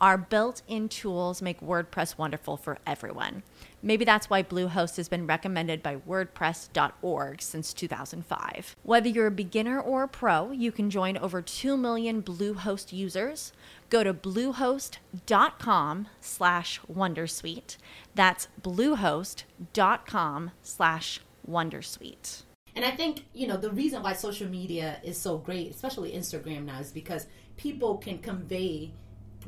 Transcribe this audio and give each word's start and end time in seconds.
Our 0.00 0.16
built 0.16 0.62
in 0.68 0.88
tools 0.88 1.42
make 1.42 1.60
WordPress 1.60 2.16
wonderful 2.16 2.56
for 2.56 2.78
everyone. 2.86 3.42
Maybe 3.82 4.04
that's 4.04 4.30
why 4.30 4.44
Bluehost 4.44 4.96
has 4.96 5.08
been 5.08 5.26
recommended 5.26 5.82
by 5.82 5.96
WordPress.org 5.96 7.42
since 7.42 7.72
2005. 7.72 8.76
Whether 8.84 9.08
you're 9.08 9.26
a 9.26 9.32
beginner 9.32 9.80
or 9.80 10.04
a 10.04 10.08
pro, 10.08 10.52
you 10.52 10.70
can 10.70 10.88
join 10.88 11.16
over 11.16 11.42
2 11.42 11.76
million 11.76 12.22
Bluehost 12.22 12.92
users. 12.92 13.52
Go 13.90 14.04
to 14.04 14.14
bluehost.com 14.14 16.08
slash 16.20 16.80
Wondersuite. 16.92 17.76
That's 18.14 18.48
bluehost.com 18.62 20.50
slash 20.62 21.20
Wondersuite. 21.48 22.42
And 22.76 22.84
I 22.84 22.92
think, 22.92 23.24
you 23.34 23.48
know, 23.48 23.56
the 23.56 23.72
reason 23.72 24.04
why 24.04 24.12
social 24.12 24.48
media 24.48 25.00
is 25.02 25.18
so 25.18 25.38
great, 25.38 25.72
especially 25.72 26.12
Instagram 26.12 26.66
now, 26.66 26.78
is 26.78 26.92
because 26.92 27.26
people 27.56 27.96
can 27.96 28.18
convey 28.18 28.92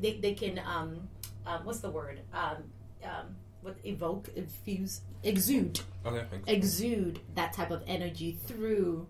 they, 0.00 0.18
they 0.18 0.34
can 0.34 0.58
um, 0.66 1.08
um, 1.46 1.64
what's 1.64 1.80
the 1.80 1.90
word 1.90 2.20
um, 2.32 2.56
um, 3.04 3.26
what 3.62 3.76
evoke 3.84 4.28
infuse 4.36 5.02
exude 5.22 5.80
Okay. 6.06 6.24
exude 6.46 7.20
that 7.34 7.52
type 7.52 7.70
of 7.70 7.82
energy 7.86 8.38
through 8.46 9.06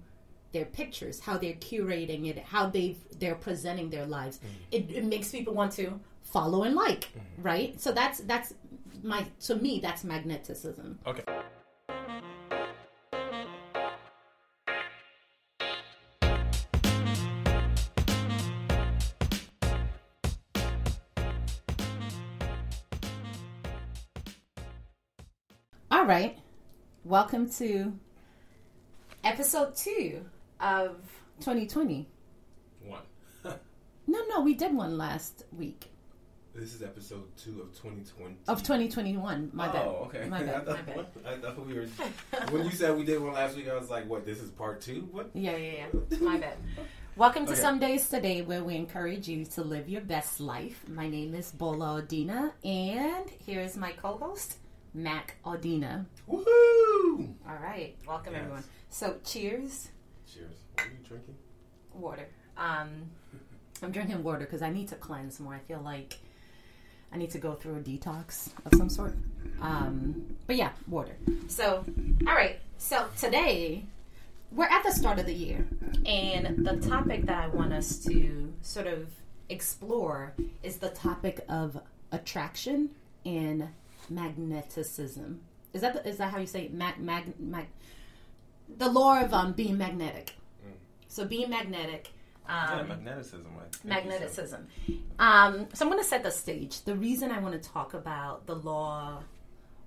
their 0.52 0.64
pictures 0.64 1.20
how 1.20 1.38
they're 1.38 1.54
curating 1.54 2.26
it 2.28 2.38
how 2.38 2.66
they 2.68 2.96
they're 3.20 3.36
presenting 3.36 3.88
their 3.90 4.06
lives 4.06 4.38
Mm-hmm. 4.38 4.56
it, 4.72 4.96
it 4.98 5.04
makes 5.04 5.30
people 5.30 5.54
want 5.54 5.72
to 5.72 5.98
follow 6.22 6.64
and 6.64 6.74
like 6.74 7.08
right 7.38 7.80
so 7.80 7.92
that's 7.92 8.20
that's 8.20 8.52
my 9.02 9.24
to 9.40 9.54
me 9.56 9.78
that's 9.80 10.02
magneticism 10.04 10.96
Okay. 11.06 11.22
All 25.90 26.04
right 26.06 26.38
welcome 27.04 27.48
to 27.52 27.92
episode 29.24 29.74
two 29.74 30.22
of 30.60 30.96
2020 31.40 32.06
One. 32.84 33.00
no 34.06 34.20
no 34.28 34.40
we 34.42 34.54
did 34.54 34.74
one 34.74 34.98
last 34.98 35.44
week 35.56 35.86
This 36.54 36.74
is 36.74 36.82
episode 36.82 37.24
two 37.36 37.62
of 37.62 37.72
2020. 37.72 38.36
of 38.48 38.58
2021 38.62 39.50
my 39.52 39.68
bad 39.68 39.86
Oh, 39.86 40.04
okay. 40.12 40.26
my 40.28 40.38
I 40.40 40.42
bad, 40.44 40.66
thought, 40.66 40.86
my 40.86 40.94
bad. 40.94 41.06
I 41.26 41.36
thought 41.38 41.66
we 41.66 41.74
were. 41.74 41.86
when 42.50 42.64
you 42.64 42.70
said 42.72 42.96
we 42.96 43.04
did 43.04 43.20
one 43.20 43.32
last 43.32 43.56
week, 43.56 43.68
I 43.68 43.74
was 43.76 43.88
like, 43.90 44.08
"What? 44.08 44.24
This 44.26 44.40
is 44.40 44.50
part 44.50 44.80
two? 44.80 45.08
What?" 45.10 45.30
Yeah, 45.34 45.56
yeah, 45.56 45.86
yeah. 46.10 46.18
My 46.20 46.36
bad. 46.38 46.56
Welcome 47.16 47.46
to 47.46 47.52
Okay. 47.52 47.60
Someday 47.60 47.94
Is 47.94 48.08
Today, 48.08 48.42
where 48.42 48.62
we 48.62 48.76
encourage 48.76 49.26
you 49.28 49.44
to 49.46 49.62
live 49.62 49.88
your 49.88 50.00
best 50.02 50.38
life. 50.40 50.84
My 50.88 51.08
name 51.08 51.34
is 51.34 51.50
Bola 51.52 52.00
Audena, 52.02 52.52
and 52.64 53.28
here 53.46 53.60
is 53.60 53.76
my 53.76 53.92
co-host, 53.92 54.58
Mac 54.94 55.36
Audena. 55.44 56.06
Woohoo! 56.28 57.34
All 57.48 57.56
right, 57.62 57.96
welcome 58.06 58.32
Yes. 58.34 58.40
everyone. 58.42 58.64
So, 58.88 59.16
cheers, 59.24 59.88
Cheers. 60.26 60.56
What 60.74 60.86
are 60.86 60.90
you 60.90 60.96
drinking? 61.06 61.34
water. 61.94 62.28
Um, 62.56 63.10
I'm 63.82 63.90
drinking 63.92 64.22
water 64.22 64.40
because 64.40 64.62
I 64.62 64.70
need 64.70 64.88
to 64.88 64.94
cleanse 64.96 65.40
more. 65.40 65.54
I 65.54 65.58
feel 65.60 65.80
like 65.80 66.18
I 67.12 67.16
need 67.16 67.30
to 67.30 67.38
go 67.38 67.54
through 67.54 67.76
a 67.76 67.80
detox 67.80 68.50
of 68.66 68.74
some 68.76 68.88
sort. 68.88 69.14
Um, 69.60 70.36
but 70.46 70.56
yeah, 70.56 70.70
water. 70.86 71.16
So, 71.48 71.84
all 72.26 72.34
right. 72.34 72.58
So 72.78 73.06
today 73.18 73.84
we're 74.52 74.66
at 74.66 74.82
the 74.84 74.92
start 74.92 75.18
of 75.18 75.26
the 75.26 75.34
year, 75.34 75.66
and 76.06 76.64
the 76.66 76.76
topic 76.88 77.26
that 77.26 77.42
I 77.44 77.46
want 77.48 77.72
us 77.72 77.98
to 78.04 78.52
sort 78.62 78.86
of 78.86 79.08
explore 79.48 80.34
is 80.62 80.76
the 80.76 80.90
topic 80.90 81.44
of 81.48 81.80
attraction 82.12 82.90
and 83.24 83.68
magneticism. 84.12 85.38
Is 85.72 85.80
that 85.82 85.94
the, 85.94 86.08
is 86.08 86.16
that 86.18 86.32
how 86.32 86.38
you 86.38 86.46
say 86.46 86.62
it? 86.64 86.74
mag 86.74 86.98
mag 86.98 87.38
mag? 87.38 87.66
The 88.76 88.88
law 88.88 89.20
of 89.20 89.32
um, 89.34 89.52
being 89.52 89.76
magnetic. 89.78 90.34
So 91.08 91.24
being 91.24 91.50
magnetic. 91.50 92.10
yeah, 92.48 92.80
Um, 92.80 92.86
magneticism. 92.88 93.32
You 93.32 93.60
said. 93.72 93.84
magnetism. 93.84 94.66
Um, 95.18 95.68
so 95.72 95.84
I'm 95.84 95.90
going 95.90 96.02
to 96.02 96.08
set 96.08 96.22
the 96.22 96.30
stage. 96.30 96.82
The 96.82 96.94
reason 96.94 97.32
I 97.32 97.40
want 97.40 97.60
to 97.60 97.68
talk 97.68 97.94
about 97.94 98.46
the 98.46 98.54
law 98.54 99.22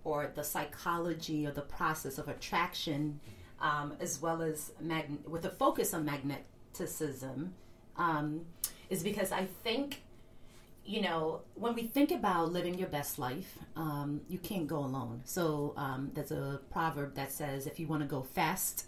or 0.03 0.31
the 0.35 0.43
psychology 0.43 1.47
or 1.47 1.51
the 1.51 1.61
process 1.61 2.17
of 2.17 2.27
attraction, 2.27 3.21
um, 3.61 3.93
as 4.01 4.21
well 4.21 4.41
as 4.41 4.73
mag- 4.81 5.25
with 5.25 5.45
a 5.45 5.49
focus 5.49 5.93
on 5.93 6.05
magneticism, 6.05 7.49
um, 7.95 8.41
is 8.89 9.01
because 9.01 9.31
I 9.31 9.45
think, 9.63 10.03
you 10.85 11.01
know, 11.01 11.41
when 11.55 11.73
we 11.75 11.83
think 11.83 12.11
about 12.11 12.51
living 12.51 12.77
your 12.77 12.89
best 12.89 13.17
life, 13.17 13.57
um, 13.75 14.21
you 14.27 14.37
can't 14.37 14.67
go 14.67 14.79
alone. 14.79 15.21
So 15.23 15.73
um, 15.77 16.11
there's 16.13 16.31
a 16.31 16.59
proverb 16.71 17.15
that 17.15 17.31
says, 17.31 17.67
if 17.67 17.79
you 17.79 17.87
want 17.87 18.01
to 18.01 18.07
go 18.07 18.21
fast, 18.21 18.87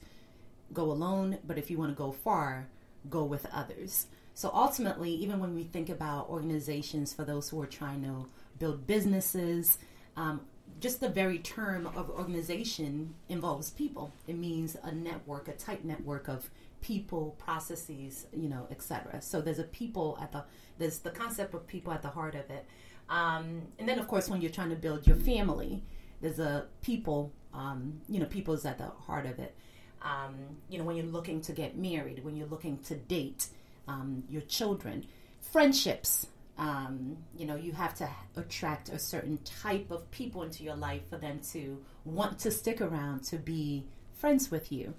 go 0.73 0.83
alone, 0.91 1.37
but 1.45 1.57
if 1.57 1.71
you 1.71 1.77
want 1.77 1.91
to 1.91 1.95
go 1.95 2.11
far, 2.11 2.67
go 3.09 3.23
with 3.23 3.45
others. 3.53 4.07
So 4.33 4.51
ultimately, 4.53 5.11
even 5.11 5.39
when 5.39 5.55
we 5.55 5.63
think 5.63 5.89
about 5.89 6.29
organizations 6.29 7.13
for 7.13 7.23
those 7.23 7.47
who 7.47 7.61
are 7.61 7.67
trying 7.67 8.03
to 8.03 8.27
build 8.59 8.85
businesses, 8.85 9.77
um, 10.17 10.41
just 10.81 10.99
the 10.99 11.07
very 11.07 11.39
term 11.39 11.87
of 11.95 12.09
organization 12.09 13.13
involves 13.29 13.71
people. 13.71 14.11
It 14.27 14.37
means 14.37 14.75
a 14.83 14.91
network, 14.91 15.47
a 15.47 15.53
tight 15.53 15.85
network 15.85 16.27
of 16.27 16.49
people, 16.85 17.35
processes, 17.39 18.27
you 18.31 18.47
know, 18.47 18.67
etc. 18.69 19.19
So 19.19 19.41
there's 19.41 19.57
a 19.57 19.63
people 19.63 20.19
at 20.21 20.31
the 20.31 20.43
there's 20.77 20.99
the 20.99 21.09
concept 21.09 21.55
of 21.55 21.65
people 21.65 21.91
at 21.91 22.03
the 22.03 22.09
heart 22.09 22.35
of 22.35 22.47
it. 22.51 22.65
Um, 23.09 23.63
and 23.79 23.89
then, 23.89 23.97
of 23.97 24.07
course, 24.07 24.29
when 24.29 24.39
you're 24.39 24.51
trying 24.51 24.69
to 24.69 24.75
build 24.75 25.07
your 25.07 25.15
family, 25.15 25.83
there's 26.21 26.39
a 26.39 26.67
people, 26.81 27.31
um, 27.53 28.01
you 28.07 28.19
know, 28.19 28.25
people 28.25 28.53
is 28.53 28.65
at 28.65 28.77
the 28.77 28.87
heart 29.07 29.25
of 29.25 29.39
it. 29.39 29.55
Um, 30.03 30.35
you 30.69 30.77
know, 30.77 30.83
when 30.83 30.95
you're 30.95 31.05
looking 31.07 31.41
to 31.41 31.53
get 31.53 31.75
married, 31.75 32.23
when 32.23 32.35
you're 32.35 32.47
looking 32.47 32.77
to 32.83 32.95
date 32.95 33.47
um, 33.87 34.23
your 34.29 34.43
children, 34.43 35.05
friendships. 35.39 36.27
Um, 36.57 37.17
you 37.35 37.45
know, 37.45 37.55
you 37.55 37.73
have 37.73 37.95
to 37.95 38.09
attract 38.37 38.87
a 38.89 38.97
certain 38.97 39.39
type 39.39 39.91
of 39.91 40.09
people 40.11 40.43
into 40.43 40.63
your 40.63 40.75
life 40.75 41.01
for 41.09 41.17
them 41.17 41.41
to 41.51 41.83
want 42.05 42.39
to 42.39 42.51
stick 42.51 42.79
around 42.79 43.23
to 43.25 43.37
be 43.37 43.85
friends 44.13 44.49
with 44.49 44.71
you. 44.71 44.93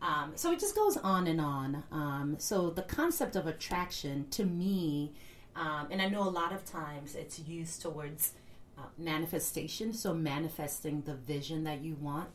Um, 0.00 0.32
so 0.36 0.52
it 0.52 0.60
just 0.60 0.74
goes 0.74 0.96
on 0.96 1.26
and 1.26 1.40
on. 1.40 1.82
Um, 1.90 2.36
so 2.38 2.70
the 2.70 2.82
concept 2.82 3.36
of 3.36 3.46
attraction 3.46 4.28
to 4.30 4.44
me, 4.44 5.12
um, 5.56 5.88
and 5.90 6.00
I 6.00 6.08
know 6.08 6.22
a 6.22 6.30
lot 6.30 6.52
of 6.52 6.64
times 6.64 7.14
it's 7.14 7.38
used 7.40 7.82
towards 7.82 8.32
uh, 8.78 8.82
manifestation, 8.96 9.92
so 9.92 10.14
manifesting 10.14 11.02
the 11.02 11.14
vision 11.14 11.64
that 11.64 11.82
you 11.82 11.96
want. 11.96 12.28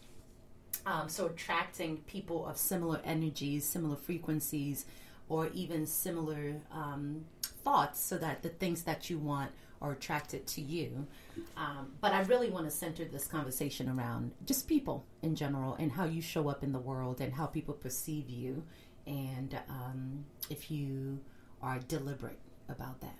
Um, 0.85 1.07
so 1.07 1.27
attracting 1.27 1.97
people 1.99 2.45
of 2.45 2.57
similar 2.57 2.99
energies, 3.05 3.63
similar 3.65 3.95
frequencies, 3.95 4.85
or 5.29 5.47
even 5.53 5.85
similar 5.85 6.55
um, 6.71 7.23
thoughts, 7.63 8.01
so 8.01 8.17
that 8.17 8.43
the 8.43 8.49
things 8.49 8.83
that 8.83 9.09
you 9.09 9.17
want 9.17 9.51
are 9.83 9.91
attracted 9.91 10.47
to 10.47 10.61
you. 10.61 11.05
Um, 11.57 11.91
but 12.01 12.13
I 12.13 12.21
really 12.23 12.49
want 12.49 12.65
to 12.65 12.71
center 12.71 13.05
this 13.05 13.25
conversation 13.27 13.89
around 13.89 14.31
just 14.45 14.67
people 14.67 15.05
in 15.21 15.35
general 15.35 15.75
and 15.75 15.91
how 15.91 16.05
you 16.05 16.21
show 16.21 16.47
up 16.47 16.63
in 16.63 16.71
the 16.71 16.79
world 16.79 17.21
and 17.21 17.33
how 17.33 17.45
people 17.45 17.73
perceive 17.73 18.29
you, 18.29 18.63
and 19.05 19.59
um, 19.69 20.25
if 20.49 20.71
you 20.71 21.19
are 21.61 21.79
deliberate 21.87 22.39
about 22.69 23.01
that. 23.01 23.15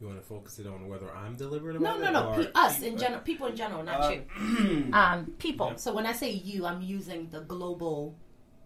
You 0.00 0.08
want 0.08 0.20
to 0.20 0.26
focus 0.26 0.58
it 0.58 0.66
on 0.66 0.88
whether 0.88 1.10
I'm 1.16 1.36
deliberate 1.36 1.80
No, 1.80 1.96
about 1.96 2.00
no, 2.00 2.08
it? 2.08 2.12
no. 2.12 2.28
or 2.32 2.44
Pe- 2.44 2.52
us 2.60 2.82
in 2.82 2.98
general, 2.98 3.20
people 3.22 3.46
in 3.46 3.56
general, 3.56 3.82
not 3.84 4.00
Uh, 4.00 4.10
you. 4.10 4.90
Um, 4.92 5.26
people. 5.38 5.68
Yeah. 5.68 5.76
So 5.76 5.94
when 5.94 6.06
I 6.06 6.12
say 6.12 6.30
you, 6.30 6.66
I'm 6.66 6.82
using 6.82 7.28
the 7.30 7.40
global 7.40 8.16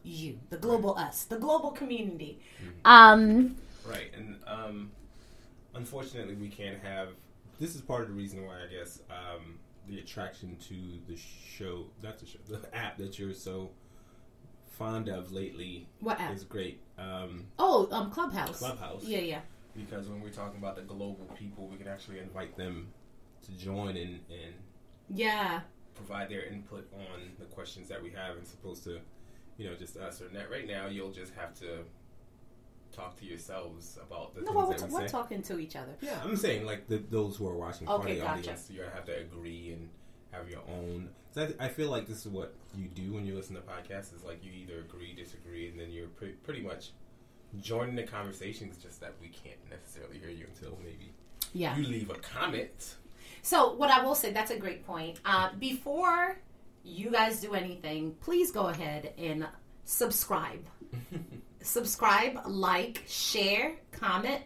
you, 0.02 0.38
the 0.50 0.56
global 0.56 0.96
us, 0.96 1.24
the 1.24 1.38
global 1.38 1.70
community. 1.72 2.38
Um, 2.84 3.56
Right, 3.86 4.10
and 4.16 4.36
um, 4.46 4.90
unfortunately, 5.76 6.34
we 6.34 6.48
can't 6.48 6.78
have 6.82 7.08
this 7.58 7.74
is 7.74 7.80
part 7.80 8.02
of 8.02 8.08
the 8.08 8.14
reason 8.14 8.44
why 8.44 8.56
I 8.56 8.66
guess 8.78 9.00
um, 9.10 9.58
the 9.88 9.98
attraction 9.98 10.56
to 10.68 10.74
the 11.08 11.16
show, 11.16 11.86
not 12.02 12.18
the 12.18 12.26
show, 12.26 12.38
the 12.48 12.60
app 12.76 12.98
that 12.98 13.18
you're 13.18 13.32
so 13.32 13.70
fond 14.78 15.08
of 15.08 15.32
lately 15.32 15.88
What 16.00 16.20
app? 16.20 16.34
is 16.34 16.44
great. 16.44 16.80
Um, 16.98 17.46
Oh, 17.58 17.88
um, 17.92 18.10
Clubhouse. 18.10 18.58
Clubhouse. 18.58 19.04
Yeah, 19.04 19.20
yeah. 19.20 19.40
because 19.74 20.06
when 20.08 20.20
we're 20.20 20.28
talking 20.30 20.58
about 20.58 20.76
the 20.76 20.82
global 20.82 21.26
people, 21.34 21.66
we 21.68 21.78
can 21.78 21.88
actually 21.88 22.18
invite 22.18 22.56
them 22.56 22.88
to 23.46 23.52
join 23.52 23.96
and, 23.96 24.20
and 24.30 24.54
Yeah. 25.08 25.60
provide 25.94 26.28
their 26.28 26.44
input 26.44 26.86
on 26.94 27.30
the 27.38 27.46
questions 27.46 27.88
that 27.88 28.02
we 28.02 28.10
have, 28.10 28.36
and 28.36 28.46
supposed 28.46 28.84
to, 28.84 29.00
you 29.56 29.70
know, 29.70 29.74
just 29.76 29.96
us 29.96 30.20
or 30.20 30.28
not. 30.30 30.50
Right 30.50 30.66
now, 30.66 30.88
you'll 30.88 31.10
just 31.12 31.32
have 31.36 31.54
to 31.60 31.84
talk 32.96 33.16
to 33.20 33.26
yourselves 33.26 33.98
about 34.02 34.34
the 34.34 34.40
No, 34.40 34.46
things 34.46 34.56
we're, 34.56 34.76
that 34.78 34.88
we 34.88 34.94
we're 34.94 35.06
say. 35.06 35.12
talking 35.12 35.42
to 35.42 35.58
each 35.58 35.76
other. 35.76 35.92
Yeah, 36.00 36.18
I'm 36.24 36.36
saying 36.36 36.64
like 36.66 36.88
the, 36.88 36.98
those 37.10 37.36
who 37.36 37.46
are 37.48 37.56
watching 37.56 37.86
part 37.86 38.00
Okay, 38.00 38.12
of 38.12 38.16
the 38.18 38.22
gotcha. 38.24 38.38
audience, 38.40 38.70
you 38.72 38.82
have 38.82 39.04
to 39.04 39.18
agree 39.20 39.72
and 39.72 39.88
have 40.32 40.48
your 40.48 40.60
own. 40.68 41.10
So 41.34 41.48
I, 41.60 41.66
I 41.66 41.68
feel 41.68 41.90
like 41.90 42.06
this 42.06 42.24
is 42.24 42.28
what 42.32 42.54
you 42.74 42.86
do 42.88 43.12
when 43.12 43.26
you 43.26 43.34
listen 43.34 43.54
to 43.56 43.62
podcasts. 43.62 44.14
Is 44.14 44.24
like 44.24 44.42
you 44.44 44.52
either 44.52 44.80
agree, 44.80 45.14
disagree, 45.14 45.68
and 45.68 45.78
then 45.78 45.90
you're 45.90 46.08
pre- 46.08 46.32
pretty 46.32 46.62
much 46.62 46.90
joining 47.60 47.94
the 47.94 48.02
conversations. 48.04 48.78
Just 48.82 49.00
that 49.00 49.12
we 49.20 49.28
can't 49.28 49.58
necessarily 49.70 50.18
hear 50.18 50.30
you 50.30 50.46
until 50.54 50.78
maybe 50.82 51.12
Yeah. 51.52 51.76
you 51.76 51.84
leave 51.86 52.10
a 52.10 52.14
comment. 52.14 52.96
So, 53.42 53.74
what 53.74 53.90
I 53.90 54.02
will 54.04 54.14
say, 54.14 54.32
that's 54.32 54.50
a 54.50 54.58
great 54.58 54.86
point. 54.86 55.20
Uh, 55.24 55.50
before 55.58 56.38
you 56.84 57.10
guys 57.10 57.40
do 57.40 57.54
anything, 57.54 58.14
please 58.20 58.50
go 58.50 58.68
ahead 58.68 59.12
and 59.18 59.46
subscribe. 59.84 60.64
subscribe, 61.66 62.40
like, 62.46 63.02
share, 63.06 63.74
comment. 63.92 64.42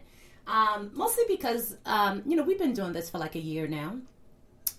Um, 0.47 0.91
mostly 0.93 1.23
because, 1.27 1.77
um, 1.85 2.23
you 2.25 2.35
know, 2.35 2.43
we've 2.43 2.59
been 2.59 2.73
doing 2.73 2.93
this 2.93 3.09
for 3.09 3.19
like 3.19 3.35
a 3.35 3.39
year 3.39 3.67
now. 3.67 3.97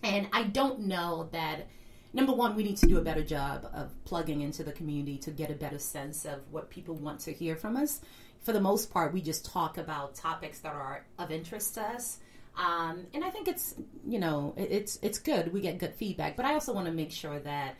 And 0.02 0.28
I 0.32 0.42
don't 0.44 0.80
know 0.80 1.28
that, 1.32 1.68
number 2.12 2.32
one, 2.32 2.56
we 2.56 2.64
need 2.64 2.76
to 2.78 2.86
do 2.86 2.98
a 2.98 3.02
better 3.02 3.22
job 3.22 3.68
of 3.72 3.92
plugging 4.04 4.40
into 4.40 4.64
the 4.64 4.72
community 4.72 5.18
to 5.18 5.30
get 5.30 5.50
a 5.50 5.54
better 5.54 5.78
sense 5.78 6.24
of 6.24 6.40
what 6.50 6.68
people 6.68 6.96
want 6.96 7.20
to 7.20 7.32
hear 7.32 7.56
from 7.56 7.76
us. 7.76 8.00
For 8.40 8.52
the 8.52 8.60
most 8.60 8.90
part, 8.92 9.12
we 9.12 9.22
just 9.22 9.44
talk 9.44 9.78
about 9.78 10.16
topics 10.16 10.58
that 10.60 10.74
are 10.74 11.06
of 11.18 11.30
interest 11.30 11.74
to 11.74 11.82
us. 11.82 12.18
Um, 12.56 13.06
and 13.14 13.24
I 13.24 13.30
think 13.30 13.46
it's, 13.48 13.76
you 14.06 14.18
know, 14.18 14.52
it, 14.56 14.70
it's 14.70 14.98
it's 15.00 15.18
good. 15.20 15.52
We 15.52 15.60
get 15.60 15.78
good 15.78 15.94
feedback, 15.94 16.36
but 16.36 16.44
I 16.44 16.54
also 16.54 16.74
want 16.74 16.86
to 16.86 16.92
make 16.92 17.12
sure 17.12 17.38
that 17.38 17.76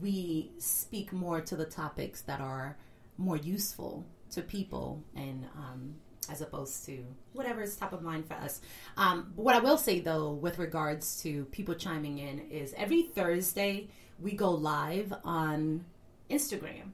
we 0.00 0.50
speak 0.58 1.12
more 1.12 1.40
to 1.42 1.54
the 1.54 1.66
topics 1.66 2.22
that 2.22 2.40
are 2.40 2.76
more 3.18 3.36
useful 3.36 4.06
to 4.30 4.42
people 4.42 5.02
and 5.14 5.46
um, 5.56 5.94
as 6.30 6.40
opposed 6.40 6.84
to 6.86 7.04
whatever 7.32 7.62
is 7.62 7.76
top 7.76 7.92
of 7.92 8.02
mind 8.02 8.26
for 8.26 8.34
us. 8.34 8.60
Um, 8.96 9.32
what 9.36 9.54
I 9.54 9.60
will 9.60 9.78
say 9.78 10.00
though, 10.00 10.32
with 10.32 10.58
regards 10.58 11.22
to 11.22 11.44
people 11.46 11.74
chiming 11.74 12.18
in, 12.18 12.40
is 12.50 12.74
every 12.76 13.02
Thursday 13.02 13.88
we 14.20 14.32
go 14.32 14.50
live 14.50 15.12
on 15.24 15.84
Instagram 16.30 16.90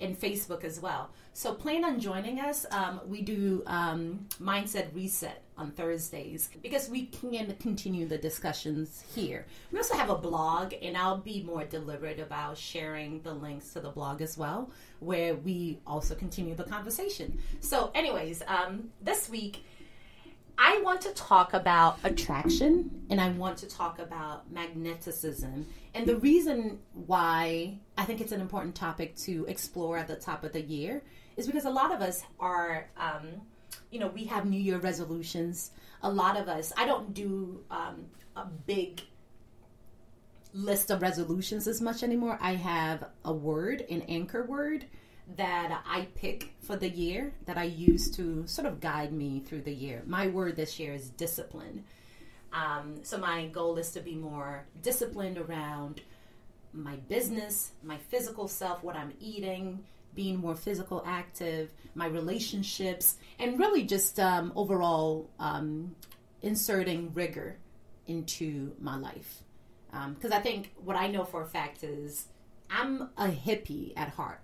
and 0.00 0.18
Facebook 0.18 0.64
as 0.64 0.80
well. 0.80 1.10
So 1.32 1.52
plan 1.52 1.84
on 1.84 2.00
joining 2.00 2.40
us. 2.40 2.64
Um, 2.70 3.00
we 3.06 3.20
do 3.20 3.62
um, 3.66 4.26
mindset 4.40 4.94
reset 4.94 5.42
on 5.58 5.70
Thursdays 5.70 6.48
because 6.62 6.88
we 6.88 7.06
can 7.06 7.54
continue 7.60 8.06
the 8.06 8.16
discussions 8.16 9.04
here. 9.14 9.46
We 9.70 9.78
also 9.78 9.94
have 9.96 10.08
a 10.08 10.16
blog, 10.16 10.72
and 10.80 10.96
I'll 10.96 11.18
be 11.18 11.42
more 11.42 11.64
deliberate 11.64 12.20
about 12.20 12.56
sharing 12.56 13.20
the 13.20 13.34
links 13.34 13.72
to 13.74 13.80
the 13.80 13.90
blog 13.90 14.22
as 14.22 14.38
well, 14.38 14.70
where 15.00 15.34
we 15.34 15.78
also 15.86 16.14
continue 16.14 16.54
the 16.54 16.64
conversation. 16.64 17.38
So, 17.60 17.90
anyways, 17.94 18.42
um, 18.48 18.90
this 19.02 19.28
week. 19.28 19.64
I 20.58 20.80
want 20.82 21.00
to 21.02 21.12
talk 21.12 21.52
about 21.54 21.98
attraction 22.04 23.06
and 23.10 23.20
I 23.20 23.28
want 23.30 23.58
to 23.58 23.68
talk 23.68 23.98
about 23.98 24.52
magneticism. 24.52 25.64
And 25.94 26.06
the 26.06 26.16
reason 26.16 26.78
why 26.92 27.78
I 27.98 28.04
think 28.04 28.20
it's 28.20 28.32
an 28.32 28.40
important 28.40 28.74
topic 28.74 29.16
to 29.16 29.44
explore 29.46 29.98
at 29.98 30.08
the 30.08 30.16
top 30.16 30.44
of 30.44 30.52
the 30.52 30.62
year 30.62 31.02
is 31.36 31.46
because 31.46 31.66
a 31.66 31.70
lot 31.70 31.92
of 31.92 32.00
us 32.00 32.22
are, 32.40 32.88
um, 32.96 33.28
you 33.90 33.98
know, 33.98 34.08
we 34.08 34.24
have 34.24 34.46
New 34.46 34.60
Year 34.60 34.78
resolutions. 34.78 35.72
A 36.02 36.10
lot 36.10 36.38
of 36.38 36.48
us, 36.48 36.72
I 36.76 36.86
don't 36.86 37.12
do 37.12 37.62
um, 37.70 38.06
a 38.34 38.46
big 38.46 39.02
list 40.54 40.90
of 40.90 41.02
resolutions 41.02 41.68
as 41.68 41.82
much 41.82 42.02
anymore. 42.02 42.38
I 42.40 42.54
have 42.54 43.04
a 43.24 43.32
word, 43.32 43.84
an 43.90 44.02
anchor 44.02 44.44
word 44.44 44.86
that 45.34 45.82
I 45.84 46.06
pick 46.14 46.52
for 46.60 46.76
the 46.76 46.88
year 46.88 47.32
that 47.46 47.58
I 47.58 47.64
use 47.64 48.10
to 48.12 48.46
sort 48.46 48.66
of 48.66 48.80
guide 48.80 49.12
me 49.12 49.40
through 49.40 49.62
the 49.62 49.74
year. 49.74 50.02
My 50.06 50.28
word 50.28 50.54
this 50.56 50.78
year 50.78 50.94
is 50.94 51.10
discipline. 51.10 51.84
Um, 52.52 53.00
so 53.02 53.18
my 53.18 53.46
goal 53.46 53.76
is 53.76 53.90
to 53.92 54.00
be 54.00 54.14
more 54.14 54.64
disciplined 54.82 55.36
around 55.36 56.00
my 56.72 56.96
business, 57.08 57.72
my 57.82 57.96
physical 57.96 58.46
self, 58.46 58.84
what 58.84 58.96
I'm 58.96 59.12
eating, 59.18 59.84
being 60.14 60.38
more 60.38 60.54
physical 60.54 61.02
active, 61.06 61.72
my 61.94 62.06
relationships, 62.06 63.16
and 63.38 63.58
really 63.58 63.82
just 63.82 64.18
um, 64.20 64.52
overall 64.54 65.28
um, 65.38 65.94
inserting 66.42 67.12
rigor 67.14 67.56
into 68.06 68.72
my 68.80 68.96
life. 68.96 69.42
Because 70.14 70.30
I 70.30 70.40
think 70.40 70.74
what 70.84 70.94
I 70.94 71.06
know 71.06 71.24
for 71.24 71.42
a 71.42 71.46
fact 71.46 71.82
is 71.82 72.26
I'm 72.70 73.08
a 73.16 73.28
hippie 73.28 73.92
at 73.96 74.10
heart. 74.10 74.40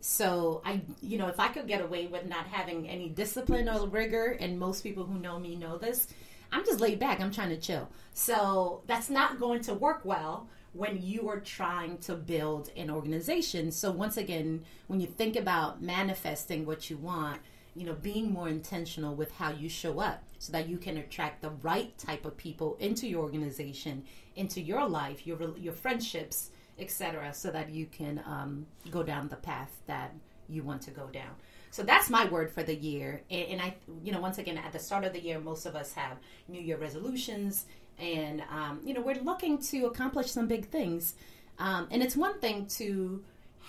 So 0.00 0.62
I, 0.64 0.80
you 1.02 1.18
know, 1.18 1.28
if 1.28 1.38
I 1.38 1.48
could 1.48 1.66
get 1.66 1.82
away 1.82 2.06
with 2.06 2.26
not 2.26 2.46
having 2.46 2.88
any 2.88 3.08
discipline 3.08 3.68
or 3.68 3.86
rigor, 3.86 4.36
and 4.40 4.58
most 4.58 4.82
people 4.82 5.04
who 5.04 5.18
know 5.18 5.38
me 5.38 5.56
know 5.56 5.76
this, 5.78 6.08
I'm 6.52 6.64
just 6.64 6.80
laid 6.80 6.98
back. 6.98 7.20
I'm 7.20 7.30
trying 7.30 7.50
to 7.50 7.56
chill. 7.56 7.88
So 8.14 8.82
that's 8.86 9.10
not 9.10 9.38
going 9.38 9.60
to 9.62 9.74
work 9.74 10.00
well 10.04 10.48
when 10.72 11.02
you 11.02 11.28
are 11.28 11.40
trying 11.40 11.98
to 11.98 12.14
build 12.14 12.70
an 12.76 12.90
organization. 12.90 13.70
So 13.70 13.90
once 13.90 14.16
again, 14.16 14.64
when 14.86 15.00
you 15.00 15.06
think 15.06 15.36
about 15.36 15.82
manifesting 15.82 16.64
what 16.64 16.88
you 16.88 16.96
want, 16.96 17.40
you 17.74 17.86
know, 17.86 17.94
being 17.94 18.32
more 18.32 18.48
intentional 18.48 19.14
with 19.14 19.32
how 19.32 19.52
you 19.52 19.68
show 19.68 20.00
up 20.00 20.24
so 20.38 20.52
that 20.52 20.68
you 20.68 20.76
can 20.76 20.96
attract 20.96 21.42
the 21.42 21.50
right 21.62 21.96
type 21.98 22.24
of 22.24 22.36
people 22.36 22.76
into 22.80 23.06
your 23.06 23.22
organization, 23.22 24.04
into 24.34 24.60
your 24.60 24.88
life, 24.88 25.26
your 25.26 25.56
your 25.56 25.72
friendships, 25.72 26.50
etc., 26.80 27.32
so 27.34 27.50
that 27.50 27.70
you 27.70 27.86
can 27.86 28.22
um, 28.26 28.66
go 28.90 29.02
down 29.02 29.28
the 29.28 29.36
path 29.36 29.80
that 29.86 30.12
you 30.48 30.62
want 30.62 30.82
to 30.82 30.90
go 30.90 31.06
down. 31.06 31.30
So 31.70 31.82
that's 31.82 32.10
my 32.10 32.28
word 32.28 32.50
for 32.50 32.62
the 32.62 32.74
year. 32.74 33.22
And, 33.30 33.48
and, 33.48 33.62
I, 33.62 33.76
you 34.02 34.10
know, 34.10 34.20
once 34.20 34.38
again, 34.38 34.58
at 34.58 34.72
the 34.72 34.78
start 34.78 35.04
of 35.04 35.12
the 35.12 35.20
year, 35.20 35.38
most 35.38 35.66
of 35.66 35.76
us 35.76 35.92
have 35.94 36.18
New 36.48 36.60
Year 36.60 36.76
resolutions, 36.76 37.66
and 37.98 38.42
um, 38.50 38.80
you 38.84 38.94
know, 38.94 39.00
we're 39.00 39.22
looking 39.22 39.58
to 39.58 39.86
accomplish 39.86 40.30
some 40.30 40.48
big 40.48 40.68
things. 40.68 41.14
Um, 41.58 41.88
and 41.90 42.02
it's 42.02 42.16
one 42.16 42.40
thing 42.40 42.66
to 42.78 43.22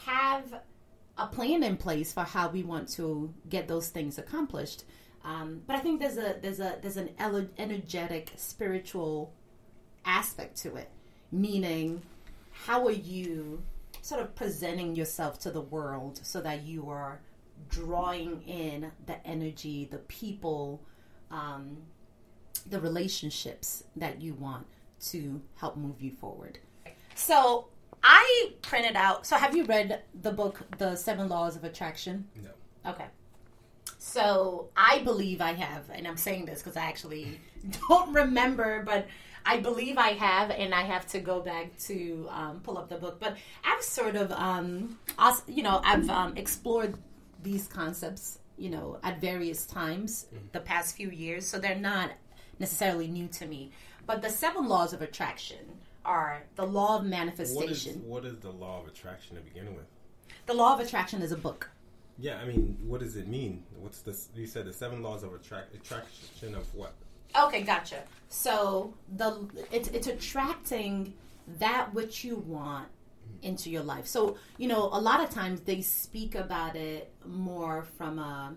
have 0.06 0.62
a 1.18 1.28
plan 1.28 1.62
in 1.64 1.78
place 1.78 2.14
for 2.14 2.22
how 2.22 2.50
we 2.50 2.64
want 2.64 2.90
to 2.94 3.34
get 3.50 3.68
those 3.68 3.90
things 3.90 4.18
accomplished. 4.18 4.86
Um, 5.24 5.62
but 5.68 5.76
I 5.76 5.80
think 5.80 6.00
there's 6.00 6.18
a 6.18 6.38
there's 6.42 6.60
a 6.60 6.78
there's 6.82 6.98
an 6.98 7.10
energetic 7.58 8.32
spiritual 8.38 9.34
aspect 10.06 10.58
to 10.64 10.76
it, 10.76 10.90
meaning 11.32 12.02
how 12.66 12.86
are 12.86 12.92
you 12.92 13.64
sort 14.02 14.22
of 14.22 14.36
presenting 14.36 14.96
yourself 14.96 15.40
to 15.40 15.52
the 15.52 15.62
world 15.62 16.20
so 16.24 16.42
that 16.42 16.64
you 16.64 16.90
are 16.90 17.22
drawing 17.70 18.42
in 18.44 18.92
the 19.06 19.26
energy, 19.26 19.88
the 19.90 19.98
people, 20.00 20.82
um, 21.30 21.78
the 22.70 22.80
relationships 22.80 23.84
that 23.96 24.22
you 24.22 24.34
want 24.34 24.66
to 25.00 25.42
help 25.56 25.78
move 25.78 26.02
you 26.02 26.12
forward. 26.12 26.60
So 27.16 27.68
I 28.04 28.52
printed 28.62 28.96
out. 28.96 29.26
So 29.26 29.36
have 29.38 29.56
you 29.56 29.64
read 29.66 30.02
the 30.22 30.32
book, 30.32 30.62
The 30.78 30.96
Seven 30.96 31.30
Laws 31.30 31.56
of 31.56 31.64
Attraction? 31.64 32.28
No. 32.44 32.92
Okay. 32.92 33.06
So 33.98 34.70
I 34.76 35.00
believe 35.00 35.42
I 35.42 35.54
have, 35.54 35.90
and 35.92 36.08
I'm 36.08 36.18
saying 36.18 36.46
this 36.46 36.60
because 36.60 36.78
I 36.78 36.82
actually 36.82 37.40
don't 37.90 38.14
remember, 38.14 38.84
but 38.84 39.08
I 39.46 39.60
believe 39.60 39.98
I 39.98 40.10
have, 40.10 40.52
and 40.52 40.74
I 40.74 40.82
have 40.84 41.08
to 41.08 41.20
go 41.20 41.40
back 41.42 41.78
to 41.88 42.28
um, 42.30 42.60
pull 42.64 42.78
up 42.78 42.90
the 42.90 42.98
book. 42.98 43.20
But 43.20 43.38
I've 43.66 43.82
sort 43.84 44.16
of, 44.16 44.32
um, 44.32 45.00
also, 45.18 45.44
you 45.48 45.64
know, 45.64 45.82
I've 45.84 46.10
um, 46.10 46.38
explored 46.38 46.96
these 47.44 47.68
concepts, 47.68 48.40
you 48.58 48.70
know, 48.70 49.00
at 49.04 49.20
various 49.20 49.66
times 49.66 50.28
the 50.52 50.60
past 50.60 50.96
few 50.96 51.10
years, 51.10 51.48
so 51.48 51.60
they're 51.60 51.76
not 51.76 52.12
necessarily 52.60 53.08
new 53.08 53.28
to 53.30 53.46
me. 53.48 53.72
But 54.06 54.22
the 54.22 54.30
seven 54.30 54.68
laws 54.68 54.94
of 54.94 55.02
attraction 55.02 55.58
are 56.06 56.44
the 56.56 56.66
law 56.66 56.96
of 56.98 57.02
What 57.02 57.06
is, 57.06 57.10
manifestation. 57.12 58.08
what 58.08 58.26
is 58.26 58.38
the 58.40 58.52
law 58.52 58.82
of 58.82 58.88
attraction 58.88 59.36
to 59.38 59.42
begin 59.42 59.76
with? 59.76 59.86
the 60.48 60.54
law 60.54 60.74
of 60.74 60.80
attraction 60.80 61.22
is 61.22 61.32
a 61.32 61.38
book. 61.38 61.70
Yeah, 62.20 62.40
I 62.40 62.46
mean, 62.46 62.78
what 62.86 63.00
does 63.00 63.16
it 63.16 63.28
mean? 63.28 63.64
What's 63.80 64.02
this? 64.02 64.30
You 64.36 64.46
said 64.48 64.66
the 64.66 64.74
seven 64.74 65.02
laws 65.02 65.24
of 65.24 65.34
attract 65.34 65.74
attraction 65.74 66.56
of 66.56 66.74
what? 66.76 66.94
Okay, 67.36 67.62
gotcha. 67.62 68.04
So 68.30 68.94
the 69.16 69.48
it's 69.72 69.88
it's 69.90 70.08
attracting 70.08 71.14
that 71.60 71.94
which 71.94 72.24
you 72.24 72.38
want 72.38 72.88
into 73.42 73.70
your 73.70 73.84
life. 73.84 74.08
So 74.08 74.38
you 74.58 74.68
know, 74.68 74.90
a 74.92 75.00
lot 75.00 75.22
of 75.22 75.30
times 75.30 75.62
they 75.62 75.82
speak 75.82 76.36
about 76.36 76.76
it 76.76 77.12
more 77.26 77.84
from 77.98 78.20
a 78.20 78.56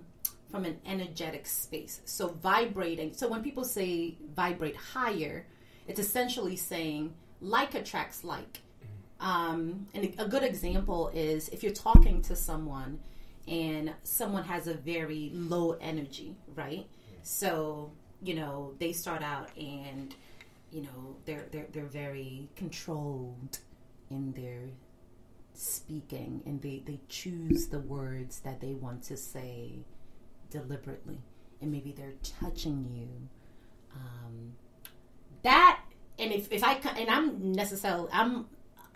from 0.51 0.65
an 0.65 0.79
energetic 0.87 1.47
space. 1.47 2.01
So 2.05 2.29
vibrating. 2.29 3.13
So 3.13 3.29
when 3.29 3.43
people 3.43 3.65
say 3.65 4.17
vibrate 4.35 4.77
higher, 4.77 5.47
it's 5.89 5.99
essentially 5.99 6.57
saying 6.57 7.15
like 7.41 7.75
attracts 7.75 8.25
like. 8.25 8.61
Um, 9.21 9.87
and 9.95 10.15
a 10.19 10.29
good 10.29 10.43
example 10.43 11.11
is 11.15 11.49
if 11.49 11.63
you're 11.63 11.73
talking 11.73 12.21
to 12.23 12.37
someone 12.37 13.01
and 13.49 13.93
someone 14.03 14.45
has 14.45 14.67
a 14.67 14.75
very 14.75 15.31
low 15.33 15.73
energy, 15.81 16.37
right? 16.55 16.87
So 17.23 17.93
you 18.25 18.35
know 18.35 18.73
they 18.79 18.93
start 18.93 19.23
out 19.23 19.51
and 19.57 20.15
you 20.73 20.83
know 20.83 21.17
they're 21.25 21.47
they're 21.53 21.67
they're 21.73 21.85
very 21.85 22.49
controlled 22.57 23.59
in 24.11 24.33
their 24.33 24.71
speaking 25.55 26.43
and 26.47 26.61
they 26.63 26.83
they 26.85 26.99
choose 27.09 27.69
the 27.69 27.79
words 27.79 28.41
that 28.41 28.61
they 28.61 28.75
want 28.75 29.03
to 29.03 29.17
say 29.17 29.71
deliberately 30.51 31.21
and 31.61 31.71
maybe 31.71 31.93
they're 31.93 32.15
touching 32.23 32.89
you 32.93 33.29
um, 33.95 34.53
that 35.43 35.81
and 36.19 36.33
if, 36.33 36.51
if 36.51 36.65
I 36.65 36.75
and 36.99 37.11
I'm 37.11 37.53
necessarily 37.53 38.09
I'm 38.13 38.47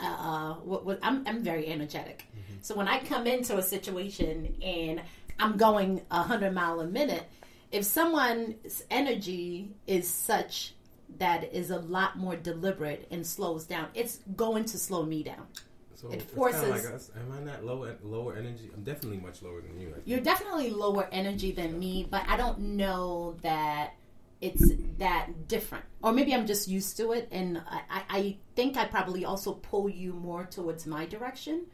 uh, 0.01 0.55
what, 0.55 0.85
what 0.85 0.99
I'm 1.03 1.27
I'm 1.27 1.43
very 1.43 1.67
energetic. 1.67 2.27
Mm-hmm. 2.31 2.59
So 2.63 2.75
when 2.77 2.89
I 2.89 3.01
come 3.01 3.27
into 3.27 3.57
a 3.57 3.63
situation 3.63 4.57
and 4.63 5.03
I'm 5.39 5.57
going 5.57 6.03
a 6.11 6.23
hundred 6.23 6.53
mile 6.55 6.81
a 6.81 6.87
minute, 6.87 7.25
if 7.71 7.85
someone's 7.85 8.83
energy 8.91 9.71
is 9.87 10.09
such 10.09 10.75
that 11.19 11.53
is 11.53 11.71
a 11.71 11.79
lot 11.79 12.19
more 12.19 12.37
deliberate 12.37 13.07
and 13.11 13.27
slows 13.27 13.65
down, 13.65 13.89
it's 13.95 14.21
going 14.37 14.65
to 14.67 14.79
slow 14.79 15.05
me 15.05 15.23
down. 15.23 15.47
So 15.95 16.11
it 16.11 16.23
forces. 16.23 16.69
Like 16.69 16.95
us. 16.95 17.11
Am 17.17 17.33
I 17.33 17.41
not 17.41 17.65
lower 17.65 17.97
lower 18.05 18.37
energy? 18.37 18.71
I'm 18.73 18.85
definitely 18.85 19.19
much 19.19 19.43
lower 19.43 19.61
than 19.61 19.81
you. 19.81 19.93
You're 20.05 20.21
definitely 20.21 20.71
lower 20.71 21.09
energy 21.11 21.51
than 21.51 21.77
me, 21.77 22.07
but 22.09 22.23
I 22.29 22.37
don't 22.37 22.61
know 22.61 23.37
that 23.43 23.95
it's 24.41 24.71
that 24.99 25.49
different. 25.49 25.85
Or 26.01 26.13
maybe 26.13 26.33
I'm 26.33 26.47
just 26.47 26.69
used 26.69 26.97
to 26.99 27.13
it, 27.13 27.29
and 27.33 27.61
I, 27.69 28.03
I 28.09 28.37
think 28.55 28.77
I 28.77 28.85
probably 28.85 29.25
also 29.25 29.55
pull 29.55 29.89
you 29.89 30.13
more 30.13 30.45
towards 30.45 30.87
my 30.87 31.05
direction. 31.05 31.67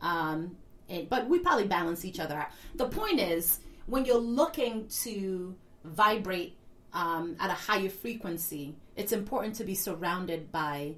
Um, 0.00 0.56
and, 0.88 1.06
but 1.10 1.28
we 1.28 1.40
probably 1.40 1.66
balance 1.66 2.06
each 2.06 2.18
other 2.18 2.36
out. 2.36 2.48
The 2.76 2.88
point 2.88 3.20
is, 3.20 3.60
when 3.86 4.04
you're 4.04 4.18
looking 4.18 4.88
to 5.02 5.56
vibrate 5.84 6.56
um, 6.92 7.36
at 7.40 7.50
a 7.50 7.54
higher 7.54 7.88
frequency, 7.88 8.76
it's 8.96 9.12
important 9.12 9.54
to 9.56 9.64
be 9.64 9.74
surrounded 9.74 10.50
by 10.50 10.96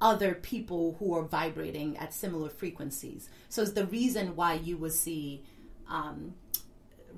other 0.00 0.34
people 0.34 0.96
who 0.98 1.14
are 1.14 1.24
vibrating 1.24 1.96
at 1.98 2.14
similar 2.14 2.48
frequencies. 2.48 3.28
So 3.48 3.62
it's 3.62 3.72
the 3.72 3.86
reason 3.86 4.34
why 4.34 4.54
you 4.54 4.78
will 4.78 4.90
see 4.90 5.44
um, 5.88 6.34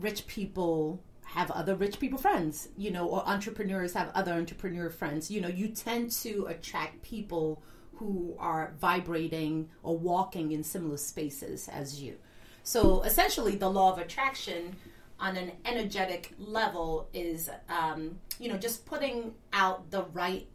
rich 0.00 0.26
people 0.26 1.02
have 1.24 1.50
other 1.50 1.74
rich 1.74 1.98
people 1.98 2.18
friends, 2.18 2.68
you 2.76 2.90
know, 2.90 3.08
or 3.08 3.26
entrepreneurs 3.26 3.94
have 3.94 4.10
other 4.14 4.32
entrepreneur 4.32 4.90
friends. 4.90 5.30
You 5.30 5.40
know, 5.40 5.48
you 5.48 5.68
tend 5.68 6.10
to 6.22 6.46
attract 6.46 7.02
people 7.02 7.62
who 7.94 8.34
are 8.38 8.74
vibrating 8.80 9.68
or 9.82 9.96
walking 9.96 10.52
in 10.52 10.64
similar 10.64 10.96
spaces 10.96 11.68
as 11.68 12.02
you. 12.02 12.16
So 12.62 13.02
essentially, 13.02 13.56
the 13.56 13.68
law 13.68 13.92
of 13.92 13.98
attraction 13.98 14.76
on 15.18 15.36
an 15.36 15.52
energetic 15.64 16.34
level 16.38 17.08
is, 17.12 17.50
um, 17.68 18.18
you 18.38 18.48
know, 18.48 18.56
just 18.56 18.84
putting 18.86 19.34
out 19.52 19.90
the 19.90 20.04
right 20.12 20.46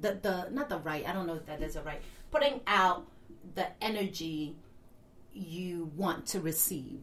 the 0.00 0.18
the 0.22 0.48
not 0.50 0.68
the 0.68 0.78
right. 0.78 1.06
I 1.06 1.12
don't 1.12 1.26
know 1.26 1.34
if 1.34 1.46
that 1.46 1.62
is 1.62 1.76
a 1.76 1.82
right. 1.82 2.00
Putting 2.30 2.60
out 2.66 3.06
the 3.54 3.68
energy 3.82 4.56
you 5.32 5.90
want 5.96 6.26
to 6.26 6.40
receive 6.40 7.00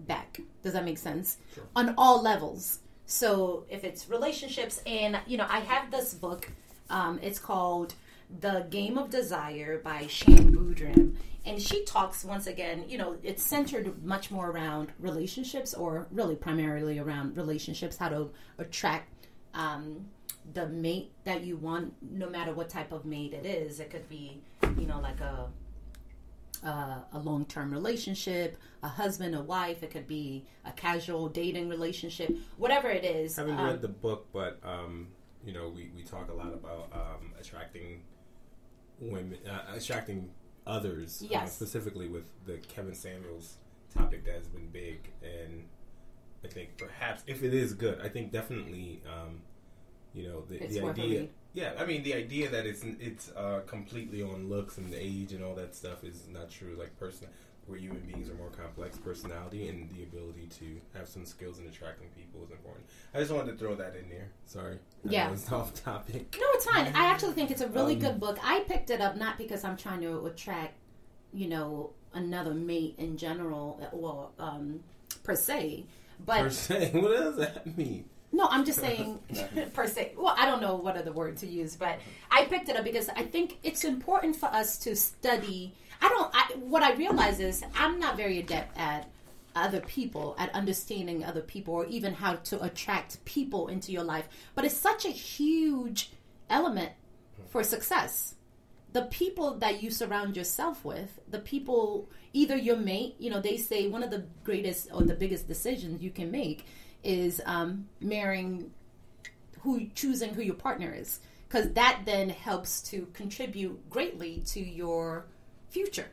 back. 0.00 0.40
Does 0.62 0.72
that 0.72 0.84
make 0.84 0.98
sense? 0.98 1.38
Sure. 1.54 1.64
On 1.76 1.94
all 1.96 2.22
levels. 2.22 2.80
So 3.06 3.64
if 3.68 3.84
it's 3.84 4.08
relationships, 4.08 4.82
and 4.86 5.18
you 5.26 5.36
know, 5.38 5.46
I 5.48 5.60
have 5.60 5.90
this 5.90 6.14
book. 6.14 6.50
Um, 6.90 7.18
it's 7.22 7.38
called 7.38 7.94
"The 8.40 8.66
Game 8.70 8.98
of 8.98 9.10
Desire" 9.10 9.78
by 9.78 10.06
Shan 10.06 10.52
Boodram, 10.52 11.16
and 11.44 11.60
she 11.60 11.84
talks 11.84 12.24
once 12.24 12.46
again. 12.46 12.84
You 12.88 12.98
know, 12.98 13.16
it's 13.22 13.42
centered 13.42 14.02
much 14.04 14.30
more 14.30 14.50
around 14.50 14.92
relationships, 14.98 15.74
or 15.74 16.06
really 16.10 16.36
primarily 16.36 16.98
around 16.98 17.36
relationships, 17.36 17.96
how 17.96 18.08
to 18.10 18.30
attract 18.58 19.28
um, 19.54 20.06
the 20.54 20.68
mate 20.68 21.12
that 21.24 21.44
you 21.44 21.56
want, 21.56 21.94
no 22.02 22.28
matter 22.28 22.52
what 22.52 22.68
type 22.68 22.92
of 22.92 23.04
mate 23.04 23.32
it 23.32 23.46
is. 23.46 23.80
It 23.80 23.90
could 23.90 24.08
be, 24.08 24.42
you 24.78 24.86
know, 24.86 25.00
like 25.00 25.20
a 25.20 25.48
uh, 26.64 26.98
a 27.12 27.18
long 27.18 27.44
term 27.46 27.72
relationship, 27.72 28.56
a 28.82 28.88
husband, 28.88 29.34
a 29.34 29.42
wife. 29.42 29.82
It 29.82 29.90
could 29.90 30.06
be 30.06 30.46
a 30.64 30.72
casual 30.72 31.28
dating 31.28 31.68
relationship, 31.68 32.36
whatever 32.56 32.88
it 32.88 33.04
is. 33.04 33.38
I 33.38 33.42
haven't 33.42 33.58
um, 33.58 33.66
read 33.66 33.82
the 33.82 33.88
book, 33.88 34.26
but 34.32 34.58
um, 34.64 35.08
you 35.44 35.52
know, 35.52 35.68
we, 35.68 35.90
we 35.94 36.02
talk 36.02 36.30
a 36.30 36.34
lot 36.34 36.52
about 36.52 36.90
um, 36.92 37.32
attracting 37.38 38.02
women, 39.00 39.38
uh, 39.48 39.74
attracting 39.76 40.30
others, 40.66 41.22
uh, 41.22 41.28
yes. 41.30 41.42
uh, 41.42 41.50
specifically 41.50 42.08
with 42.08 42.24
the 42.46 42.58
Kevin 42.58 42.94
Samuels 42.94 43.56
topic 43.94 44.24
that 44.24 44.34
has 44.34 44.48
been 44.48 44.68
big. 44.68 45.10
And 45.22 45.64
I 46.44 46.48
think 46.48 46.76
perhaps 46.76 47.22
if 47.26 47.42
it 47.42 47.54
is 47.54 47.72
good, 47.74 48.00
I 48.00 48.08
think 48.08 48.32
definitely 48.32 49.02
um, 49.06 49.40
you 50.14 50.28
know, 50.28 50.42
the, 50.48 50.58
the 50.58 50.86
idea. 50.86 51.26
Yeah, 51.54 51.72
I 51.78 51.86
mean, 51.86 52.02
the 52.02 52.14
idea 52.14 52.48
that 52.50 52.66
it's 52.66 52.84
it's 52.84 53.30
uh, 53.36 53.60
completely 53.66 54.22
on 54.22 54.48
looks 54.48 54.78
and 54.78 54.92
age 54.94 55.32
and 55.32 55.42
all 55.42 55.54
that 55.54 55.74
stuff 55.74 56.04
is 56.04 56.26
not 56.28 56.50
true. 56.50 56.76
Like, 56.78 56.98
person, 56.98 57.28
where 57.68 57.78
human 57.78 58.00
beings 58.00 58.30
are 58.30 58.34
more 58.34 58.50
complex 58.50 58.96
personality 58.96 59.68
and 59.68 59.90
the 59.90 60.02
ability 60.02 60.48
to 60.58 60.80
have 60.98 61.06
some 61.06 61.24
skills 61.24 61.58
in 61.58 61.66
attracting 61.66 62.08
people 62.16 62.42
is 62.44 62.50
important. 62.50 62.86
I 63.14 63.18
just 63.20 63.30
wanted 63.30 63.52
to 63.52 63.58
throw 63.58 63.74
that 63.76 63.94
in 63.94 64.08
there. 64.08 64.28
Sorry. 64.46 64.78
Yeah. 65.04 65.30
It's 65.30 65.50
off 65.52 65.74
topic. 65.82 66.36
No, 66.40 66.46
it's 66.54 66.64
fine. 66.64 66.86
I 66.94 67.06
actually 67.06 67.32
think 67.32 67.50
it's 67.50 67.60
a 67.60 67.68
really 67.68 67.94
um, 67.94 68.00
good 68.00 68.20
book. 68.20 68.38
I 68.42 68.60
picked 68.60 68.90
it 68.90 69.00
up 69.00 69.16
not 69.16 69.38
because 69.38 69.64
I'm 69.64 69.76
trying 69.76 70.00
to 70.02 70.26
attract, 70.26 70.74
you 71.32 71.48
know, 71.48 71.90
another 72.14 72.54
mate 72.54 72.94
in 72.98 73.16
general, 73.16 73.80
or 73.92 74.30
um, 74.38 74.80
per 75.22 75.36
se, 75.36 75.84
but 76.24 76.42
per 76.42 76.50
se. 76.50 76.90
What 76.94 77.10
does 77.10 77.36
that 77.36 77.76
mean? 77.76 78.06
No, 78.30 78.46
I'm 78.50 78.64
just 78.64 78.80
saying 78.80 79.18
per 79.74 79.86
se. 79.86 80.12
Well, 80.16 80.34
I 80.36 80.46
don't 80.46 80.60
know 80.60 80.76
what 80.76 80.96
other 80.96 81.12
word 81.12 81.38
to 81.38 81.46
use, 81.46 81.76
but 81.76 81.98
I 82.30 82.44
picked 82.44 82.68
it 82.68 82.76
up 82.76 82.84
because 82.84 83.08
I 83.08 83.22
think 83.22 83.58
it's 83.62 83.84
important 83.84 84.36
for 84.36 84.46
us 84.46 84.78
to 84.80 84.94
study. 84.94 85.74
I 86.00 86.08
don't. 86.08 86.30
I, 86.34 86.52
what 86.58 86.82
I 86.82 86.94
realize 86.94 87.40
is 87.40 87.64
I'm 87.74 87.98
not 87.98 88.16
very 88.16 88.38
adept 88.38 88.76
at 88.78 89.08
other 89.54 89.80
people, 89.80 90.36
at 90.38 90.54
understanding 90.54 91.24
other 91.24 91.40
people, 91.40 91.74
or 91.74 91.86
even 91.86 92.14
how 92.14 92.34
to 92.34 92.62
attract 92.62 93.24
people 93.24 93.68
into 93.68 93.92
your 93.92 94.04
life. 94.04 94.28
But 94.54 94.64
it's 94.64 94.76
such 94.76 95.04
a 95.04 95.10
huge 95.10 96.10
element 96.48 96.92
for 97.48 97.62
success. 97.62 98.34
The 98.92 99.02
people 99.02 99.54
that 99.58 99.82
you 99.82 99.90
surround 99.90 100.36
yourself 100.36 100.84
with, 100.84 101.18
the 101.28 101.38
people, 101.38 102.08
either 102.32 102.56
your 102.56 102.76
mate, 102.76 103.16
you 103.18 103.30
know, 103.30 103.40
they 103.40 103.56
say 103.56 103.86
one 103.86 104.02
of 104.02 104.10
the 104.10 104.24
greatest 104.44 104.88
or 104.92 105.02
the 105.02 105.14
biggest 105.14 105.46
decisions 105.46 106.02
you 106.02 106.10
can 106.10 106.30
make 106.30 106.64
is 107.04 107.40
um, 107.44 107.88
marrying 108.00 108.70
who 109.60 109.88
choosing 109.94 110.34
who 110.34 110.42
your 110.42 110.54
partner 110.54 110.92
is 110.92 111.20
because 111.48 111.72
that 111.72 112.02
then 112.04 112.28
helps 112.28 112.82
to 112.82 113.06
contribute 113.12 113.88
greatly 113.88 114.42
to 114.46 114.60
your 114.60 115.26
future 115.68 116.08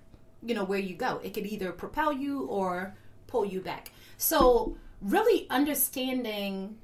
you 0.45 0.53
know 0.53 0.63
where 0.63 0.79
you 0.79 0.95
go. 0.95 1.19
It 1.23 1.33
could 1.33 1.45
either 1.45 1.71
propel 1.71 2.13
you 2.13 2.43
or 2.45 2.95
pull 3.27 3.45
you 3.45 3.61
back. 3.61 3.91
So 4.17 4.77
really 5.01 5.47
understanding 5.49 6.77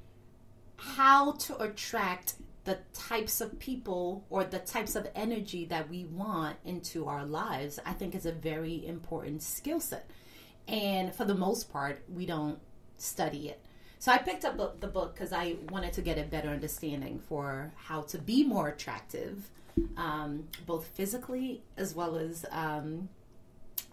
how 0.77 1.33
to 1.33 1.61
attract 1.61 2.35
the 2.63 2.79
types 2.93 3.39
of 3.39 3.57
people 3.59 4.25
or 4.29 4.43
the 4.43 4.59
types 4.59 4.95
of 4.95 5.07
energy 5.15 5.65
that 5.65 5.89
we 5.89 6.05
want 6.05 6.57
into 6.63 7.07
our 7.07 7.25
lives 7.25 7.79
i 7.87 7.91
think 7.91 8.13
is 8.13 8.27
a 8.27 8.31
very 8.31 8.85
important 8.85 9.41
skill 9.41 9.79
set. 9.79 10.09
And 10.67 11.13
for 11.13 11.25
the 11.25 11.35
most 11.35 11.71
part 11.71 12.03
we 12.09 12.25
don't 12.25 12.59
study 12.97 13.49
it. 13.49 13.63
So 13.99 14.11
I 14.11 14.17
picked 14.17 14.45
up 14.45 14.79
the 14.79 14.87
book 14.87 15.13
because 15.13 15.31
I 15.31 15.57
wanted 15.69 15.93
to 15.93 16.01
get 16.01 16.17
a 16.17 16.23
better 16.23 16.49
understanding 16.49 17.19
for 17.19 17.71
how 17.75 18.01
to 18.03 18.17
be 18.17 18.43
more 18.43 18.69
attractive, 18.69 19.49
um, 19.97 20.47
both 20.65 20.87
physically 20.87 21.61
as 21.77 21.95
well 21.95 22.17
as 22.17 22.45
um, 22.51 23.09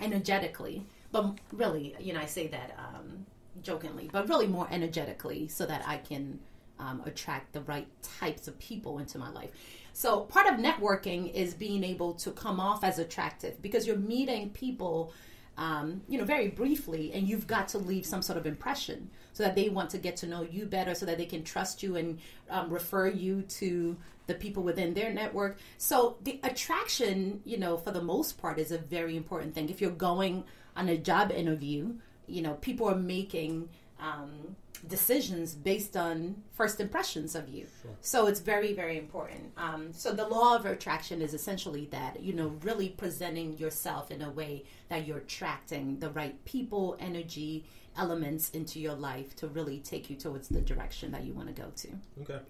energetically. 0.00 0.86
But 1.10 1.38
really, 1.52 1.94
you 1.98 2.12
know, 2.12 2.20
I 2.20 2.26
say 2.26 2.48
that 2.48 2.76
um, 2.78 3.26
jokingly, 3.62 4.08
but 4.12 4.28
really 4.28 4.46
more 4.46 4.68
energetically 4.70 5.48
so 5.48 5.66
that 5.66 5.82
I 5.86 5.98
can 5.98 6.38
um, 6.78 7.02
attract 7.06 7.52
the 7.52 7.60
right 7.62 7.88
types 8.02 8.48
of 8.48 8.58
people 8.58 8.98
into 8.98 9.18
my 9.18 9.30
life. 9.30 9.50
So 9.92 10.20
part 10.20 10.46
of 10.46 10.54
networking 10.54 11.32
is 11.32 11.54
being 11.54 11.82
able 11.82 12.14
to 12.14 12.30
come 12.30 12.60
off 12.60 12.84
as 12.84 12.98
attractive 12.98 13.60
because 13.60 13.86
you're 13.86 13.96
meeting 13.96 14.50
people 14.50 15.12
um, 15.58 16.02
you 16.08 16.18
know, 16.18 16.24
very 16.24 16.48
briefly, 16.48 17.12
and 17.12 17.28
you've 17.28 17.48
got 17.48 17.66
to 17.68 17.78
leave 17.78 18.06
some 18.06 18.22
sort 18.22 18.38
of 18.38 18.46
impression 18.46 19.10
so 19.32 19.42
that 19.42 19.56
they 19.56 19.68
want 19.68 19.90
to 19.90 19.98
get 19.98 20.16
to 20.18 20.26
know 20.26 20.42
you 20.42 20.66
better, 20.66 20.94
so 20.94 21.04
that 21.04 21.18
they 21.18 21.26
can 21.26 21.42
trust 21.42 21.82
you 21.82 21.96
and 21.96 22.20
um, 22.48 22.70
refer 22.70 23.08
you 23.08 23.42
to 23.42 23.96
the 24.28 24.34
people 24.34 24.62
within 24.62 24.94
their 24.94 25.12
network. 25.12 25.58
So 25.78 26.18
the 26.22 26.38
attraction, 26.44 27.40
you 27.44 27.58
know, 27.58 27.76
for 27.76 27.90
the 27.90 28.02
most 28.02 28.38
part, 28.38 28.60
is 28.60 28.70
a 28.70 28.78
very 28.78 29.16
important 29.16 29.54
thing. 29.54 29.68
If 29.68 29.80
you're 29.80 29.90
going 29.90 30.44
on 30.76 30.88
a 30.88 30.96
job 30.96 31.32
interview, 31.32 31.94
you 32.28 32.42
know, 32.42 32.54
people 32.54 32.88
are 32.88 32.94
making 32.94 33.70
um, 33.98 34.54
decisions 34.86 35.54
based 35.54 35.96
on 35.96 36.42
first 36.52 36.78
impressions 36.78 37.34
of 37.34 37.48
you. 37.48 37.66
Sure. 37.82 37.90
So 38.00 38.26
it's 38.26 38.40
very, 38.40 38.74
very 38.74 38.98
important. 38.98 39.52
Um, 39.56 39.92
so 39.92 40.12
the 40.12 40.28
law 40.28 40.54
of 40.54 40.66
attraction 40.66 41.20
is 41.20 41.34
essentially 41.34 41.86
that, 41.86 42.22
you 42.22 42.34
know, 42.34 42.54
really 42.62 42.90
presenting 42.90 43.58
yourself 43.58 44.10
in 44.10 44.22
a 44.22 44.30
way 44.30 44.64
that 44.88 45.06
you're 45.06 45.18
attracting 45.18 45.98
the 45.98 46.10
right 46.10 46.44
people, 46.44 46.96
energy, 47.00 47.64
elements 47.96 48.50
into 48.50 48.78
your 48.78 48.94
life 48.94 49.34
to 49.36 49.48
really 49.48 49.80
take 49.80 50.08
you 50.10 50.16
towards 50.16 50.48
the 50.48 50.60
direction 50.60 51.10
that 51.12 51.24
you 51.24 51.32
want 51.32 51.48
to 51.48 51.60
go 51.60 51.68
to. 51.74 51.88
Okay. 52.22 52.40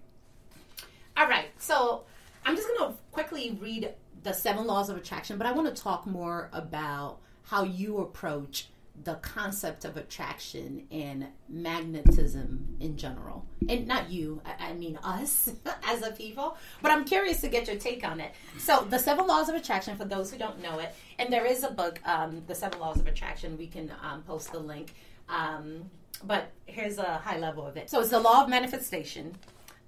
All 1.19 1.27
right. 1.27 1.49
So 1.57 2.05
I'm 2.45 2.55
just 2.55 2.69
going 2.69 2.91
to 2.91 2.97
quickly 3.11 3.57
read 3.59 3.93
the 4.23 4.31
seven 4.31 4.65
laws 4.65 4.89
of 4.89 4.95
attraction, 4.95 5.37
but 5.37 5.45
I 5.45 5.51
want 5.51 5.73
to 5.75 5.83
talk 5.83 6.07
more 6.07 6.49
about 6.53 7.19
how 7.43 7.63
you 7.63 7.97
approach 7.97 8.69
the 9.03 9.15
concept 9.15 9.83
of 9.83 9.97
attraction 9.97 10.87
and 10.91 11.27
magnetism 11.49 12.77
in 12.79 12.95
general. 12.95 13.45
And 13.67 13.85
not 13.85 14.09
you, 14.09 14.41
I, 14.59 14.71
mean 14.73 14.97
us 15.03 15.51
as 15.83 16.03
a 16.03 16.11
people. 16.11 16.57
But 16.81 16.91
I'm 16.91 17.03
curious 17.03 17.41
to 17.41 17.49
get 17.49 17.67
your 17.67 17.75
take 17.75 18.07
on 18.07 18.21
it. 18.21 18.33
So, 18.57 18.85
the 18.89 18.99
seven 18.99 19.27
laws 19.27 19.49
of 19.49 19.55
attraction, 19.55 19.97
for 19.97 20.05
those 20.05 20.31
who 20.31 20.37
don't 20.37 20.61
know 20.61 20.79
it, 20.79 20.95
and 21.17 21.31
there 21.31 21.45
is 21.45 21.63
a 21.63 21.71
book, 21.71 21.99
um, 22.05 22.43
The 22.47 22.55
Seven 22.55 22.79
Laws 22.79 22.99
of 22.99 23.07
Attraction. 23.07 23.57
We 23.57 23.67
can 23.67 23.91
um, 24.01 24.21
post 24.23 24.53
the 24.53 24.59
link. 24.59 24.93
Um, 25.27 25.89
but 26.23 26.51
here's 26.65 26.97
a 26.97 27.17
high 27.17 27.39
level 27.39 27.65
of 27.65 27.75
it. 27.77 27.89
So, 27.89 27.99
it's 27.99 28.09
the 28.09 28.19
law 28.19 28.43
of 28.43 28.49
manifestation. 28.49 29.35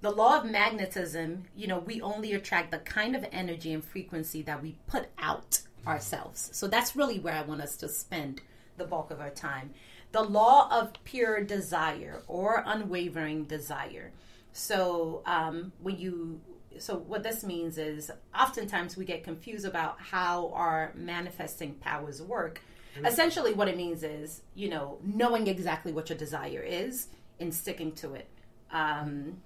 The 0.02 0.10
law 0.10 0.38
of 0.38 0.44
magnetism, 0.44 1.44
you 1.56 1.66
know, 1.66 1.78
we 1.78 2.00
only 2.00 2.32
attract 2.34 2.70
the 2.70 2.78
kind 2.78 3.16
of 3.16 3.24
energy 3.32 3.72
and 3.72 3.84
frequency 3.84 4.42
that 4.42 4.62
we 4.62 4.76
put 4.86 5.06
out 5.18 5.60
ourselves. 5.86 6.50
So, 6.52 6.68
that's 6.68 6.94
really 6.94 7.18
where 7.18 7.34
I 7.34 7.42
want 7.42 7.62
us 7.62 7.76
to 7.78 7.88
spend 7.88 8.40
the 8.76 8.84
bulk 8.84 9.10
of 9.10 9.20
our 9.20 9.30
time. 9.30 9.70
The 10.10 10.22
law 10.22 10.68
of 10.70 10.92
pure 11.04 11.42
desire 11.42 12.22
or 12.26 12.62
unwavering 12.66 13.44
desire. 13.44 14.12
So 14.52 15.22
um, 15.26 15.72
when 15.80 15.98
you 15.98 16.40
so 16.78 16.96
what 16.96 17.22
this 17.22 17.44
means 17.44 17.76
is 17.78 18.10
oftentimes 18.38 18.96
we 18.96 19.04
get 19.04 19.24
confused 19.24 19.66
about 19.66 20.00
how 20.00 20.50
our 20.54 20.92
manifesting 20.94 21.74
powers 21.74 22.22
work. 22.22 22.60
Mm-hmm. 22.96 23.06
Essentially, 23.06 23.54
what 23.54 23.68
it 23.68 23.76
means 23.76 24.02
is 24.02 24.42
you 24.54 24.68
know 24.68 24.98
knowing 25.02 25.46
exactly 25.46 25.92
what 25.92 26.10
your 26.10 26.18
desire 26.18 26.62
is 26.62 27.08
and 27.40 27.52
sticking 27.52 27.92
to 27.92 28.14
it. 28.14 28.28
Um, 28.70 29.38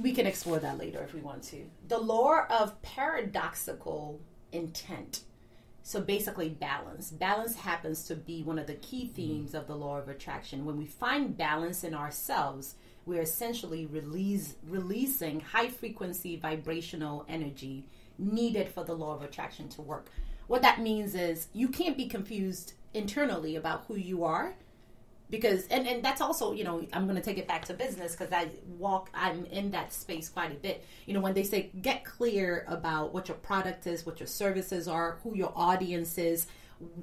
we 0.00 0.12
can 0.12 0.26
explore 0.26 0.58
that 0.58 0.78
later 0.78 1.02
if 1.02 1.14
we 1.14 1.20
want 1.20 1.42
to. 1.44 1.64
The 1.88 1.98
law 1.98 2.46
of 2.50 2.80
paradoxical 2.82 4.20
intent. 4.52 5.20
So 5.82 6.00
basically, 6.00 6.48
balance. 6.48 7.10
Balance 7.10 7.54
happens 7.54 8.04
to 8.06 8.16
be 8.16 8.42
one 8.42 8.58
of 8.58 8.66
the 8.66 8.74
key 8.74 9.04
mm-hmm. 9.04 9.14
themes 9.14 9.54
of 9.54 9.66
the 9.66 9.76
law 9.76 9.98
of 9.98 10.08
attraction. 10.08 10.64
When 10.64 10.76
we 10.76 10.86
find 10.86 11.36
balance 11.36 11.84
in 11.84 11.94
ourselves, 11.94 12.74
we're 13.04 13.22
essentially 13.22 13.86
release, 13.86 14.56
releasing 14.68 15.40
high 15.40 15.68
frequency 15.68 16.36
vibrational 16.36 17.24
energy 17.28 17.86
needed 18.18 18.68
for 18.68 18.82
the 18.84 18.94
law 18.94 19.14
of 19.14 19.22
attraction 19.22 19.68
to 19.70 19.82
work. 19.82 20.10
What 20.48 20.62
that 20.62 20.80
means 20.80 21.14
is 21.14 21.48
you 21.52 21.68
can't 21.68 21.96
be 21.96 22.08
confused 22.08 22.74
internally 22.94 23.56
about 23.56 23.84
who 23.86 23.96
you 23.96 24.24
are 24.24 24.56
because 25.30 25.66
and, 25.68 25.86
and 25.86 26.04
that's 26.04 26.20
also 26.20 26.52
you 26.52 26.64
know 26.64 26.86
i'm 26.92 27.04
going 27.04 27.16
to 27.16 27.22
take 27.22 27.38
it 27.38 27.48
back 27.48 27.64
to 27.64 27.74
business 27.74 28.14
because 28.14 28.32
i 28.32 28.48
walk 28.78 29.10
i'm 29.14 29.44
in 29.46 29.70
that 29.70 29.92
space 29.92 30.28
quite 30.28 30.52
a 30.52 30.54
bit. 30.54 30.84
You 31.06 31.14
know 31.14 31.20
when 31.20 31.34
they 31.34 31.42
say 31.42 31.70
get 31.80 32.04
clear 32.04 32.64
about 32.68 33.12
what 33.12 33.28
your 33.28 33.36
product 33.38 33.86
is 33.86 34.06
what 34.06 34.20
your 34.20 34.26
services 34.26 34.88
are 34.88 35.18
who 35.22 35.36
your 35.36 35.52
audience 35.56 36.18
is 36.18 36.46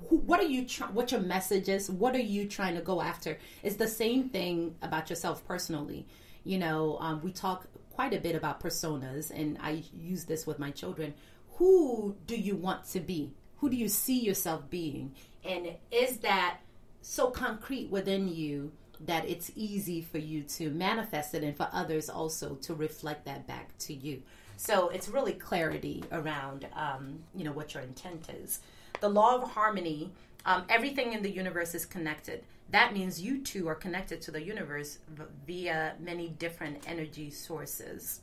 who, 0.09 0.17
what 0.17 0.39
are 0.39 0.47
you 0.47 0.65
what 0.91 1.11
your 1.11 1.21
message 1.21 1.69
is 1.69 1.89
what 1.89 2.15
are 2.15 2.19
you 2.19 2.47
trying 2.47 2.75
to 2.75 2.81
go 2.81 3.01
after? 3.01 3.37
It's 3.63 3.75
the 3.75 3.87
same 3.87 4.29
thing 4.29 4.75
about 4.81 5.09
yourself 5.09 5.45
personally. 5.45 6.05
You 6.43 6.59
know 6.59 6.97
um, 6.99 7.21
we 7.21 7.31
talk 7.31 7.67
quite 7.91 8.13
a 8.13 8.19
bit 8.19 8.35
about 8.35 8.59
personas 8.59 9.29
and 9.29 9.55
i 9.61 9.83
use 9.93 10.25
this 10.25 10.47
with 10.47 10.59
my 10.59 10.71
children. 10.71 11.13
Who 11.57 12.15
do 12.25 12.35
you 12.35 12.55
want 12.55 12.85
to 12.89 12.99
be? 12.99 13.33
Who 13.57 13.69
do 13.69 13.75
you 13.75 13.87
see 13.87 14.19
yourself 14.19 14.69
being? 14.69 15.13
And 15.45 15.75
is 15.91 16.17
that 16.19 16.59
so 17.03 17.29
concrete 17.29 17.89
within 17.91 18.27
you 18.27 18.71
that 19.01 19.27
it's 19.27 19.51
easy 19.55 20.01
for 20.01 20.17
you 20.17 20.41
to 20.43 20.69
manifest 20.71 21.35
it 21.35 21.43
and 21.43 21.55
for 21.55 21.67
others 21.73 22.09
also 22.09 22.55
to 22.55 22.73
reflect 22.73 23.25
that 23.25 23.45
back 23.45 23.77
to 23.77 23.93
you. 23.93 24.21
So 24.55 24.89
it's 24.89 25.09
really 25.09 25.33
clarity 25.33 26.03
around, 26.11 26.67
um, 26.73 27.19
you 27.35 27.43
know, 27.43 27.51
what 27.51 27.73
your 27.73 27.83
intent 27.83 28.29
is. 28.29 28.61
The 29.01 29.09
law 29.09 29.35
of 29.35 29.51
harmony, 29.51 30.11
um, 30.45 30.63
everything 30.69 31.11
in 31.11 31.21
the 31.21 31.29
universe 31.29 31.75
is 31.75 31.85
connected. 31.85 32.45
That 32.69 32.93
means 32.93 33.21
you 33.21 33.41
two 33.41 33.67
are 33.67 33.75
connected 33.75 34.21
to 34.21 34.31
the 34.31 34.41
universe 34.41 34.99
via 35.45 35.95
many 35.99 36.29
different 36.29 36.83
energy 36.87 37.29
sources. 37.29 38.21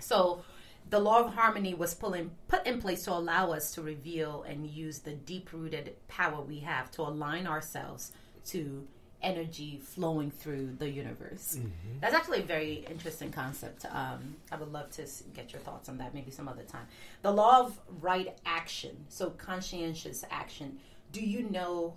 So 0.00 0.42
the 0.90 0.98
law 0.98 1.20
of 1.20 1.34
harmony 1.34 1.74
was 1.74 1.96
in, 2.14 2.30
put 2.48 2.66
in 2.66 2.80
place 2.80 3.04
to 3.04 3.12
allow 3.12 3.52
us 3.52 3.74
to 3.74 3.82
reveal 3.82 4.42
and 4.42 4.66
use 4.66 5.00
the 5.00 5.12
deep 5.12 5.52
rooted 5.52 5.96
power 6.08 6.40
we 6.40 6.60
have 6.60 6.90
to 6.92 7.02
align 7.02 7.46
ourselves 7.46 8.12
to 8.46 8.86
energy 9.22 9.80
flowing 9.82 10.30
through 10.30 10.76
the 10.78 10.88
universe. 10.88 11.56
Mm-hmm. 11.58 12.00
That's 12.00 12.14
actually 12.14 12.40
a 12.40 12.44
very 12.44 12.84
interesting 12.90 13.32
concept. 13.32 13.86
Um, 13.86 14.36
I 14.52 14.56
would 14.56 14.70
love 14.70 14.90
to 14.92 15.06
get 15.34 15.52
your 15.52 15.62
thoughts 15.62 15.88
on 15.88 15.98
that 15.98 16.14
maybe 16.14 16.30
some 16.30 16.46
other 16.46 16.62
time. 16.62 16.86
The 17.22 17.32
law 17.32 17.60
of 17.60 17.80
right 18.00 18.36
action, 18.44 19.06
so 19.08 19.30
conscientious 19.30 20.24
action. 20.30 20.78
Do 21.10 21.22
you 21.22 21.48
know 21.48 21.94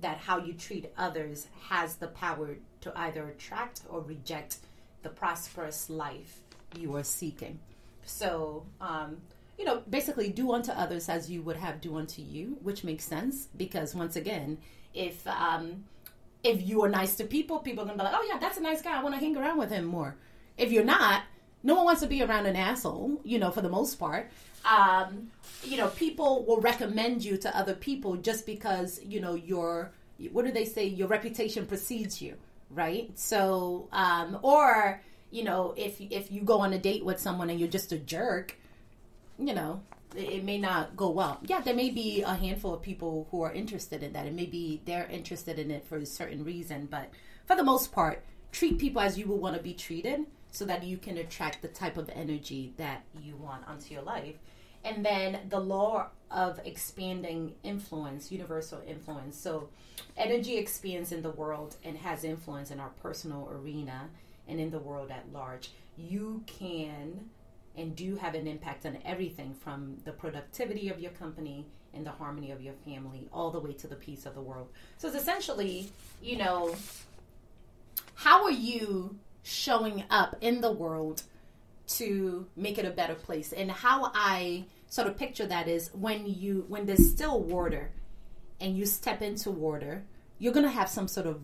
that 0.00 0.18
how 0.18 0.38
you 0.38 0.54
treat 0.54 0.92
others 0.98 1.46
has 1.68 1.96
the 1.96 2.08
power 2.08 2.56
to 2.80 2.98
either 2.98 3.28
attract 3.28 3.82
or 3.88 4.00
reject 4.00 4.58
the 5.02 5.10
prosperous 5.10 5.88
life 5.88 6.40
you 6.76 6.96
are 6.96 7.04
seeking? 7.04 7.60
So, 8.06 8.66
um, 8.80 9.18
you 9.58 9.64
know, 9.64 9.82
basically 9.88 10.30
do 10.30 10.52
unto 10.52 10.72
others 10.72 11.08
as 11.08 11.30
you 11.30 11.42
would 11.42 11.56
have 11.56 11.80
do 11.80 11.96
unto 11.96 12.22
you, 12.22 12.58
which 12.62 12.84
makes 12.84 13.04
sense 13.04 13.48
because 13.56 13.94
once 13.94 14.16
again, 14.16 14.58
if 14.92 15.26
um, 15.26 15.84
if 16.42 16.66
you 16.66 16.82
are 16.84 16.88
nice 16.88 17.16
to 17.16 17.24
people, 17.24 17.58
people 17.60 17.84
are 17.84 17.86
gonna 17.86 17.98
be 17.98 18.04
like, 18.04 18.14
oh 18.16 18.26
yeah, 18.28 18.38
that's 18.38 18.58
a 18.58 18.62
nice 18.62 18.82
guy. 18.82 18.98
I 18.98 19.02
want 19.02 19.14
to 19.14 19.20
hang 19.20 19.36
around 19.36 19.58
with 19.58 19.70
him 19.70 19.84
more. 19.84 20.16
If 20.56 20.72
you're 20.72 20.84
not, 20.84 21.22
no 21.62 21.74
one 21.74 21.84
wants 21.86 22.02
to 22.02 22.06
be 22.06 22.22
around 22.22 22.46
an 22.46 22.56
asshole. 22.56 23.20
You 23.24 23.38
know, 23.38 23.50
for 23.50 23.60
the 23.60 23.68
most 23.68 23.96
part. 23.96 24.30
Um, 24.64 25.30
you 25.62 25.76
know, 25.76 25.88
people 25.88 26.44
will 26.46 26.60
recommend 26.60 27.22
you 27.22 27.36
to 27.38 27.56
other 27.56 27.74
people 27.74 28.16
just 28.16 28.46
because 28.46 29.00
you 29.04 29.20
know 29.20 29.34
your 29.34 29.92
what 30.32 30.44
do 30.44 30.52
they 30.52 30.64
say? 30.64 30.86
Your 30.86 31.08
reputation 31.08 31.66
precedes 31.66 32.22
you, 32.22 32.36
right? 32.70 33.10
So, 33.18 33.88
um, 33.92 34.38
or 34.42 35.00
you 35.34 35.42
know, 35.42 35.74
if 35.76 36.00
if 36.00 36.30
you 36.30 36.42
go 36.42 36.60
on 36.60 36.72
a 36.72 36.78
date 36.78 37.04
with 37.04 37.18
someone 37.18 37.50
and 37.50 37.58
you're 37.58 37.68
just 37.68 37.90
a 37.90 37.98
jerk, 37.98 38.56
you 39.36 39.52
know, 39.52 39.82
it, 40.14 40.28
it 40.28 40.44
may 40.44 40.58
not 40.58 40.96
go 40.96 41.10
well. 41.10 41.40
Yeah, 41.42 41.60
there 41.60 41.74
may 41.74 41.90
be 41.90 42.22
a 42.22 42.34
handful 42.34 42.72
of 42.72 42.82
people 42.82 43.26
who 43.32 43.42
are 43.42 43.52
interested 43.52 44.04
in 44.04 44.12
that, 44.12 44.26
and 44.26 44.36
maybe 44.36 44.80
they're 44.84 45.06
interested 45.06 45.58
in 45.58 45.72
it 45.72 45.84
for 45.86 45.96
a 45.96 46.06
certain 46.06 46.44
reason. 46.44 46.86
But 46.88 47.10
for 47.46 47.56
the 47.56 47.64
most 47.64 47.90
part, 47.90 48.24
treat 48.52 48.78
people 48.78 49.02
as 49.02 49.18
you 49.18 49.26
would 49.26 49.40
want 49.40 49.56
to 49.56 49.62
be 49.62 49.74
treated, 49.74 50.24
so 50.52 50.64
that 50.66 50.84
you 50.84 50.98
can 50.98 51.18
attract 51.18 51.62
the 51.62 51.68
type 51.68 51.96
of 51.96 52.08
energy 52.14 52.72
that 52.76 53.02
you 53.20 53.34
want 53.34 53.66
onto 53.66 53.92
your 53.92 54.04
life. 54.04 54.36
And 54.84 55.04
then 55.04 55.40
the 55.48 55.58
law 55.58 56.10
of 56.30 56.60
expanding 56.64 57.54
influence, 57.64 58.30
universal 58.30 58.82
influence. 58.86 59.36
So, 59.36 59.70
energy 60.16 60.58
expands 60.58 61.10
in 61.10 61.22
the 61.22 61.30
world 61.30 61.74
and 61.82 61.96
has 61.98 62.22
influence 62.22 62.70
in 62.70 62.78
our 62.78 62.90
personal 63.02 63.48
arena 63.50 64.10
and 64.48 64.60
in 64.60 64.70
the 64.70 64.78
world 64.78 65.10
at 65.10 65.32
large, 65.32 65.70
you 65.96 66.42
can 66.46 67.30
and 67.76 67.96
do 67.96 68.16
have 68.16 68.34
an 68.34 68.46
impact 68.46 68.86
on 68.86 68.98
everything 69.04 69.54
from 69.54 69.96
the 70.04 70.12
productivity 70.12 70.88
of 70.88 71.00
your 71.00 71.10
company 71.12 71.66
and 71.92 72.06
the 72.06 72.10
harmony 72.10 72.50
of 72.50 72.60
your 72.60 72.74
family 72.84 73.28
all 73.32 73.50
the 73.50 73.60
way 73.60 73.72
to 73.72 73.86
the 73.86 73.96
peace 73.96 74.26
of 74.26 74.34
the 74.34 74.40
world. 74.40 74.68
So 74.98 75.08
it's 75.08 75.16
essentially, 75.16 75.90
you 76.22 76.36
know, 76.36 76.74
how 78.14 78.44
are 78.44 78.50
you 78.50 79.16
showing 79.42 80.04
up 80.10 80.36
in 80.40 80.60
the 80.60 80.72
world 80.72 81.22
to 81.86 82.46
make 82.56 82.78
it 82.78 82.84
a 82.84 82.90
better 82.90 83.14
place? 83.14 83.52
And 83.52 83.70
how 83.70 84.10
I 84.14 84.64
sort 84.88 85.08
of 85.08 85.16
picture 85.16 85.46
that 85.46 85.68
is 85.68 85.90
when 85.92 86.26
you 86.26 86.64
when 86.68 86.86
there's 86.86 87.10
still 87.10 87.40
water 87.40 87.90
and 88.60 88.76
you 88.76 88.86
step 88.86 89.22
into 89.22 89.50
water, 89.50 90.04
you're 90.38 90.52
going 90.52 90.66
to 90.66 90.70
have 90.70 90.88
some 90.88 91.08
sort 91.08 91.26
of 91.26 91.40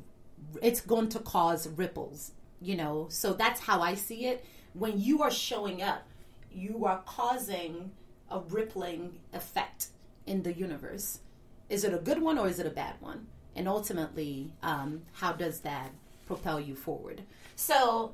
it's 0.62 0.80
going 0.80 1.08
to 1.10 1.18
cause 1.18 1.68
ripples 1.68 2.32
you 2.60 2.76
know 2.76 3.06
so 3.08 3.32
that's 3.32 3.60
how 3.60 3.80
i 3.80 3.94
see 3.94 4.26
it. 4.26 4.44
When 4.74 5.00
you 5.00 5.22
are 5.22 5.30
showing 5.30 5.82
up 5.82 6.06
you 6.52 6.84
are 6.84 7.02
causing 7.06 7.92
a 8.30 8.40
rippling 8.40 9.18
effect 9.32 9.88
in 10.26 10.42
the 10.42 10.52
universe. 10.52 11.20
Is 11.68 11.84
it 11.84 11.94
a 11.94 11.98
good 11.98 12.20
one 12.20 12.38
or 12.38 12.48
is 12.48 12.58
it 12.58 12.66
a 12.66 12.70
bad 12.70 12.94
one? 13.00 13.26
And 13.56 13.68
ultimately 13.68 14.52
um, 14.62 15.02
how 15.12 15.32
does 15.32 15.60
that 15.60 15.90
propel 16.26 16.60
you 16.60 16.74
forward? 16.74 17.22
So 17.56 18.12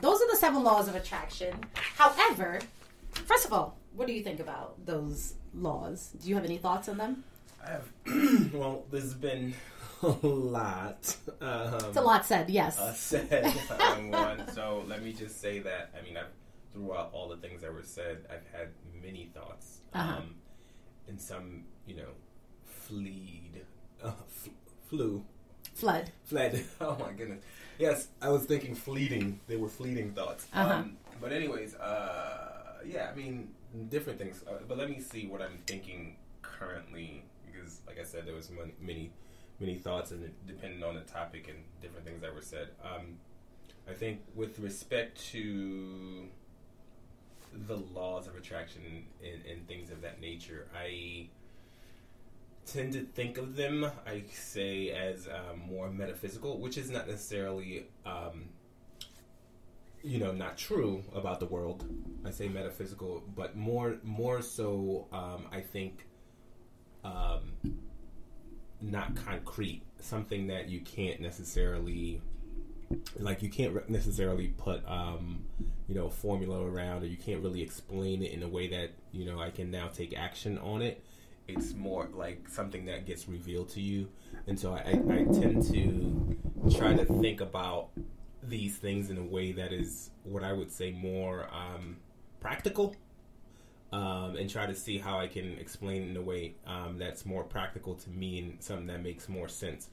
those 0.00 0.20
are 0.20 0.30
the 0.30 0.36
seven 0.36 0.62
laws 0.62 0.88
of 0.88 0.94
attraction. 0.94 1.54
However 1.74 2.60
first 3.12 3.46
of 3.46 3.52
all 3.52 3.78
what 3.94 4.08
do 4.08 4.12
you 4.12 4.22
think 4.22 4.40
about 4.40 4.84
those 4.84 5.34
laws? 5.54 6.10
Do 6.20 6.28
you 6.28 6.34
have 6.34 6.44
any 6.44 6.58
thoughts 6.58 6.88
on 6.88 6.98
them 6.98 7.24
Have. 7.66 8.52
well, 8.54 8.84
there's 8.90 9.14
been 9.14 9.54
a 10.02 10.08
lot. 10.08 11.16
Um, 11.40 11.74
It's 11.74 11.96
a 11.96 12.00
lot 12.02 12.24
said, 12.26 12.50
yes. 12.50 12.78
uh, 12.78 12.92
said 12.92 13.54
on 13.80 14.10
one. 14.10 14.52
So 14.52 14.84
let 14.86 15.02
me 15.02 15.12
just 15.12 15.40
say 15.40 15.60
that 15.60 15.90
I 15.98 16.02
mean, 16.04 16.16
I've 16.16 16.26
throughout 16.72 17.10
all 17.12 17.28
the 17.28 17.36
things 17.36 17.62
that 17.62 17.72
were 17.72 17.82
said, 17.84 18.26
I've 18.28 18.46
had 18.58 18.68
many 19.02 19.30
thoughts, 19.32 19.78
Uh-huh. 19.94 20.16
um, 20.18 20.34
and 21.08 21.20
some, 21.20 21.64
you 21.86 21.94
know, 21.96 22.08
fleed, 22.64 23.62
uh, 24.02 24.08
f- 24.08 24.48
flew, 24.88 25.24
Flood. 25.74 26.10
fled. 26.24 26.64
Oh 26.80 26.96
my 26.98 27.12
goodness. 27.12 27.42
Yes, 27.78 28.08
I 28.20 28.28
was 28.28 28.44
thinking 28.44 28.74
fleeting. 28.74 29.40
They 29.48 29.56
were 29.56 29.68
fleeting 29.68 30.12
thoughts. 30.12 30.46
Uh-huh. 30.52 30.74
Um, 30.74 30.96
but 31.20 31.32
anyways, 31.32 31.74
uh, 31.76 32.78
yeah, 32.86 33.10
I 33.12 33.16
mean, 33.16 33.48
different 33.88 34.18
things. 34.18 34.42
Uh, 34.48 34.54
but 34.68 34.76
let 34.78 34.88
me 34.90 35.00
see 35.00 35.26
what 35.26 35.40
I'm 35.42 35.58
thinking 35.66 36.16
currently, 36.42 37.24
because, 37.64 37.80
like 37.86 37.98
I 37.98 38.04
said, 38.04 38.26
there 38.26 38.34
was 38.34 38.50
many, 38.80 39.10
many 39.60 39.76
thoughts, 39.76 40.10
and 40.10 40.24
it 40.24 40.34
depending 40.46 40.82
on 40.82 40.94
the 40.94 41.00
topic 41.02 41.48
and 41.48 41.58
different 41.80 42.06
things 42.06 42.20
that 42.22 42.34
were 42.34 42.42
said. 42.42 42.68
Um, 42.82 43.18
I 43.88 43.92
think 43.92 44.20
with 44.34 44.58
respect 44.58 45.22
to 45.32 46.26
the 47.66 47.76
laws 47.76 48.26
of 48.26 48.34
attraction 48.36 48.82
and, 49.22 49.46
and 49.46 49.68
things 49.68 49.90
of 49.90 50.02
that 50.02 50.20
nature, 50.20 50.66
I 50.76 51.28
tend 52.66 52.94
to 52.94 53.00
think 53.02 53.36
of 53.38 53.56
them, 53.56 53.90
I 54.06 54.24
say, 54.32 54.90
as 54.90 55.28
um, 55.28 55.60
more 55.68 55.90
metaphysical, 55.90 56.58
which 56.58 56.78
is 56.78 56.90
not 56.90 57.06
necessarily, 57.06 57.86
um, 58.06 58.46
you 60.02 60.18
know, 60.18 60.32
not 60.32 60.56
true 60.56 61.02
about 61.14 61.40
the 61.40 61.46
world. 61.46 61.84
I 62.24 62.30
say 62.30 62.48
metaphysical, 62.48 63.22
but 63.36 63.54
more, 63.54 63.96
more 64.02 64.40
so, 64.40 65.06
um, 65.12 65.46
I 65.52 65.60
think, 65.60 66.06
um, 67.04 67.76
not 68.80 69.14
concrete. 69.16 69.82
Something 70.00 70.48
that 70.48 70.68
you 70.68 70.80
can't 70.80 71.20
necessarily, 71.20 72.20
like, 73.18 73.42
you 73.42 73.48
can't 73.48 73.88
necessarily 73.88 74.48
put, 74.48 74.82
um, 74.86 75.44
you 75.88 75.94
know, 75.94 76.06
a 76.06 76.10
formula 76.10 76.66
around, 76.66 77.02
or 77.02 77.06
you 77.06 77.16
can't 77.16 77.42
really 77.42 77.62
explain 77.62 78.22
it 78.22 78.32
in 78.32 78.42
a 78.42 78.48
way 78.48 78.68
that 78.68 78.90
you 79.12 79.24
know 79.24 79.40
I 79.40 79.50
can 79.50 79.70
now 79.70 79.88
take 79.88 80.16
action 80.16 80.58
on 80.58 80.82
it 80.82 81.02
it's 81.46 81.74
more 81.74 82.08
like 82.14 82.48
something 82.48 82.86
that 82.86 83.06
gets 83.06 83.28
revealed 83.28 83.68
to 83.68 83.80
you 83.80 84.08
and 84.46 84.58
so 84.58 84.72
I, 84.72 85.00
I 85.10 85.24
tend 85.24 85.62
to 85.72 86.36
try 86.76 86.94
to 86.94 87.04
think 87.04 87.40
about 87.40 87.88
these 88.42 88.76
things 88.76 89.10
in 89.10 89.18
a 89.18 89.22
way 89.22 89.52
that 89.52 89.72
is 89.72 90.10
what 90.22 90.42
i 90.42 90.52
would 90.52 90.70
say 90.70 90.90
more 90.90 91.48
um, 91.52 91.96
practical 92.40 92.94
um, 93.94 94.36
and 94.36 94.48
try 94.50 94.66
to 94.66 94.74
see 94.74 94.98
how 94.98 95.18
i 95.18 95.26
can 95.26 95.56
explain 95.58 96.02
in 96.10 96.16
a 96.16 96.22
way 96.22 96.54
um, 96.66 96.98
that's 96.98 97.24
more 97.24 97.44
practical 97.44 97.94
to 97.94 98.10
me 98.10 98.38
and 98.38 98.62
something 98.62 98.86
that 98.86 99.02
makes 99.02 99.28
more 99.28 99.48
sense 99.48 99.88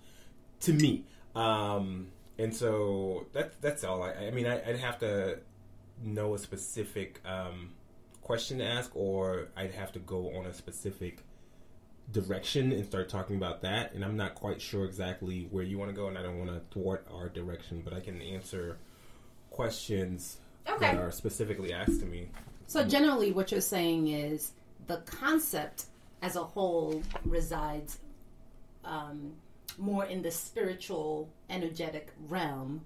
to 0.60 0.74
me 0.74 1.04
um, 1.36 2.08
and 2.38 2.56
so 2.56 3.26
that, 3.34 3.62
that's 3.62 3.84
all 3.84 4.04
I, 4.04 4.12
I 4.28 4.32
mean 4.32 4.48
I, 4.48 4.56
i'd 4.70 4.80
have 4.80 5.00
to 5.00 5.40
know 6.04 6.34
a 6.34 6.40
specific 6.40 7.22
um, 7.26 7.70
question 8.22 8.58
to 8.60 8.66
ask 8.66 8.92
or 8.96 9.50
i'd 9.56 9.74
have 9.74 9.92
to 9.94 10.00
go 10.00 10.36
on 10.38 10.46
a 10.46 10.54
specific 10.54 11.24
direction 12.12 12.72
and 12.72 12.86
start 12.86 13.10
talking 13.10 13.36
about 13.36 13.62
that. 13.62 13.94
And 13.94 14.04
I'm 14.04 14.18
not 14.18 14.36
quite 14.36 14.62
sure 14.62 14.86
exactly 14.86 15.48
where 15.52 15.64
you 15.64 15.78
want 15.78 15.92
to 15.92 15.96
go, 15.96 16.08
and 16.08 16.18
I 16.18 16.24
don't 16.24 16.40
want 16.40 16.52
to 16.52 16.62
thwart 16.74 17.08
our 17.14 17.30
direction, 17.30 17.82
but 17.84 17.94
I 17.94 18.00
can 18.00 18.22
answer 18.22 18.78
questions 19.50 20.38
Okay. 20.68 20.80
that 20.80 20.98
are 20.98 21.12
specifically 21.12 21.74
asked 21.74 22.00
to 22.02 22.06
me. 22.06 22.30
So 22.72 22.86
generally, 22.86 23.34
what 23.34 23.52
you're 23.52 23.60
saying 23.60 24.08
is 24.08 24.54
the 24.88 25.00
concept 25.00 25.88
as 26.22 26.38
a 26.38 26.44
whole 26.46 27.04
resides 27.26 28.00
um, 28.86 29.34
more 29.78 30.06
in 30.06 30.22
the 30.22 30.32
spiritual, 30.32 31.28
energetic 31.50 32.14
realm, 32.30 32.80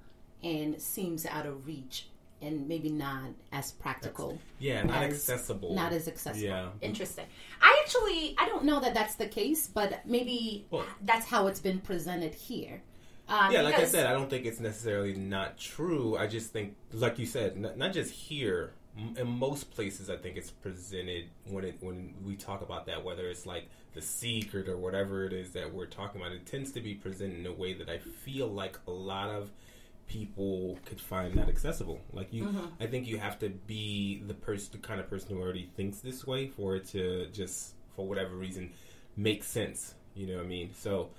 and 0.43 0.81
seems 0.81 1.27
out 1.27 1.45
of 1.45 1.67
reach, 1.67 2.07
and 2.41 2.67
maybe 2.67 2.89
not 2.89 3.25
as 3.51 3.73
practical. 3.73 4.39
Yeah, 4.57 4.81
not 4.81 5.03
As- 5.03 5.13
accessible. 5.13 5.75
Not 5.75 5.93
as 5.93 6.07
accessible. 6.07 6.47
Yeah. 6.47 6.69
Interesting. 6.81 7.27
I 7.61 7.79
actually 7.83 8.35
I 8.39 8.47
don't 8.47 8.65
know 8.65 8.79
that 8.79 8.95
that's 8.95 9.13
the 9.13 9.27
case, 9.27 9.67
but 9.67 10.03
maybe 10.03 10.65
Well- 10.71 10.87
that's 11.03 11.27
how 11.27 11.45
it's 11.45 11.59
been 11.59 11.79
presented 11.79 12.33
here. 12.33 12.81
Um, 13.27 13.51
yeah, 13.51 13.61
like 13.61 13.77
I 13.77 13.85
said, 13.85 14.07
I 14.07 14.13
don't 14.13 14.31
think 14.31 14.47
it's 14.47 14.59
necessarily 14.59 15.13
not 15.13 15.59
true. 15.59 16.17
I 16.17 16.25
just 16.25 16.51
think, 16.51 16.75
like 16.91 17.19
you 17.19 17.27
said, 17.27 17.55
not, 17.55 17.77
not 17.77 17.93
just 17.93 18.11
here. 18.11 18.73
In 19.17 19.27
most 19.27 19.71
places, 19.71 20.09
I 20.09 20.15
think 20.15 20.37
it's 20.37 20.51
presented 20.51 21.25
when 21.49 21.65
it 21.65 21.77
when 21.81 22.13
we 22.23 22.35
talk 22.35 22.61
about 22.61 22.85
that, 22.85 23.03
whether 23.03 23.27
it's 23.29 23.45
like 23.45 23.69
the 23.93 24.01
secret 24.01 24.69
or 24.69 24.77
whatever 24.77 25.25
it 25.25 25.33
is 25.33 25.51
that 25.51 25.73
we're 25.73 25.85
talking 25.85 26.21
about. 26.21 26.33
It 26.33 26.45
tends 26.45 26.71
to 26.73 26.81
be 26.81 26.93
presented 26.93 27.39
in 27.39 27.45
a 27.45 27.53
way 27.53 27.73
that 27.73 27.89
I 27.89 27.97
feel 27.97 28.47
like 28.47 28.79
a 28.87 28.91
lot 28.91 29.29
of 29.29 29.51
people 30.07 30.77
could 30.85 31.01
find 31.01 31.35
that 31.35 31.49
accessible. 31.49 31.99
Like 32.13 32.31
you, 32.31 32.45
mm-hmm. 32.45 32.65
I 32.79 32.87
think 32.87 33.07
you 33.07 33.17
have 33.17 33.39
to 33.39 33.49
be 33.49 34.21
the 34.25 34.33
person, 34.33 34.69
the 34.73 34.77
kind 34.77 34.99
of 34.99 35.09
person 35.09 35.35
who 35.35 35.41
already 35.41 35.69
thinks 35.75 35.99
this 35.99 36.25
way 36.25 36.47
for 36.47 36.75
it 36.75 36.87
to 36.89 37.27
just, 37.33 37.73
for 37.95 38.07
whatever 38.07 38.35
reason, 38.35 38.71
make 39.17 39.43
sense. 39.43 39.95
You 40.13 40.27
know 40.27 40.37
what 40.37 40.45
I 40.45 40.47
mean? 40.47 40.71
So 40.77 41.09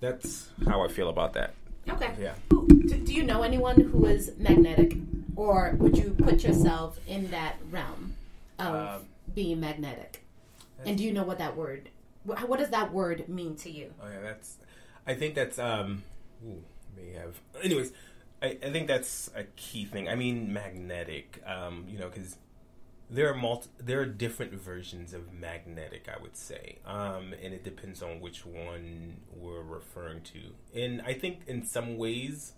that's 0.00 0.48
how 0.66 0.84
I 0.84 0.88
feel 0.88 1.08
about 1.08 1.34
that. 1.34 1.54
Okay. 1.88 2.12
Yeah. 2.18 2.34
Do, 2.50 2.66
do 2.66 3.14
you 3.14 3.22
know 3.22 3.42
anyone 3.42 3.80
who 3.80 4.06
is 4.06 4.32
magnetic, 4.38 4.96
or 5.36 5.74
would 5.78 5.96
you 5.96 6.10
put 6.10 6.44
yourself 6.44 6.98
in 7.06 7.30
that 7.30 7.56
realm 7.70 8.14
of 8.58 8.74
Um, 9.02 9.08
being 9.34 9.60
magnetic? 9.60 10.22
And 10.84 10.98
do 10.98 11.04
you 11.04 11.12
know 11.12 11.24
what 11.24 11.38
that 11.38 11.56
word? 11.56 11.88
wh- 12.26 12.48
What 12.48 12.58
does 12.58 12.70
that 12.70 12.92
word 12.92 13.28
mean 13.28 13.56
to 13.56 13.70
you? 13.70 13.92
Oh 14.02 14.08
yeah, 14.08 14.20
that's. 14.20 14.56
I 15.06 15.14
think 15.14 15.34
that's. 15.34 15.58
um 15.58 16.02
ooh, 16.46 16.62
May 16.96 17.12
have. 17.12 17.40
Anyways, 17.62 17.92
I, 18.42 18.58
I 18.62 18.70
think 18.70 18.86
that's 18.88 19.30
a 19.34 19.44
key 19.56 19.84
thing. 19.86 20.08
I 20.08 20.14
mean, 20.14 20.52
magnetic. 20.52 21.42
Um, 21.46 21.86
you 21.88 21.98
know, 21.98 22.08
because 22.08 22.36
there 23.10 23.30
are 23.30 23.34
multi, 23.34 23.68
there 23.78 24.00
are 24.00 24.06
different 24.06 24.52
versions 24.54 25.12
of 25.14 25.32
magnetic. 25.32 26.08
I 26.14 26.20
would 26.20 26.36
say, 26.36 26.78
um, 26.86 27.32
and 27.42 27.52
it 27.54 27.64
depends 27.64 28.02
on 28.02 28.20
which 28.20 28.44
one 28.46 29.16
we're 29.34 29.62
referring 29.62 30.22
to. 30.22 30.40
And 30.78 31.02
I 31.02 31.14
think 31.14 31.40
in 31.46 31.64
some 31.64 31.96
ways, 31.96 32.52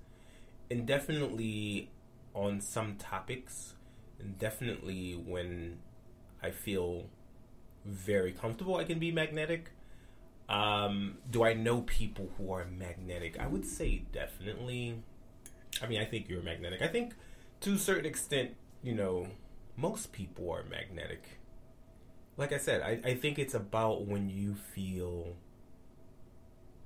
and 0.70 0.86
definitely 0.86 1.90
on 2.36 2.60
some 2.60 2.96
topics, 2.96 3.74
and 4.20 4.38
definitely 4.38 5.14
when 5.14 5.78
I 6.42 6.50
feel 6.50 7.06
very 7.84 8.32
comfortable, 8.32 8.76
I 8.76 8.84
can 8.84 8.98
be 8.98 9.10
magnetic. 9.10 9.70
Um, 10.48 11.18
do 11.28 11.44
I 11.44 11.54
know 11.54 11.80
people 11.80 12.30
who 12.36 12.52
are 12.52 12.66
magnetic? 12.66 13.40
I 13.40 13.46
would 13.46 13.64
say 13.64 14.04
definitely. 14.12 15.02
I 15.82 15.86
mean, 15.86 16.00
I 16.00 16.04
think 16.04 16.28
you're 16.28 16.42
magnetic. 16.42 16.82
I 16.82 16.88
think 16.88 17.14
to 17.62 17.74
a 17.74 17.78
certain 17.78 18.06
extent, 18.06 18.54
you 18.82 18.94
know, 18.94 19.28
most 19.76 20.12
people 20.12 20.50
are 20.50 20.62
magnetic. 20.64 21.40
Like 22.36 22.52
I 22.52 22.58
said, 22.58 22.82
I, 22.82 23.00
I 23.10 23.14
think 23.14 23.38
it's 23.38 23.54
about 23.54 24.06
when 24.06 24.28
you 24.28 24.54
feel 24.54 25.36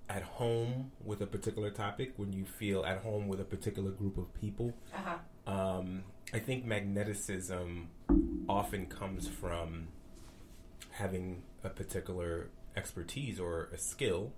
at 0.08 0.22
home 0.22 0.90
with 1.04 1.20
a 1.20 1.26
particular 1.26 1.70
topic, 1.70 2.12
when 2.16 2.32
you 2.32 2.44
feel 2.44 2.84
at 2.84 2.98
home 2.98 3.28
with 3.28 3.40
a 3.40 3.44
particular 3.44 3.90
group 3.90 4.16
of 4.18 4.32
people. 4.34 4.74
Uh-huh. 4.94 5.16
Um, 5.50 6.04
I 6.32 6.38
think 6.38 6.64
magneticism 6.64 7.86
often 8.48 8.86
comes 8.86 9.26
from 9.26 9.88
having 10.92 11.42
a 11.64 11.68
particular 11.68 12.50
expertise 12.76 13.40
or 13.40 13.68
a 13.72 13.78
skill 13.78 14.32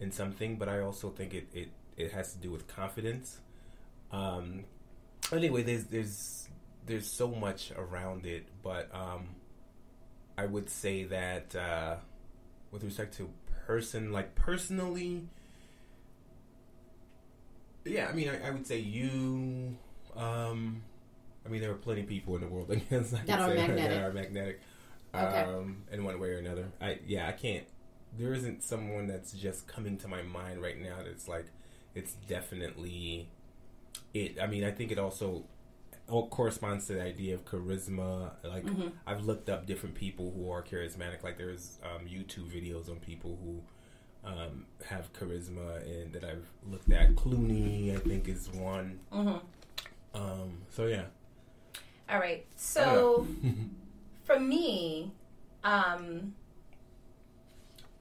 in 0.00 0.10
something, 0.10 0.56
but 0.56 0.68
I 0.68 0.80
also 0.80 1.10
think 1.10 1.34
it, 1.34 1.46
it, 1.54 1.68
it 1.96 2.10
has 2.10 2.32
to 2.32 2.38
do 2.38 2.50
with 2.50 2.66
confidence. 2.66 3.38
Um, 4.10 4.64
anyway, 5.30 5.62
there's 5.62 5.84
there's 5.84 6.48
there's 6.84 7.08
so 7.08 7.28
much 7.28 7.70
around 7.76 8.26
it, 8.26 8.48
but 8.64 8.92
um, 8.92 9.36
I 10.36 10.46
would 10.46 10.68
say 10.68 11.04
that 11.04 11.54
uh, 11.54 11.96
with 12.72 12.82
respect 12.82 13.16
to 13.18 13.30
person, 13.66 14.10
like 14.10 14.34
personally, 14.34 15.28
yeah, 17.84 18.08
I 18.08 18.12
mean, 18.12 18.28
I, 18.28 18.48
I 18.48 18.50
would 18.50 18.66
say 18.66 18.80
you. 18.80 19.76
Um, 20.16 20.82
I 21.44 21.48
mean, 21.48 21.60
there 21.60 21.70
are 21.70 21.74
plenty 21.76 22.02
of 22.02 22.08
people 22.08 22.34
in 22.36 22.40
the 22.42 22.48
world 22.48 22.70
I 22.72 22.76
guess 22.76 23.12
I 23.14 23.22
That 23.24 23.40
are 23.40 23.48
say, 23.50 23.56
magnetic. 23.56 23.90
that 23.90 24.04
are 24.04 24.12
magnetic, 24.12 24.60
Okay. 25.14 25.40
um, 25.42 25.82
in 25.92 26.04
one 26.04 26.18
way 26.18 26.30
or 26.30 26.38
another. 26.38 26.68
I 26.80 26.98
yeah, 27.06 27.28
I 27.28 27.32
can't. 27.32 27.64
There 28.18 28.32
isn't 28.34 28.62
someone 28.62 29.06
that's 29.06 29.32
just 29.32 29.66
coming 29.66 29.96
to 29.98 30.08
my 30.08 30.22
mind 30.22 30.62
right 30.62 30.80
now. 30.80 30.96
That's 31.04 31.28
like, 31.28 31.46
it's 31.94 32.14
definitely 32.28 33.28
it. 34.14 34.38
I 34.40 34.46
mean, 34.46 34.64
I 34.64 34.70
think 34.70 34.90
it 34.90 34.98
also 34.98 35.44
all 36.08 36.28
corresponds 36.28 36.86
to 36.86 36.94
the 36.94 37.02
idea 37.02 37.34
of 37.34 37.44
charisma. 37.44 38.30
Like 38.44 38.64
Mm-hmm. 38.64 38.88
I've 39.06 39.24
looked 39.24 39.48
up 39.50 39.66
different 39.66 39.94
people 39.94 40.32
who 40.34 40.50
are 40.50 40.62
charismatic. 40.62 41.22
Like 41.22 41.36
there's 41.36 41.78
um, 41.82 42.06
YouTube 42.06 42.48
videos 42.50 42.88
on 42.90 42.96
people 42.96 43.38
who 43.42 43.62
um, 44.28 44.66
have 44.88 45.12
charisma, 45.12 45.82
and 45.84 46.12
that 46.14 46.24
I've 46.24 46.46
looked 46.68 46.90
at. 46.92 47.14
Clooney, 47.16 47.94
I 47.94 47.98
think, 48.00 48.28
is 48.28 48.48
one. 48.50 48.98
Mm-hmm. 49.12 49.38
Um, 50.16 50.58
so 50.70 50.86
yeah. 50.86 51.04
All 52.08 52.18
right. 52.18 52.46
So 52.56 53.26
for 54.24 54.38
me, 54.38 55.12
um, 55.64 56.34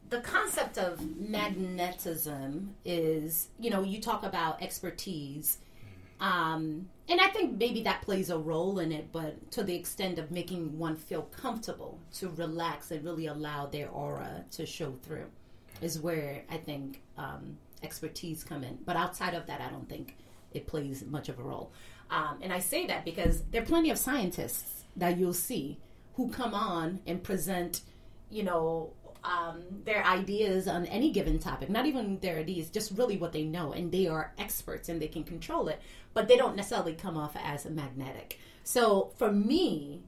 the 0.09 0.21
concept 0.21 0.77
of 0.77 1.01
magnetism 1.19 2.75
is, 2.85 3.49
you 3.59 3.69
know, 3.69 3.83
you 3.83 3.99
talk 3.99 4.23
about 4.23 4.61
expertise. 4.61 5.57
Um, 6.21 6.87
and 7.09 7.19
I 7.19 7.27
think 7.27 7.57
maybe 7.57 7.83
that 7.83 8.01
plays 8.01 8.29
a 8.29 8.37
role 8.37 8.79
in 8.79 8.91
it, 8.91 9.11
but 9.11 9.51
to 9.51 9.63
the 9.63 9.75
extent 9.75 10.17
of 10.17 10.31
making 10.31 10.77
one 10.77 10.95
feel 10.95 11.23
comfortable 11.23 11.99
to 12.13 12.29
relax 12.29 12.91
and 12.91 13.03
really 13.03 13.25
allow 13.25 13.65
their 13.65 13.89
aura 13.89 14.45
to 14.51 14.65
show 14.65 14.93
through 15.03 15.25
is 15.81 15.99
where 15.99 16.43
I 16.49 16.57
think 16.57 17.01
um, 17.17 17.57
expertise 17.83 18.43
come 18.43 18.63
in. 18.63 18.77
But 18.85 18.95
outside 18.95 19.33
of 19.33 19.45
that, 19.47 19.59
I 19.59 19.69
don't 19.69 19.89
think 19.89 20.15
it 20.53 20.67
plays 20.67 21.03
much 21.05 21.29
of 21.29 21.39
a 21.39 21.43
role. 21.43 21.71
Um, 22.09 22.39
and 22.41 22.53
I 22.53 22.59
say 22.59 22.85
that 22.87 23.03
because 23.05 23.43
there 23.51 23.61
are 23.61 23.65
plenty 23.65 23.89
of 23.89 23.97
scientists 23.97 24.83
that 24.95 25.17
you'll 25.17 25.33
see 25.33 25.79
who 26.15 26.29
come 26.29 26.53
on 26.53 26.99
and 27.05 27.21
present, 27.23 27.81
you 28.29 28.43
know, 28.43 28.93
um, 29.23 29.63
their 29.85 30.05
ideas 30.05 30.67
on 30.67 30.85
any 30.85 31.11
given 31.11 31.39
topic, 31.39 31.69
not 31.69 31.85
even 31.85 32.19
their 32.19 32.37
ideas, 32.37 32.69
just 32.69 32.91
really 32.97 33.17
what 33.17 33.33
they 33.33 33.43
know, 33.43 33.73
and 33.73 33.91
they 33.91 34.07
are 34.07 34.33
experts 34.37 34.87
and 34.87 35.01
they 35.01 35.07
can 35.07 35.23
control 35.23 35.67
it, 35.67 35.81
but 36.13 36.27
they 36.27 36.37
don't 36.37 36.55
necessarily 36.55 36.93
come 36.93 37.17
off 37.17 37.35
as 37.35 37.65
magnetic. 37.65 38.39
So 38.63 39.11
for 39.17 39.31
me, 39.31 40.01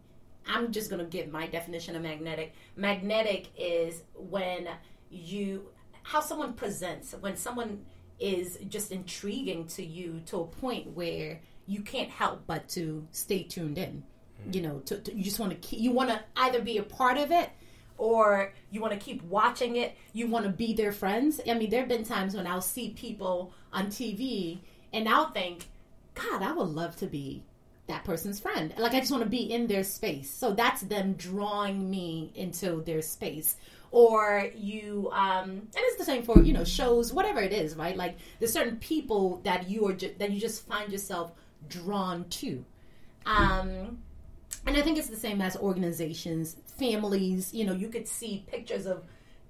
I'm 0.48 0.72
just 0.72 0.90
going 0.90 1.04
to 1.04 1.10
give 1.10 1.32
my 1.32 1.48
definition 1.48 1.96
of 1.96 2.04
magnetic. 2.04 2.54
Magnetic 2.76 3.48
is 3.58 4.04
when 4.16 4.70
you, 5.10 5.70
how 6.04 6.22
someone 6.22 6.54
presents, 6.54 7.14
when 7.20 7.36
someone 7.36 7.86
is 8.20 8.58
just 8.70 8.92
intriguing 8.92 9.68
to 9.68 9.84
you 9.84 10.22
to 10.28 10.42
a 10.42 10.46
point 10.46 10.92
where 10.96 11.42
you 11.68 11.82
can't 11.82 12.10
help 12.10 12.44
but 12.48 12.68
to 12.70 13.06
stay 13.12 13.44
tuned 13.44 13.78
in. 13.78 14.04
You 14.52 14.62
know, 14.62 14.80
to, 14.86 15.00
to, 15.00 15.16
you 15.16 15.24
just 15.24 15.40
want 15.40 15.52
to 15.52 15.58
keep, 15.58 15.80
you 15.80 15.92
want 15.92 16.10
to 16.10 16.22
either 16.38 16.62
be 16.62 16.78
a 16.78 16.84
part 16.84 17.18
of 17.18 17.32
it 17.32 17.50
or 17.98 18.54
you 18.72 18.80
want 18.80 18.94
to 18.94 19.00
keep 19.00 19.22
watching 19.24 19.76
it. 19.76 19.96
You 20.14 20.28
want 20.28 20.46
to 20.46 20.52
be 20.52 20.74
their 20.74 20.92
friends. 20.92 21.42
I 21.48 21.54
mean, 21.56 21.70
there 21.70 21.82
have 21.82 21.90
been 21.90 22.06
times 22.06 22.36
when 22.36 22.48
I'll 22.48 22.62
see 22.62 22.92
people 22.92 23.54
on 23.74 23.88
TV 23.88 24.60
and 24.94 25.10
I'll 25.10 25.32
think, 25.32 25.66
God, 26.14 26.42
I 26.42 26.54
would 26.54 26.70
love 26.70 26.96
to 26.98 27.08
be 27.08 27.44
that 27.88 28.04
person's 28.04 28.40
friend. 28.40 28.74
Like, 28.78 28.94
I 28.94 29.00
just 29.00 29.12
want 29.12 29.24
to 29.24 29.30
be 29.30 29.52
in 29.52 29.68
their 29.68 29.84
space. 29.84 30.30
So 30.30 30.54
that's 30.54 30.82
them 30.82 31.14
drawing 31.14 31.90
me 31.90 32.32
into 32.36 32.84
their 32.84 33.02
space. 33.02 33.56
Or 33.92 34.50
you, 34.56 35.10
um, 35.14 35.50
and 35.50 35.70
it's 35.76 35.98
the 35.98 36.04
same 36.04 36.22
for 36.22 36.44
you 36.44 36.52
know 36.52 36.66
shows, 36.66 37.14
whatever 37.14 37.40
it 37.40 37.54
is, 37.54 37.76
right? 37.78 37.96
Like 37.96 38.18
there's 38.38 38.52
certain 38.52 38.76
people 38.76 39.40
that 39.46 39.70
you 39.70 39.88
are 39.88 39.94
ju- 39.94 40.14
that 40.20 40.30
you 40.30 40.42
just 40.42 40.68
find 40.68 40.92
yourself 40.92 41.32
drawn 41.68 42.26
to. 42.30 42.64
Um, 43.26 44.00
and 44.66 44.76
I 44.76 44.82
think 44.82 44.98
it's 44.98 45.10
the 45.10 45.18
same 45.18 45.42
as 45.42 45.56
organizations, 45.58 46.58
families. 46.78 47.54
You 47.54 47.66
know, 47.66 47.74
you 47.74 47.90
could 47.90 48.08
see 48.08 48.46
pictures 48.48 48.86
of 48.86 49.04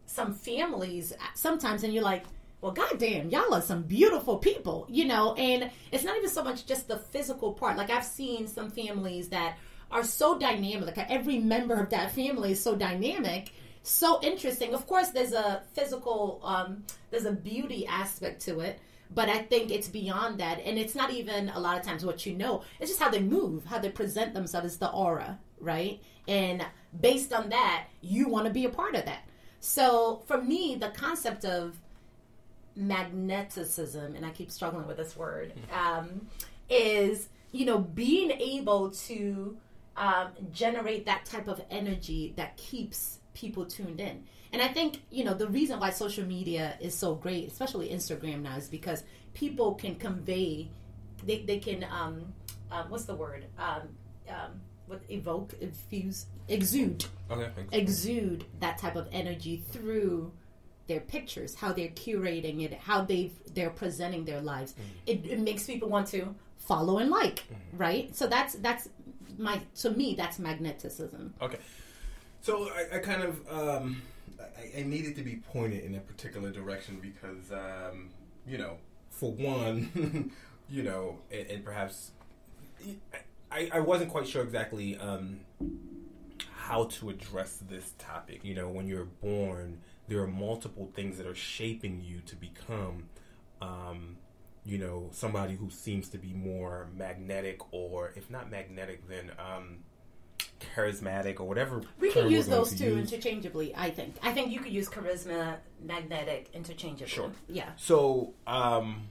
some 0.05 0.33
families 0.33 1.13
sometimes, 1.35 1.83
and 1.83 1.93
you're 1.93 2.03
like, 2.03 2.23
well, 2.61 2.71
goddamn, 2.71 3.29
y'all 3.29 3.53
are 3.53 3.61
some 3.61 3.83
beautiful 3.83 4.37
people, 4.37 4.87
you 4.89 5.05
know. 5.05 5.33
And 5.35 5.69
it's 5.91 6.03
not 6.03 6.17
even 6.17 6.29
so 6.29 6.43
much 6.43 6.65
just 6.65 6.87
the 6.87 6.97
physical 6.97 7.53
part. 7.53 7.77
Like 7.77 7.89
I've 7.89 8.05
seen 8.05 8.47
some 8.47 8.69
families 8.71 9.29
that 9.29 9.57
are 9.91 10.03
so 10.03 10.37
dynamic. 10.37 10.97
Like 10.97 11.09
every 11.09 11.39
member 11.39 11.75
of 11.75 11.89
that 11.91 12.11
family 12.11 12.51
is 12.51 12.61
so 12.63 12.75
dynamic, 12.75 13.51
so 13.83 14.19
interesting. 14.23 14.73
Of 14.73 14.87
course, 14.87 15.09
there's 15.09 15.33
a 15.33 15.63
physical, 15.73 16.41
um, 16.43 16.83
there's 17.11 17.25
a 17.25 17.31
beauty 17.31 17.85
aspect 17.85 18.41
to 18.43 18.59
it 18.61 18.79
but 19.13 19.29
I 19.29 19.39
think 19.39 19.71
it's 19.71 19.87
beyond 19.87 20.39
that. 20.39 20.59
And 20.65 20.77
it's 20.77 20.95
not 20.95 21.11
even 21.11 21.49
a 21.49 21.59
lot 21.59 21.77
of 21.77 21.85
times 21.85 22.05
what 22.05 22.25
you 22.25 22.35
know, 22.35 22.63
it's 22.79 22.91
just 22.91 23.01
how 23.01 23.09
they 23.09 23.21
move, 23.21 23.65
how 23.65 23.79
they 23.79 23.89
present 23.89 24.33
themselves, 24.33 24.67
it's 24.67 24.77
the 24.77 24.89
aura, 24.91 25.39
right? 25.59 26.01
And 26.27 26.65
based 26.99 27.33
on 27.33 27.49
that, 27.49 27.87
you 28.01 28.27
want 28.27 28.47
to 28.47 28.53
be 28.53 28.65
a 28.65 28.69
part 28.69 28.95
of 28.95 29.05
that. 29.05 29.27
So 29.59 30.23
for 30.27 30.41
me, 30.41 30.75
the 30.75 30.89
concept 30.89 31.45
of 31.45 31.77
magneticism, 32.77 34.15
and 34.15 34.25
I 34.25 34.29
keep 34.29 34.51
struggling 34.51 34.87
with 34.87 34.97
this 34.97 35.15
word, 35.15 35.53
um, 35.73 36.27
is, 36.69 37.29
you 37.51 37.65
know, 37.65 37.79
being 37.79 38.31
able 38.31 38.91
to 38.91 39.57
um, 39.95 40.27
generate 40.51 41.05
that 41.05 41.25
type 41.25 41.47
of 41.47 41.61
energy 41.71 42.33
that 42.35 42.55
keeps 42.57 43.19
people 43.33 43.65
tuned 43.65 43.99
in. 43.99 44.23
And 44.53 44.61
I 44.61 44.67
think, 44.69 45.01
you 45.09 45.23
know, 45.23 45.33
the 45.33 45.47
reason 45.47 45.79
why 45.79 45.89
social 45.91 46.25
media 46.25 46.77
is 46.79 46.95
so 46.95 47.15
great, 47.15 47.47
especially 47.47 47.89
Instagram 47.89 48.41
now, 48.41 48.55
is 48.57 48.67
because 48.69 49.03
people 49.33 49.75
can 49.75 49.95
convey, 49.95 50.69
they, 51.25 51.39
they 51.43 51.59
can, 51.59 51.85
um, 51.91 52.33
uh, 52.71 52.83
what's 52.89 53.05
the 53.05 53.15
word? 53.15 53.45
Um, 53.57 53.81
um, 54.29 54.61
what 54.87 55.01
evoke, 55.09 55.53
infuse, 55.59 56.25
exude, 56.47 57.05
Okay. 57.29 57.49
exude 57.73 58.45
that 58.59 58.77
type 58.77 58.95
of 58.95 59.07
energy 59.11 59.63
through 59.71 60.31
their 60.87 61.01
pictures, 61.01 61.53
how 61.55 61.73
they're 61.73 61.89
curating 61.89 62.63
it, 62.63 62.73
how 62.73 63.01
they 63.03 63.31
they're 63.53 63.69
presenting 63.69 64.23
their 64.23 64.39
lives. 64.41 64.73
It, 65.05 65.25
it 65.25 65.39
makes 65.39 65.65
people 65.65 65.89
want 65.89 66.07
to 66.09 66.33
follow 66.57 66.99
and 66.99 67.09
like, 67.09 67.43
right? 67.73 68.15
So 68.15 68.27
that's 68.27 68.55
that's 68.55 68.87
my 69.37 69.59
to 69.81 69.91
me 69.91 70.15
that's 70.15 70.37
magneticism. 70.39 71.31
Okay. 71.41 71.57
So 72.41 72.69
I, 72.69 72.95
I 72.95 72.99
kind 72.99 73.21
of 73.23 73.41
um, 73.51 74.01
I, 74.39 74.79
I 74.79 74.83
needed 74.83 75.15
to 75.15 75.23
be 75.23 75.37
pointed 75.37 75.83
in 75.83 75.95
a 75.95 75.99
particular 75.99 76.51
direction 76.51 76.99
because 77.01 77.51
um, 77.51 78.09
you 78.45 78.57
know, 78.57 78.77
for 79.09 79.31
one, 79.31 80.31
you 80.69 80.83
know, 80.83 81.19
and, 81.31 81.47
and 81.47 81.65
perhaps 81.65 82.11
I, 83.51 83.69
I 83.73 83.79
wasn't 83.79 84.11
quite 84.11 84.27
sure 84.27 84.43
exactly 84.43 84.97
um, 84.97 85.41
how 86.53 86.85
to 86.85 87.09
address 87.09 87.61
this 87.69 87.93
topic. 87.97 88.43
You 88.43 88.55
know, 88.55 88.69
when 88.69 88.87
you're 88.87 89.05
born, 89.05 89.79
there 90.07 90.19
are 90.19 90.27
multiple 90.27 90.89
things 90.93 91.17
that 91.17 91.25
are 91.27 91.35
shaping 91.35 92.01
you 92.01 92.21
to 92.25 92.35
become. 92.35 93.09
Um, 93.61 94.17
you 94.65 94.77
know, 94.77 95.09
somebody 95.11 95.55
who 95.55 95.69
seems 95.69 96.09
to 96.09 96.17
be 96.17 96.33
more 96.33 96.87
magnetic, 96.93 97.61
or 97.71 98.11
if 98.15 98.29
not 98.29 98.51
magnetic, 98.51 99.07
then 99.07 99.31
um, 99.39 99.77
charismatic, 100.75 101.39
or 101.39 101.47
whatever. 101.47 101.81
We 101.99 102.11
can 102.11 102.29
use 102.29 102.47
those 102.47 102.73
two 102.77 102.97
use. 102.97 103.11
interchangeably. 103.11 103.73
I 103.75 103.89
think. 103.89 104.15
I 104.21 104.31
think 104.31 104.51
you 104.51 104.59
could 104.59 104.71
use 104.71 104.89
charisma, 104.89 105.57
magnetic 105.83 106.49
interchangeably. 106.53 107.07
Sure. 107.07 107.31
Yeah. 107.47 107.69
So, 107.77 108.33
um, 108.45 109.07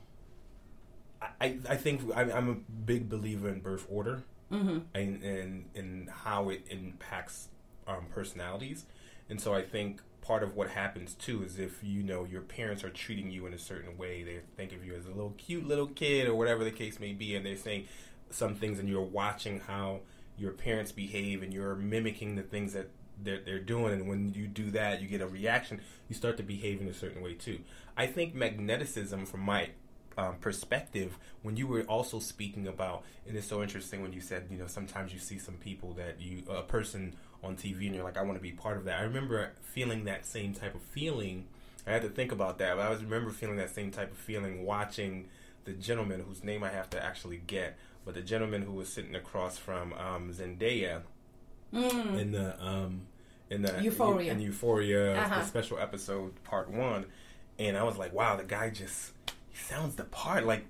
I 1.40 1.58
I 1.68 1.76
think 1.76 2.02
I'm, 2.14 2.30
I'm 2.30 2.48
a 2.48 2.54
big 2.54 3.08
believer 3.08 3.48
in 3.48 3.60
birth 3.60 3.86
order 3.90 4.22
Mm-hmm. 4.52 4.78
and 4.94 5.22
and 5.24 5.64
and 5.74 6.08
how 6.08 6.50
it 6.50 6.64
impacts 6.70 7.48
um, 7.88 8.06
personalities, 8.12 8.84
and 9.28 9.40
so 9.40 9.52
I 9.52 9.62
think 9.62 10.00
part 10.20 10.44
of 10.44 10.54
what 10.54 10.70
happens 10.70 11.14
too 11.14 11.42
is 11.42 11.58
if 11.58 11.82
you 11.82 12.04
know 12.04 12.24
your 12.24 12.42
parents 12.42 12.84
are 12.84 12.90
treating 12.90 13.32
you 13.32 13.46
in 13.46 13.54
a 13.54 13.58
certain 13.58 13.98
way, 13.98 14.22
they 14.22 14.38
think 14.56 14.72
of 14.72 14.84
you 14.84 14.94
as 14.94 15.04
a 15.04 15.08
little 15.08 15.34
cute 15.36 15.66
little 15.66 15.88
kid 15.88 16.28
or 16.28 16.36
whatever 16.36 16.62
the 16.62 16.70
case 16.70 17.00
may 17.00 17.12
be, 17.12 17.34
and 17.34 17.44
they're 17.44 17.56
saying 17.56 17.86
some 18.30 18.54
things, 18.54 18.78
and 18.78 18.88
you're 18.88 19.02
watching 19.02 19.58
how 19.58 19.98
your 20.38 20.52
parents 20.52 20.92
behave, 20.92 21.42
and 21.42 21.52
you're 21.52 21.74
mimicking 21.74 22.36
the 22.36 22.42
things 22.42 22.72
that 22.72 22.90
they're, 23.22 23.40
they're 23.40 23.58
doing, 23.58 23.94
and 23.94 24.08
when 24.08 24.34
you 24.34 24.46
do 24.46 24.70
that, 24.72 25.00
you 25.00 25.08
get 25.08 25.20
a 25.20 25.26
reaction. 25.26 25.80
You 26.08 26.14
start 26.14 26.36
to 26.36 26.42
behave 26.42 26.80
in 26.80 26.88
a 26.88 26.94
certain 26.94 27.22
way 27.22 27.34
too. 27.34 27.60
I 27.96 28.06
think 28.06 28.34
magneticism, 28.34 29.26
from 29.26 29.40
my 29.40 29.70
um, 30.18 30.36
perspective, 30.40 31.18
when 31.42 31.56
you 31.56 31.66
were 31.66 31.82
also 31.82 32.18
speaking 32.18 32.66
about, 32.66 33.04
and 33.26 33.36
it's 33.36 33.46
so 33.46 33.62
interesting 33.62 34.02
when 34.02 34.12
you 34.12 34.20
said, 34.20 34.46
you 34.50 34.58
know, 34.58 34.66
sometimes 34.66 35.12
you 35.12 35.18
see 35.18 35.38
some 35.38 35.54
people 35.54 35.92
that 35.94 36.20
you, 36.20 36.42
a 36.48 36.62
person 36.62 37.14
on 37.42 37.56
TV, 37.56 37.86
and 37.86 37.94
you're 37.94 38.04
like, 38.04 38.16
I 38.16 38.22
want 38.22 38.36
to 38.36 38.42
be 38.42 38.52
part 38.52 38.76
of 38.76 38.84
that. 38.84 39.00
I 39.00 39.02
remember 39.02 39.52
feeling 39.62 40.04
that 40.04 40.26
same 40.26 40.54
type 40.54 40.74
of 40.74 40.82
feeling. 40.82 41.46
I 41.86 41.92
had 41.92 42.02
to 42.02 42.08
think 42.08 42.32
about 42.32 42.58
that, 42.58 42.76
but 42.76 42.86
I 42.86 42.90
was 42.90 43.02
remember 43.02 43.30
feeling 43.30 43.56
that 43.56 43.70
same 43.70 43.90
type 43.90 44.10
of 44.10 44.18
feeling 44.18 44.64
watching 44.64 45.28
the 45.64 45.72
gentleman 45.72 46.20
whose 46.26 46.42
name 46.42 46.64
I 46.64 46.70
have 46.70 46.90
to 46.90 47.04
actually 47.04 47.38
get, 47.46 47.76
but 48.06 48.14
the 48.14 48.22
gentleman 48.22 48.62
who 48.62 48.72
was 48.72 48.88
sitting 48.88 49.14
across 49.14 49.58
from 49.58 49.92
um, 49.94 50.32
Zendaya 50.32 51.02
in 51.72 52.32
the 52.32 52.56
um, 52.64 53.02
in 53.50 53.62
the 53.62 53.68
Mm. 53.68 53.82
Euphoria. 53.84 54.32
in 54.32 54.40
Euphoria, 54.40 55.16
Uh-huh. 55.18 55.40
the 55.40 55.44
special 55.46 55.78
episode 55.78 56.42
part 56.44 56.70
one, 56.70 57.04
and 57.58 57.76
I 57.76 57.82
was 57.82 57.98
like, 57.98 58.12
wow, 58.14 58.36
the 58.36 58.44
guy 58.44 58.70
just 58.70 59.12
he 59.50 59.56
sounds 59.58 59.96
the 59.96 60.04
part. 60.04 60.44
Like 60.46 60.64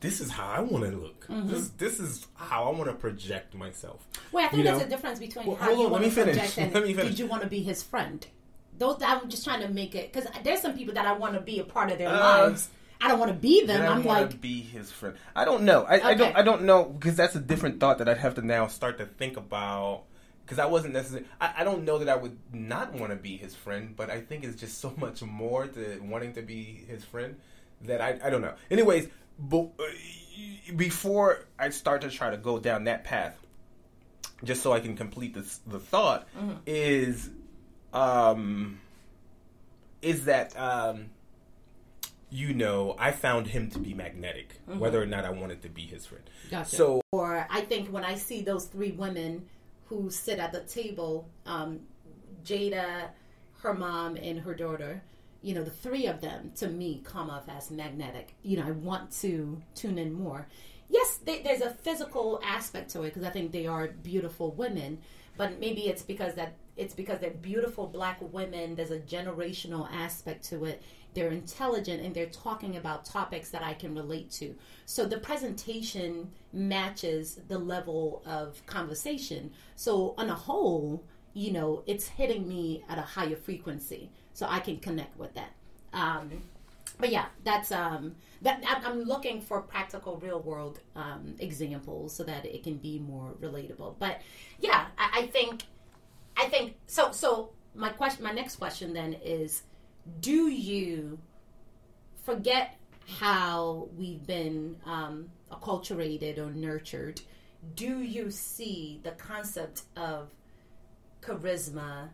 this 0.00 0.20
is 0.20 0.30
how 0.30 0.48
I 0.48 0.60
want 0.60 0.84
to 0.84 0.96
look. 0.96 1.26
Mm-hmm. 1.28 1.48
This 1.48 1.68
this 1.70 2.00
is 2.00 2.26
how 2.34 2.64
I 2.64 2.70
want 2.76 2.86
to 2.90 2.94
project 2.94 3.54
myself. 3.54 4.06
Wait, 4.32 4.44
I 4.44 4.48
think 4.48 4.58
You 4.58 4.64
there's 4.64 4.78
know? 4.80 4.84
a 4.84 4.88
difference 4.88 5.18
between 5.18 5.46
Well, 5.46 5.56
how 5.56 5.70
you 5.70 5.84
on, 5.86 5.90
want 5.92 6.04
to 6.04 6.10
project 6.10 6.58
and 6.58 6.74
Let 6.74 6.84
me 6.84 6.94
finish. 6.94 7.10
did 7.10 7.18
you 7.18 7.26
want 7.26 7.42
to 7.42 7.48
be 7.48 7.62
his 7.62 7.82
friend. 7.82 8.26
Those 8.78 9.02
I'm 9.02 9.28
just 9.28 9.44
trying 9.44 9.60
to 9.60 9.68
make 9.68 9.94
it 9.94 10.10
because 10.12 10.28
there's 10.42 10.60
some 10.60 10.74
people 10.76 10.94
that 10.94 11.06
I 11.06 11.12
want 11.12 11.34
to 11.34 11.40
be 11.40 11.58
a 11.58 11.64
part 11.64 11.90
of 11.92 11.98
their 11.98 12.08
Uh, 12.08 12.18
lives. 12.48 12.68
I 13.00 13.08
don't 13.08 13.18
want 13.18 13.32
to 13.32 13.38
be 13.38 13.64
them. 13.64 13.82
I 13.82 13.86
I'm 13.88 14.04
like, 14.04 14.40
be 14.40 14.60
his 14.60 14.90
friend. 14.92 15.16
I 15.34 15.44
don't 15.44 15.62
know. 15.62 15.84
I, 15.84 16.10
I 16.10 16.14
don't. 16.14 16.36
I 16.36 16.42
don't 16.42 16.62
know 16.62 16.84
because 16.84 17.16
that's 17.16 17.34
a 17.34 17.40
different 17.40 17.80
thought 17.80 17.98
that 17.98 18.08
I'd 18.08 18.18
have 18.18 18.34
to 18.34 18.42
now 18.42 18.66
start 18.66 18.98
to 18.98 19.06
think 19.06 19.36
about. 19.36 20.04
Because 20.44 20.58
I 20.58 20.66
wasn't 20.66 20.94
necessarily. 20.94 21.26
I, 21.40 21.54
I 21.58 21.64
don't 21.64 21.84
know 21.84 21.98
that 21.98 22.08
I 22.08 22.16
would 22.16 22.36
not 22.52 22.92
want 22.92 23.10
to 23.10 23.16
be 23.16 23.36
his 23.36 23.54
friend, 23.54 23.94
but 23.96 24.10
I 24.10 24.20
think 24.20 24.44
it's 24.44 24.60
just 24.60 24.78
so 24.78 24.92
much 24.98 25.22
more 25.22 25.66
to 25.66 26.00
wanting 26.02 26.34
to 26.34 26.42
be 26.42 26.84
his 26.88 27.04
friend 27.04 27.36
that 27.82 28.00
I. 28.00 28.18
I 28.22 28.30
don't 28.30 28.42
know. 28.42 28.54
Anyways, 28.70 29.08
but, 29.38 29.68
uh, 29.78 30.72
before 30.76 31.46
I 31.58 31.70
start 31.70 32.02
to 32.02 32.10
try 32.10 32.30
to 32.30 32.36
go 32.36 32.58
down 32.58 32.84
that 32.84 33.04
path, 33.04 33.38
just 34.44 34.62
so 34.62 34.72
I 34.72 34.80
can 34.80 34.96
complete 34.96 35.34
this, 35.34 35.60
the 35.66 35.78
thought 35.80 36.26
Mm-hmm. 36.36 36.52
is, 36.66 37.30
um, 37.92 38.80
is 40.02 40.24
that 40.26 40.58
um, 40.58 41.06
you 42.30 42.54
know 42.54 42.96
I 42.98 43.10
found 43.10 43.48
him 43.48 43.70
to 43.70 43.78
be 43.78 43.94
magnetic, 43.94 44.60
whether 44.66 45.02
or 45.02 45.06
not 45.06 45.24
I 45.24 45.30
wanted 45.30 45.62
to 45.62 45.68
be 45.68 45.82
his 45.82 46.06
friend. 46.06 46.24
Gotcha. 46.50 46.76
So 46.76 47.02
Or 47.12 47.46
I 47.50 47.62
think 47.62 47.88
when 47.88 48.04
I 48.04 48.14
see 48.14 48.42
those 48.42 48.66
three 48.66 48.92
women 48.92 49.46
who 49.86 50.10
sit 50.10 50.38
at 50.38 50.52
the 50.52 50.60
table, 50.60 51.28
um, 51.46 51.80
Jada, 52.44 53.08
her 53.62 53.74
mom, 53.74 54.16
and 54.16 54.38
her 54.40 54.54
daughter, 54.54 55.02
you 55.42 55.54
know, 55.54 55.64
the 55.64 55.70
three 55.70 56.06
of 56.06 56.20
them 56.20 56.52
to 56.56 56.68
me 56.68 57.02
come 57.04 57.30
off 57.30 57.48
as 57.48 57.70
magnetic. 57.70 58.34
You 58.42 58.58
know, 58.58 58.66
I 58.66 58.70
want 58.70 59.10
to 59.20 59.60
tune 59.74 59.98
in 59.98 60.12
more. 60.12 60.46
Yes, 60.88 61.18
they, 61.24 61.42
there's 61.42 61.60
a 61.60 61.70
physical 61.70 62.40
aspect 62.44 62.90
to 62.90 63.02
it 63.02 63.14
because 63.14 63.24
I 63.24 63.30
think 63.30 63.52
they 63.52 63.66
are 63.66 63.88
beautiful 63.88 64.50
women, 64.52 64.98
but 65.36 65.60
maybe 65.60 65.82
it's 65.82 66.02
because 66.02 66.34
that 66.34 66.54
it's 66.76 66.94
because 66.94 67.20
they're 67.20 67.30
beautiful 67.30 67.86
black 67.86 68.18
women. 68.32 68.74
There's 68.74 68.90
a 68.90 68.98
generational 68.98 69.90
aspect 69.92 70.44
to 70.50 70.64
it. 70.64 70.82
They're 71.14 71.30
intelligent 71.30 72.02
and 72.02 72.14
they're 72.14 72.26
talking 72.26 72.76
about 72.76 73.04
topics 73.04 73.50
that 73.50 73.62
I 73.62 73.74
can 73.74 73.94
relate 73.94 74.30
to. 74.32 74.54
So 74.86 75.06
the 75.06 75.18
presentation 75.18 76.30
matches 76.52 77.40
the 77.48 77.58
level 77.58 78.22
of 78.26 78.64
conversation. 78.66 79.52
So 79.76 80.14
on 80.18 80.30
a 80.30 80.34
whole, 80.34 81.04
you 81.34 81.52
know, 81.52 81.82
it's 81.86 82.06
hitting 82.08 82.48
me 82.48 82.84
at 82.88 82.98
a 82.98 83.02
higher 83.02 83.36
frequency, 83.36 84.10
so 84.32 84.46
I 84.48 84.60
can 84.60 84.78
connect 84.78 85.16
with 85.18 85.34
that. 85.34 85.52
Um, 85.92 86.42
but 86.98 87.10
yeah, 87.10 87.26
that's 87.44 87.72
um, 87.72 88.14
that 88.42 88.62
I'm- 88.66 89.02
looking 89.04 89.40
for 89.40 89.62
practical, 89.62 90.16
real 90.18 90.40
world 90.40 90.80
um, 90.96 91.34
examples 91.38 92.14
so 92.14 92.24
that 92.24 92.44
it 92.44 92.62
can 92.62 92.76
be 92.76 92.98
more 92.98 93.32
relatable. 93.40 93.96
But 93.98 94.20
yeah, 94.60 94.86
I, 94.98 95.20
I 95.22 95.26
think 95.28 95.62
I 96.36 96.46
think 96.48 96.76
so. 96.86 97.12
So 97.12 97.50
my 97.74 97.90
question, 97.90 98.24
my 98.24 98.32
next 98.32 98.56
question 98.56 98.92
then 98.92 99.14
is: 99.24 99.62
Do 100.20 100.48
you 100.48 101.18
forget 102.22 102.76
how 103.18 103.88
we've 103.96 104.26
been 104.26 104.76
um, 104.84 105.30
acculturated 105.50 106.38
or 106.38 106.50
nurtured? 106.50 107.20
Do 107.74 108.00
you 108.00 108.30
see 108.30 109.00
the 109.02 109.12
concept 109.12 109.82
of 109.96 110.30
charisma, 111.20 112.10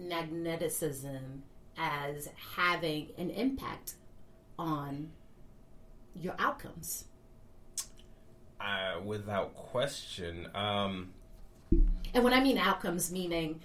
magneticism 0.00 1.40
as 1.76 2.28
having 2.56 3.08
an 3.18 3.30
impact 3.30 3.94
on 4.58 5.10
your 6.14 6.34
outcomes? 6.38 7.06
uh, 8.60 9.00
without 9.04 9.54
question, 9.54 10.48
um, 10.54 11.12
And 12.14 12.24
when 12.24 12.32
I 12.32 12.40
mean 12.40 12.58
outcomes, 12.58 13.10
meaning 13.12 13.60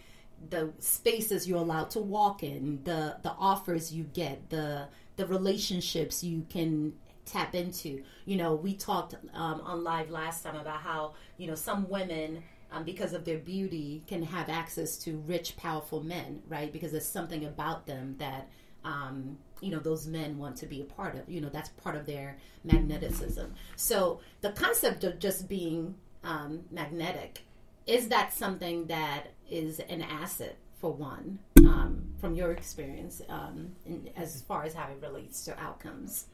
the 0.50 0.72
spaces 0.80 1.48
you're 1.48 1.60
allowed 1.60 1.90
to 1.92 2.00
walk 2.00 2.44
in, 2.44 2.82
the 2.84 3.18
the 3.24 3.32
offers 3.32 3.94
you 3.94 4.04
get, 4.04 4.50
the 4.50 4.88
the 5.16 5.26
relationships 5.26 6.24
you 6.24 6.46
can 6.50 6.94
tap 7.26 7.54
into. 7.56 8.04
You 8.26 8.38
know, 8.38 8.56
we 8.56 8.74
talked 8.76 9.16
um, 9.34 9.62
on 9.62 9.84
live 9.84 10.10
last 10.10 10.44
time 10.44 10.56
about 10.56 10.82
how 10.82 11.14
you 11.38 11.48
know 11.48 11.56
some 11.56 11.90
women. 11.90 12.44
Um, 12.72 12.84
because 12.84 13.14
of 13.14 13.26
their 13.26 13.40
beauty, 13.40 14.04
can 14.06 14.22
have 14.22 14.48
access 14.48 14.96
to 14.98 15.18
rich, 15.26 15.58
powerful 15.58 16.04
men, 16.04 16.44
right? 16.48 16.72
Because 16.72 16.92
there's 16.92 17.04
something 17.04 17.46
about 17.46 17.88
them 17.88 18.16
that 18.20 18.48
um, 18.86 19.40
you 19.60 19.72
know 19.72 19.80
those 19.80 20.06
men 20.06 20.38
want 20.38 20.56
to 20.58 20.68
be 20.68 20.82
a 20.82 20.86
part 20.86 21.16
of. 21.16 21.28
You 21.28 21.42
know, 21.42 21.50
that's 21.50 21.70
part 21.70 21.96
of 21.96 22.06
their 22.06 22.38
magneticism. 22.68 23.50
So 23.76 24.20
the 24.42 24.52
concept 24.52 25.04
of 25.04 25.18
just 25.18 25.50
being 25.50 25.96
um, 26.24 26.62
magnetic 26.70 27.42
is 27.88 28.08
that 28.10 28.34
something 28.34 28.86
that 28.86 29.28
is 29.50 29.80
an 29.80 30.02
asset 30.02 30.58
for 30.80 30.92
one 30.94 31.40
um, 31.60 32.04
from 32.20 32.36
your 32.36 32.52
experience 32.52 33.22
um, 33.30 33.72
in, 33.86 34.10
as 34.16 34.42
far 34.42 34.64
as 34.64 34.74
how 34.74 34.88
it 34.90 34.98
relates 35.02 35.44
to 35.46 35.60
outcomes 35.60 36.28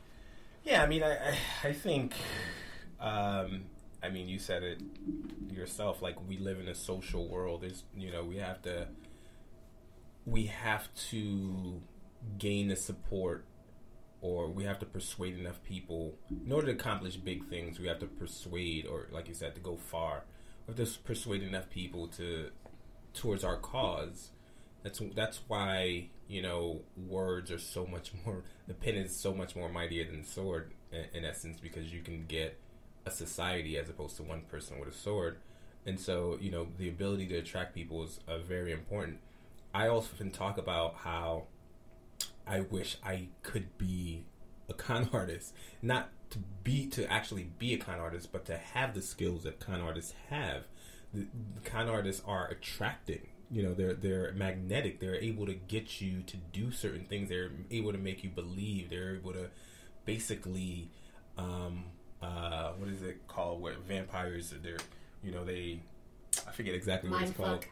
Yeah, 0.63 0.84
I 0.84 0.88
mean, 0.88 1.04
I, 1.04 1.38
I, 1.63 1.73
think, 1.73 2.13
um, 2.99 3.65
I 4.01 4.10
mean, 4.10 4.28
you 4.28 4.39
said 4.39 4.63
it 4.63 4.82
yourself. 5.51 6.01
Like, 6.01 6.15
we 6.28 6.38
live 6.38 6.60
in 6.60 6.67
a 6.67 6.75
social 6.75 7.28
world. 7.28 7.62
There's, 7.62 7.84
you 7.95 8.12
know, 8.12 8.23
we 8.23 8.38
have 8.38 8.62
to, 8.63 8.88
we 10.25 10.47
have 10.47 10.93
to 11.12 11.82
gain 12.39 12.67
the 12.67 12.75
support, 12.75 13.45
or 14.21 14.47
we 14.49 14.63
have 14.63 14.80
to 14.80 14.88
persuade 14.88 15.38
enough 15.38 15.62
people 15.63 16.15
in 16.43 16.51
order 16.51 16.67
to 16.67 16.73
accomplish 16.73 17.15
big 17.15 17.47
things. 17.47 17.80
We 17.80 17.88
have 17.88 17.99
to 17.99 18.08
persuade, 18.08 18.88
or 18.88 19.08
like 19.12 19.28
you 19.28 19.36
said, 19.36 19.54
to 19.56 19.62
go 19.62 19.75
far. 19.75 20.23
We 20.67 20.73
have 20.73 20.93
to 20.93 20.99
persuade 20.99 21.43
enough 21.43 21.69
people 21.69 22.08
to 22.08 22.49
towards 23.15 23.43
our 23.43 23.58
cause. 23.58 24.30
That's 24.84 25.01
that's 25.15 25.41
why 25.47 26.10
you 26.28 26.41
know 26.41 26.82
words 26.95 27.51
are 27.51 27.60
so 27.60 27.86
much 27.86 28.12
more. 28.25 28.43
The 28.67 28.73
pen 28.73 28.95
is 28.95 29.15
so 29.15 29.34
much 29.34 29.56
more 29.56 29.69
mightier 29.69 30.06
than 30.06 30.21
the 30.21 30.28
sword 30.28 30.73
in, 30.91 31.06
in 31.13 31.25
essence 31.25 31.60
because 31.60 31.91
you 31.91 32.01
can 32.01 32.25
get 32.28 32.60
a 33.06 33.12
society 33.12 33.78
as 33.78 33.89
opposed 33.89 34.17
to 34.17 34.23
one 34.23 34.41
person 34.41 34.80
with 34.80 34.89
a 34.89 34.97
sword. 34.97 35.38
And 35.86 35.99
so 35.99 36.38
you 36.41 36.51
know 36.51 36.67
the 36.78 36.89
ability 36.89 37.28
to 37.28 37.36
attract 37.36 37.73
people 37.73 38.04
is 38.04 38.19
uh, 38.28 38.39
very 38.39 38.71
important. 38.71 39.19
I 39.73 39.88
often 39.88 40.32
talk 40.32 40.58
about 40.58 40.95
how 41.04 41.47
I 42.47 42.62
wish 42.62 42.97
I 43.04 43.28
could 43.43 43.78
be 43.78 44.25
a 44.69 44.73
con 44.86 45.10
artist, 45.13 45.54
not 45.82 46.10
to 46.32 46.39
be 46.63 46.88
to 46.88 47.12
actually 47.12 47.49
be 47.60 47.73
a 47.73 47.78
con 47.78 47.99
artist, 47.99 48.32
but 48.32 48.45
to 48.45 48.58
have 48.58 48.93
the 48.93 49.01
skills 49.01 49.43
that 49.43 49.60
con 49.60 49.82
artists 49.82 50.13
have. 50.30 50.63
Con 51.63 51.89
artists 51.89 52.21
are 52.25 52.47
attracting. 52.47 53.28
You 53.51 53.63
know, 53.63 53.73
they're 53.73 53.93
they're 53.93 54.32
magnetic. 54.34 54.99
They're 54.99 55.15
able 55.15 55.45
to 55.45 55.54
get 55.54 56.01
you 56.01 56.21
to 56.23 56.38
do 56.38 56.71
certain 56.71 57.06
things. 57.06 57.30
They're 57.30 57.51
able 57.71 57.91
to 57.91 57.97
make 57.97 58.23
you 58.23 58.30
believe. 58.30 58.89
They're 58.89 59.15
able 59.15 59.34
to 59.34 59.49
basically, 60.06 60.89
um, 61.38 61.86
uh, 62.21 62.71
what 62.78 62.89
is 62.89 63.01
it 63.01 63.28
called? 63.28 63.62
Where 63.62 63.75
vampires? 63.88 64.54
They're 64.62 64.78
you 65.23 65.32
know 65.32 65.43
they, 65.45 65.80
I 66.47 66.51
forget 66.51 66.73
exactly 66.75 67.10
what 67.10 67.21
it's 67.21 67.38
Mind 67.38 67.38
called. 67.38 67.63
fuck. 67.63 67.69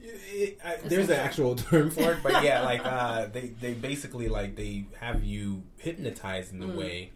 It, 0.00 0.58
I, 0.64 0.76
there's 0.84 1.08
an 1.08 1.16
actual 1.16 1.56
term 1.56 1.90
for 1.90 2.12
it, 2.12 2.18
but 2.22 2.44
yeah, 2.44 2.62
like 2.64 2.84
uh, 2.84 3.26
they 3.26 3.48
they 3.60 3.74
basically 3.74 4.28
like 4.28 4.54
they 4.54 4.86
have 5.00 5.24
you 5.24 5.64
hypnotized 5.78 6.54
in 6.54 6.62
a 6.62 6.68
way, 6.68 7.10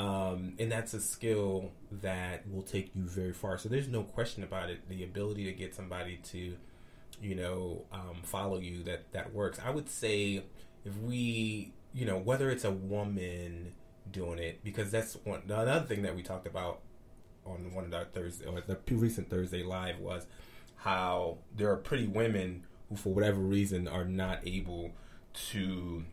um, 0.00 0.54
and 0.58 0.72
that's 0.72 0.94
a 0.94 1.00
skill 1.00 1.72
that 2.00 2.50
will 2.50 2.62
take 2.62 2.90
you 2.94 3.02
very 3.02 3.34
far. 3.34 3.58
So 3.58 3.68
there's 3.68 3.88
no 3.88 4.02
question 4.02 4.42
about 4.42 4.70
it. 4.70 4.88
The 4.88 5.04
ability 5.04 5.44
to 5.44 5.52
get 5.52 5.74
somebody 5.74 6.16
to, 6.30 6.56
you 7.20 7.34
know, 7.34 7.84
um, 7.92 8.22
follow 8.22 8.58
you 8.60 8.82
that 8.84 9.12
that 9.12 9.34
works. 9.34 9.60
I 9.62 9.68
would 9.68 9.90
say 9.90 10.42
if 10.86 10.96
we, 11.02 11.74
you 11.92 12.06
know, 12.06 12.16
whether 12.16 12.48
it's 12.48 12.64
a 12.64 12.70
woman 12.70 13.74
doing 14.10 14.38
it, 14.38 14.64
because 14.64 14.90
that's 14.90 15.18
one 15.24 15.42
another 15.44 15.86
thing 15.86 16.00
that 16.02 16.16
we 16.16 16.22
talked 16.22 16.46
about 16.46 16.80
on 17.44 17.74
one 17.74 17.84
of 17.84 17.92
our 17.92 18.06
Thursday 18.06 18.46
or 18.46 18.62
the 18.62 18.78
recent 18.94 19.28
Thursday 19.28 19.62
live 19.62 19.98
was 19.98 20.26
how 20.76 21.36
there 21.54 21.70
are 21.70 21.76
pretty 21.76 22.06
women 22.06 22.64
who, 22.88 22.96
for 22.96 23.12
whatever 23.12 23.40
reason, 23.40 23.86
are 23.86 24.06
not 24.06 24.40
able 24.46 24.92
to 25.50 26.04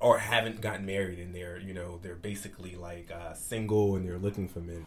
or 0.00 0.18
haven't 0.18 0.60
gotten 0.60 0.86
married 0.86 1.18
and 1.18 1.34
they're 1.34 1.58
you 1.58 1.74
know 1.74 1.98
they're 2.02 2.14
basically 2.14 2.76
like 2.76 3.10
uh, 3.10 3.34
single 3.34 3.96
and 3.96 4.06
they're 4.06 4.18
looking 4.18 4.48
for 4.48 4.60
men. 4.60 4.86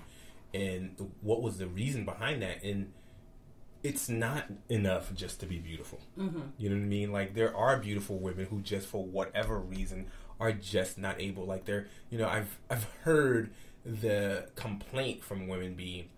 And 0.53 1.11
what 1.21 1.41
was 1.41 1.57
the 1.57 1.67
reason 1.67 2.05
behind 2.05 2.41
that? 2.41 2.63
And 2.63 2.93
it's 3.83 4.07
not 4.09 4.45
enough 4.69 5.13
just 5.13 5.39
to 5.41 5.45
be 5.45 5.59
beautiful. 5.59 5.99
You 6.57 6.69
know 6.69 6.75
what 6.77 6.83
i 6.83 6.87
mean? 6.87 7.11
Like 7.11 7.33
there 7.33 7.55
are 7.55 7.77
beautiful 7.77 8.17
women 8.19 8.45
who 8.45 8.61
just 8.61 8.87
for 8.87 9.03
whatever 9.03 9.59
reason 9.59 10.07
are 10.39 10.51
just 10.51 10.97
not 10.97 11.19
able. 11.21 11.45
Like 11.45 11.65
they're 11.65 11.87
you 12.09 12.17
know 12.17 12.27
i've 12.27 12.57
i've 12.69 12.85
heard 13.03 13.51
the 13.85 14.49
complaint 14.55 15.23
from 15.23 15.47
women 15.47 15.75
be 15.75 16.09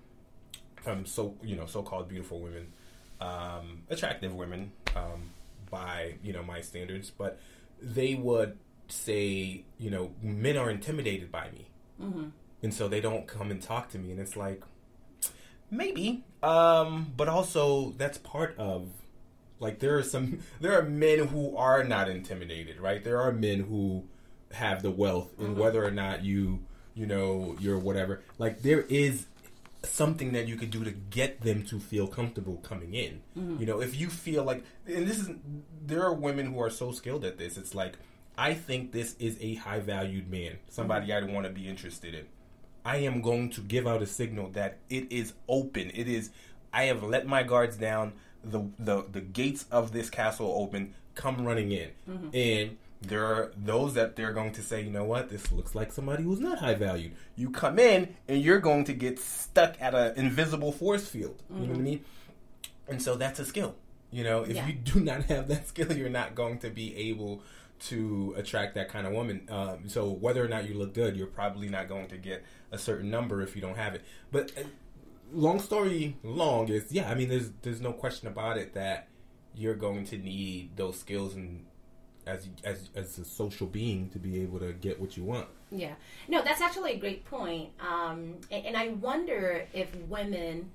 from 0.82 1.06
so 1.06 1.36
you 1.44 1.56
know 1.56 1.66
so-called 1.66 2.08
beautiful 2.08 2.40
women 2.40 2.72
um, 3.20 3.84
attractive 3.90 4.34
women 4.34 4.72
um, 4.96 5.32
by 5.70 6.16
you 6.24 6.34
know 6.34 6.44
my 6.44 6.62
standards. 6.62 7.12
But 7.12 7.40
they 7.82 8.16
would 8.16 8.58
say 8.90 9.64
you 9.78 9.90
know 9.90 10.12
men 10.22 10.58
are 10.58 10.70
intimidated 10.70 11.32
by 11.32 11.50
me. 11.52 11.70
Mm-hmm. 12.02 12.26
And 12.64 12.74
so 12.74 12.88
they 12.88 13.02
don't 13.02 13.28
come 13.28 13.52
and 13.52 13.62
talk 13.62 13.90
to 13.92 13.98
me. 13.98 14.12
And 14.12 14.20
it's 14.20 14.36
like 14.36 14.64
maybe. 15.70 16.24
Um 16.44 17.14
but 17.16 17.28
also 17.28 17.94
that's 17.98 18.18
part 18.18 18.58
of 18.58 18.90
like 19.60 19.80
there 19.80 19.98
are 19.98 20.04
some 20.04 20.40
there 20.62 20.78
are 20.78 20.84
men 20.84 21.28
who 21.28 21.56
are 21.58 21.84
not 21.84 22.10
intimidated 22.10 22.80
right? 22.80 23.04
There 23.04 23.20
are 23.22 23.32
men 23.32 23.62
who 23.62 24.06
have 24.54 24.82
the 24.82 24.92
wealth 24.92 25.32
and 25.38 25.50
mm-hmm. 25.50 25.60
whether 25.60 25.84
or 25.84 25.92
not 25.92 26.24
you 26.24 26.60
you 26.94 27.06
know 27.06 27.56
you're 27.60 27.80
whatever. 27.80 28.22
Like 28.38 28.62
there 28.62 28.82
is 28.82 29.28
something 29.84 30.34
that 30.34 30.48
you 30.48 30.56
could 30.56 30.72
do 30.72 30.84
to 30.84 30.92
get 30.92 31.42
them 31.42 31.64
to 31.64 31.80
feel 31.80 32.08
comfortable 32.08 32.58
coming 32.58 32.94
in. 32.94 33.22
Mm-hmm. 33.38 33.60
You 33.60 33.66
know 33.66 33.82
if 33.82 34.00
you 34.00 34.10
feel 34.10 34.44
like 34.44 34.64
and 34.86 35.08
this 35.08 35.20
is 35.20 35.30
there 35.86 36.04
are 36.04 36.14
women 36.14 36.48
who 36.54 36.62
are 36.62 36.70
so 36.70 36.92
skilled 36.92 37.24
at 37.26 37.38
this. 37.38 37.58
It's 37.58 37.76
like 37.76 37.98
i 38.38 38.54
think 38.54 38.92
this 38.92 39.16
is 39.20 39.38
a 39.42 39.56
high 39.56 39.80
valued 39.80 40.30
man 40.30 40.58
somebody 40.70 41.12
i'd 41.14 41.32
want 41.32 41.46
to 41.46 41.52
be 41.52 41.68
interested 41.68 42.14
in 42.14 42.26
I 42.88 42.98
am 43.00 43.22
going 43.22 43.50
to 43.50 43.62
give 43.62 43.86
out 43.86 44.02
a 44.02 44.06
signal 44.06 44.52
that 44.52 44.78
it 44.90 45.12
is 45.12 45.34
open. 45.50 45.92
It 45.94 46.08
is. 46.08 46.30
I 46.72 46.86
have 46.86 47.04
let 47.04 47.28
my 47.28 47.44
guards 47.44 47.76
down. 47.76 48.14
The 48.46 48.70
the 48.80 49.06
the 49.12 49.20
gates 49.20 49.66
of 49.70 49.92
this 49.92 50.10
castle 50.10 50.56
open. 50.58 50.94
Come 51.14 51.46
running 51.46 51.72
in, 51.72 51.90
mm-hmm. 52.10 52.30
and 52.34 52.78
there 53.02 53.26
are 53.26 53.52
those 53.58 53.96
that 53.96 54.16
they're 54.16 54.32
going 54.32 54.54
to 54.54 54.62
say, 54.62 54.84
you 54.84 54.92
know 54.92 55.04
what, 55.04 55.30
this 55.30 55.52
looks 55.52 55.76
like 55.76 55.92
somebody 55.92 56.24
who's 56.24 56.40
not 56.40 56.60
high 56.60 56.76
valued. 56.76 57.14
You 57.36 57.50
come 57.50 57.78
in 57.78 58.16
and 58.28 58.42
you're 58.42 58.60
going 58.60 58.86
to 58.86 58.94
get 58.94 59.20
stuck 59.20 59.76
at 59.82 59.94
an 59.94 60.14
invisible 60.16 60.72
force 60.72 61.08
field. 61.08 61.42
You 61.50 61.56
know 61.56 61.62
what 61.62 61.70
I 61.70 61.74
mm-hmm. 61.74 61.84
mean? 61.84 62.06
And 62.88 63.02
so 63.02 63.16
that's 63.16 63.40
a 63.40 63.46
skill. 63.46 63.76
You 64.12 64.24
know, 64.24 64.44
if 64.44 64.56
Yeah. 64.56 64.68
you 64.68 64.74
do 64.74 65.00
not 65.00 65.24
have 65.26 65.48
that 65.50 65.68
skill, 65.68 65.92
you're 65.92 66.10
not 66.10 66.36
going 66.36 66.60
to 66.60 66.70
be 66.70 66.96
able 67.10 67.42
to 67.80 68.34
attract 68.38 68.76
that 68.76 68.90
kind 68.90 69.06
of 69.06 69.14
woman. 69.14 69.48
Um, 69.50 69.88
so 69.88 70.10
whether 70.10 70.44
or 70.44 70.48
not 70.48 70.68
you 70.68 70.76
look 70.76 70.94
good, 70.94 71.16
you're 71.16 71.28
probably 71.28 71.70
not 71.70 71.88
going 71.88 72.08
to 72.08 72.18
get 72.18 72.44
a 72.72 72.78
certain 72.78 73.10
number 73.10 73.42
if 73.42 73.56
you 73.56 73.62
don't 73.62 73.78
have 73.78 73.96
it. 73.96 74.04
But 74.32 74.52
uh, 74.58 74.64
long 75.32 75.60
story 75.60 76.18
long 76.24 76.70
is 76.70 76.92
yeah. 76.92 77.10
I 77.10 77.16
mean, 77.16 77.30
there's 77.30 77.52
there's 77.62 77.82
no 77.82 77.94
question 77.94 78.28
about 78.28 78.58
it 78.58 78.74
that 78.74 79.08
you're 79.56 79.76
going 79.76 80.06
to 80.06 80.18
need 80.18 80.76
those 80.76 81.00
skills 81.00 81.36
and 81.36 81.66
as 82.26 82.48
as 82.64 82.90
as 82.96 83.18
a 83.18 83.26
social 83.26 83.68
being 83.68 84.10
to 84.10 84.20
be 84.20 84.42
able 84.42 84.60
to 84.60 84.74
get 84.74 85.00
what 85.00 85.18
you 85.18 85.24
want. 85.24 85.48
Yeah. 85.72 85.94
No, 86.28 86.42
that's 86.42 86.62
actually 86.62 86.94
a 86.94 86.98
great 86.98 87.26
point. 87.26 87.70
Um, 87.80 88.36
and, 88.52 88.66
and 88.68 88.78
I 88.78 88.90
wonder 88.90 89.66
if 89.74 89.94
women 90.08 90.72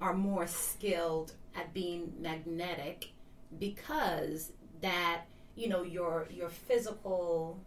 are 0.00 0.14
more 0.14 0.46
skilled 0.46 1.32
at 1.54 1.72
being 1.72 2.12
magnetic 2.20 3.10
because 3.58 4.52
that, 4.82 5.22
you 5.56 5.68
know, 5.68 5.82
your 5.82 6.28
your 6.30 6.48
physical 6.48 7.58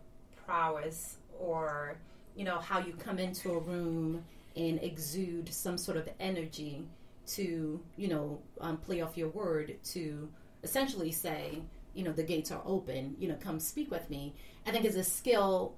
prowess 0.46 1.18
or, 1.40 1.98
you 2.36 2.46
know, 2.46 2.60
how 2.60 2.80
you 2.80 2.94
come 2.94 3.20
into 3.20 3.52
a 3.52 3.60
room 3.60 4.24
and 4.56 4.82
exude 4.82 5.52
some 5.54 5.78
sort 5.78 5.98
of 5.98 6.10
energy 6.20 6.86
to, 7.28 7.80
you 7.98 8.08
know, 8.08 8.40
um, 8.62 8.78
play 8.78 9.02
off 9.02 9.18
your 9.18 9.30
word 9.30 9.78
to 9.84 10.30
essentially 10.64 11.12
say, 11.12 11.62
you 11.94 12.04
know, 12.04 12.12
the 12.12 12.24
gates 12.24 12.52
are 12.52 12.62
open, 12.66 13.16
you 13.20 13.28
know, 13.28 13.36
come 13.40 13.60
speak 13.60 13.92
with 13.92 14.10
me. 14.10 14.34
I 14.66 14.72
think 14.72 14.86
is 14.86 14.96
a 14.96 15.04
skill 15.04 15.76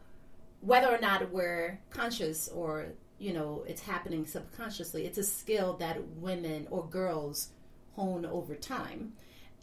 whether 0.61 0.87
or 0.87 0.99
not 0.99 1.31
we're 1.31 1.79
conscious 1.89 2.47
or 2.49 2.87
you 3.19 3.33
know 3.33 3.63
it's 3.67 3.81
happening 3.81 4.25
subconsciously 4.25 5.05
it's 5.05 5.17
a 5.17 5.23
skill 5.23 5.75
that 5.77 5.97
women 6.17 6.67
or 6.69 6.85
girls 6.85 7.49
hone 7.95 8.25
over 8.25 8.55
time 8.55 9.11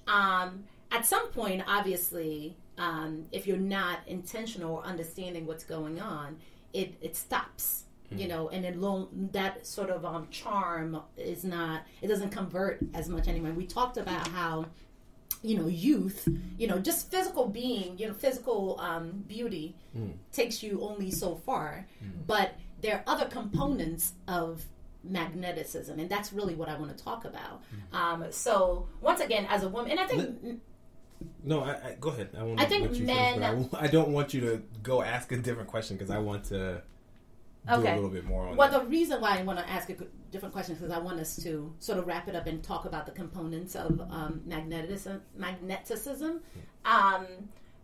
um, 0.06 0.64
at 0.90 1.04
some 1.06 1.28
point 1.28 1.62
obviously 1.66 2.56
um, 2.78 3.24
if 3.32 3.46
you're 3.46 3.56
not 3.56 3.98
intentional 4.06 4.76
or 4.76 4.84
understanding 4.84 5.46
what's 5.46 5.64
going 5.64 6.00
on 6.00 6.36
it, 6.72 6.94
it 7.00 7.16
stops 7.16 7.84
you 8.10 8.26
know 8.26 8.48
and 8.48 8.64
then 8.64 8.80
lo- 8.80 9.08
that 9.32 9.66
sort 9.66 9.90
of 9.90 10.04
um, 10.04 10.26
charm 10.30 11.00
is 11.18 11.44
not 11.44 11.82
it 12.00 12.06
doesn't 12.08 12.30
convert 12.30 12.78
as 12.94 13.08
much 13.08 13.28
anymore. 13.28 13.52
We 13.52 13.66
talked 13.66 13.98
about 13.98 14.26
how 14.28 14.66
you 15.42 15.56
know 15.58 15.66
youth 15.68 16.26
you 16.56 16.66
know 16.66 16.78
just 16.78 17.10
physical 17.10 17.46
being 17.46 17.96
you 17.98 18.08
know 18.08 18.14
physical 18.14 18.80
um, 18.80 19.24
beauty 19.28 19.76
takes 20.32 20.62
you 20.62 20.80
only 20.80 21.10
so 21.10 21.36
far 21.36 21.86
but 22.26 22.54
there 22.80 22.94
are 22.96 23.02
other 23.06 23.26
components 23.26 24.14
of 24.26 24.64
magneticism 25.08 25.98
and 25.98 26.08
that's 26.08 26.32
really 26.32 26.54
what 26.54 26.68
i 26.68 26.76
want 26.76 26.96
to 26.96 27.04
talk 27.04 27.24
about. 27.24 27.62
Um, 27.92 28.24
so 28.30 28.86
once 29.00 29.20
again 29.20 29.46
as 29.50 29.62
a 29.62 29.68
woman 29.68 29.90
and 29.92 30.00
i 30.00 30.06
think 30.06 30.60
No, 31.44 31.60
I, 31.60 31.70
I 31.72 31.96
go 32.00 32.10
ahead. 32.10 32.30
I 32.38 32.42
want 32.42 32.60
I 32.60 32.64
to 32.64 32.70
think 32.70 32.94
you 32.98 33.04
men- 33.04 33.40
finish, 33.40 33.68
I, 33.74 33.84
I 33.84 33.86
don't 33.88 34.10
want 34.10 34.34
you 34.34 34.40
to 34.42 34.62
go 34.82 35.02
ask 35.02 35.30
a 35.32 35.36
different 35.36 35.68
question 35.68 35.96
because 35.96 36.10
I 36.10 36.18
want 36.18 36.44
to 36.44 36.82
do 37.66 37.72
Okay. 37.74 37.92
a 37.92 37.94
little 37.96 38.10
bit 38.10 38.24
more 38.24 38.46
on 38.48 38.56
Well, 38.56 38.70
that. 38.70 38.82
the 38.82 38.86
reason 38.88 39.20
why 39.20 39.38
I 39.38 39.42
want 39.42 39.58
to 39.58 39.68
ask 39.68 39.90
a 39.90 39.96
different 40.30 40.52
question 40.54 40.74
is 40.74 40.80
because 40.80 40.94
I 40.94 40.98
want 41.00 41.20
us 41.20 41.36
to 41.42 41.72
sort 41.80 41.98
of 41.98 42.06
wrap 42.06 42.28
it 42.28 42.34
up 42.36 42.46
and 42.46 42.62
talk 42.62 42.84
about 42.86 43.04
the 43.06 43.12
components 43.12 43.74
of 43.76 44.00
um, 44.10 44.40
magnetism. 44.46 45.20
Magneticism. 45.38 46.40
Um, 46.84 47.26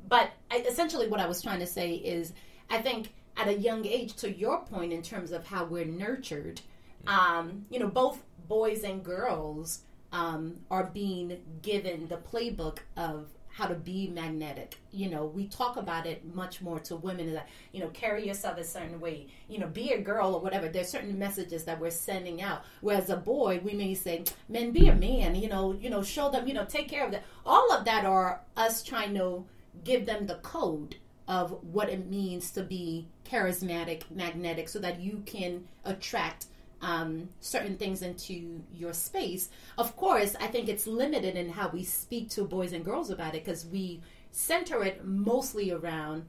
but 0.09 0.31
I, 0.51 0.59
essentially, 0.69 1.09
what 1.09 1.21
I 1.21 1.27
was 1.27 1.43
trying 1.43 1.61
to 1.61 1.67
say 1.67 1.95
is, 1.95 2.33
I 2.71 2.81
think 2.81 3.13
at 3.37 3.49
a 3.49 3.55
young 3.55 3.85
age, 3.85 4.15
to 4.17 4.31
your 4.31 4.61
point, 4.65 4.93
in 4.93 5.03
terms 5.03 5.33
of 5.33 5.47
how 5.47 5.65
we're 5.65 5.85
nurtured, 5.85 6.61
um, 7.07 7.67
you 7.71 7.79
know, 7.79 7.89
both 7.89 8.23
boys 8.49 8.85
and 8.85 9.03
girls 9.05 9.81
um, 10.15 10.55
are 10.71 10.85
being 10.85 11.37
given 11.61 12.07
the 12.07 12.17
playbook 12.17 12.79
of 12.97 13.27
how 13.49 13.67
to 13.67 13.75
be 13.75 14.09
magnetic. 14.09 14.77
You 14.93 15.11
know, 15.11 15.27
we 15.27 15.49
talk 15.49 15.77
about 15.77 16.07
it 16.07 16.35
much 16.35 16.61
more 16.61 16.79
to 16.81 16.97
women 16.97 17.35
that, 17.35 17.49
you 17.73 17.81
know, 17.81 17.89
carry 17.89 18.27
yourself 18.27 18.59
a 18.59 18.65
certain 18.65 19.01
way, 19.01 19.27
you 19.49 19.59
know, 19.59 19.67
be 19.67 19.93
a 19.93 20.01
girl 20.01 20.35
or 20.35 20.41
whatever. 20.41 20.69
There's 20.69 20.89
certain 20.89 21.19
messages 21.19 21.65
that 21.65 21.81
we're 21.81 21.91
sending 21.91 22.43
out. 22.43 22.63
Whereas 22.81 23.11
a 23.11 23.17
boy, 23.17 23.61
we 23.63 23.75
may 23.75 23.95
say, 23.95 24.25
man, 24.49 24.71
be 24.71 24.89
a 24.89 24.95
man, 24.95 25.35
you 25.35 25.49
know, 25.49 25.73
you 25.73 25.91
know, 25.91 26.03
show 26.03 26.31
them, 26.31 26.47
you 26.49 26.55
know, 26.55 26.65
take 26.65 26.89
care 26.89 27.05
of 27.05 27.11
that. 27.13 27.25
All 27.45 27.73
of 27.73 27.85
that 27.85 28.05
are 28.05 28.41
us 28.57 28.83
trying 28.83 29.15
to 29.15 29.45
give 29.83 30.07
them 30.07 30.27
the 30.27 30.37
code 30.37 30.97
of 31.27 31.59
what 31.63 31.89
it 31.89 32.09
means 32.09 32.51
to 32.53 32.63
be 32.63 33.09
charismatic, 33.29 34.03
magnetic, 34.11 34.69
so 34.69 34.79
that 34.79 35.01
you 35.01 35.23
can 35.27 35.65
attract 35.85 36.47
um, 36.85 37.31
certain 37.41 37.77
things 37.79 38.03
into 38.03 38.61
your 38.73 38.93
space. 38.93 39.49
Of 39.79 39.97
course, 39.97 40.37
I 40.39 40.49
think 40.49 40.69
it's 40.69 40.87
limited 40.87 41.35
in 41.35 41.49
how 41.49 41.71
we 41.71 41.83
speak 41.83 42.29
to 42.31 42.45
boys 42.45 42.73
and 42.75 42.85
girls 42.85 43.09
about 43.09 43.35
it 43.35 43.43
because 43.45 43.65
we 43.65 44.03
center 44.31 44.85
it 44.85 45.03
mostly 45.05 45.73
around 45.73 46.27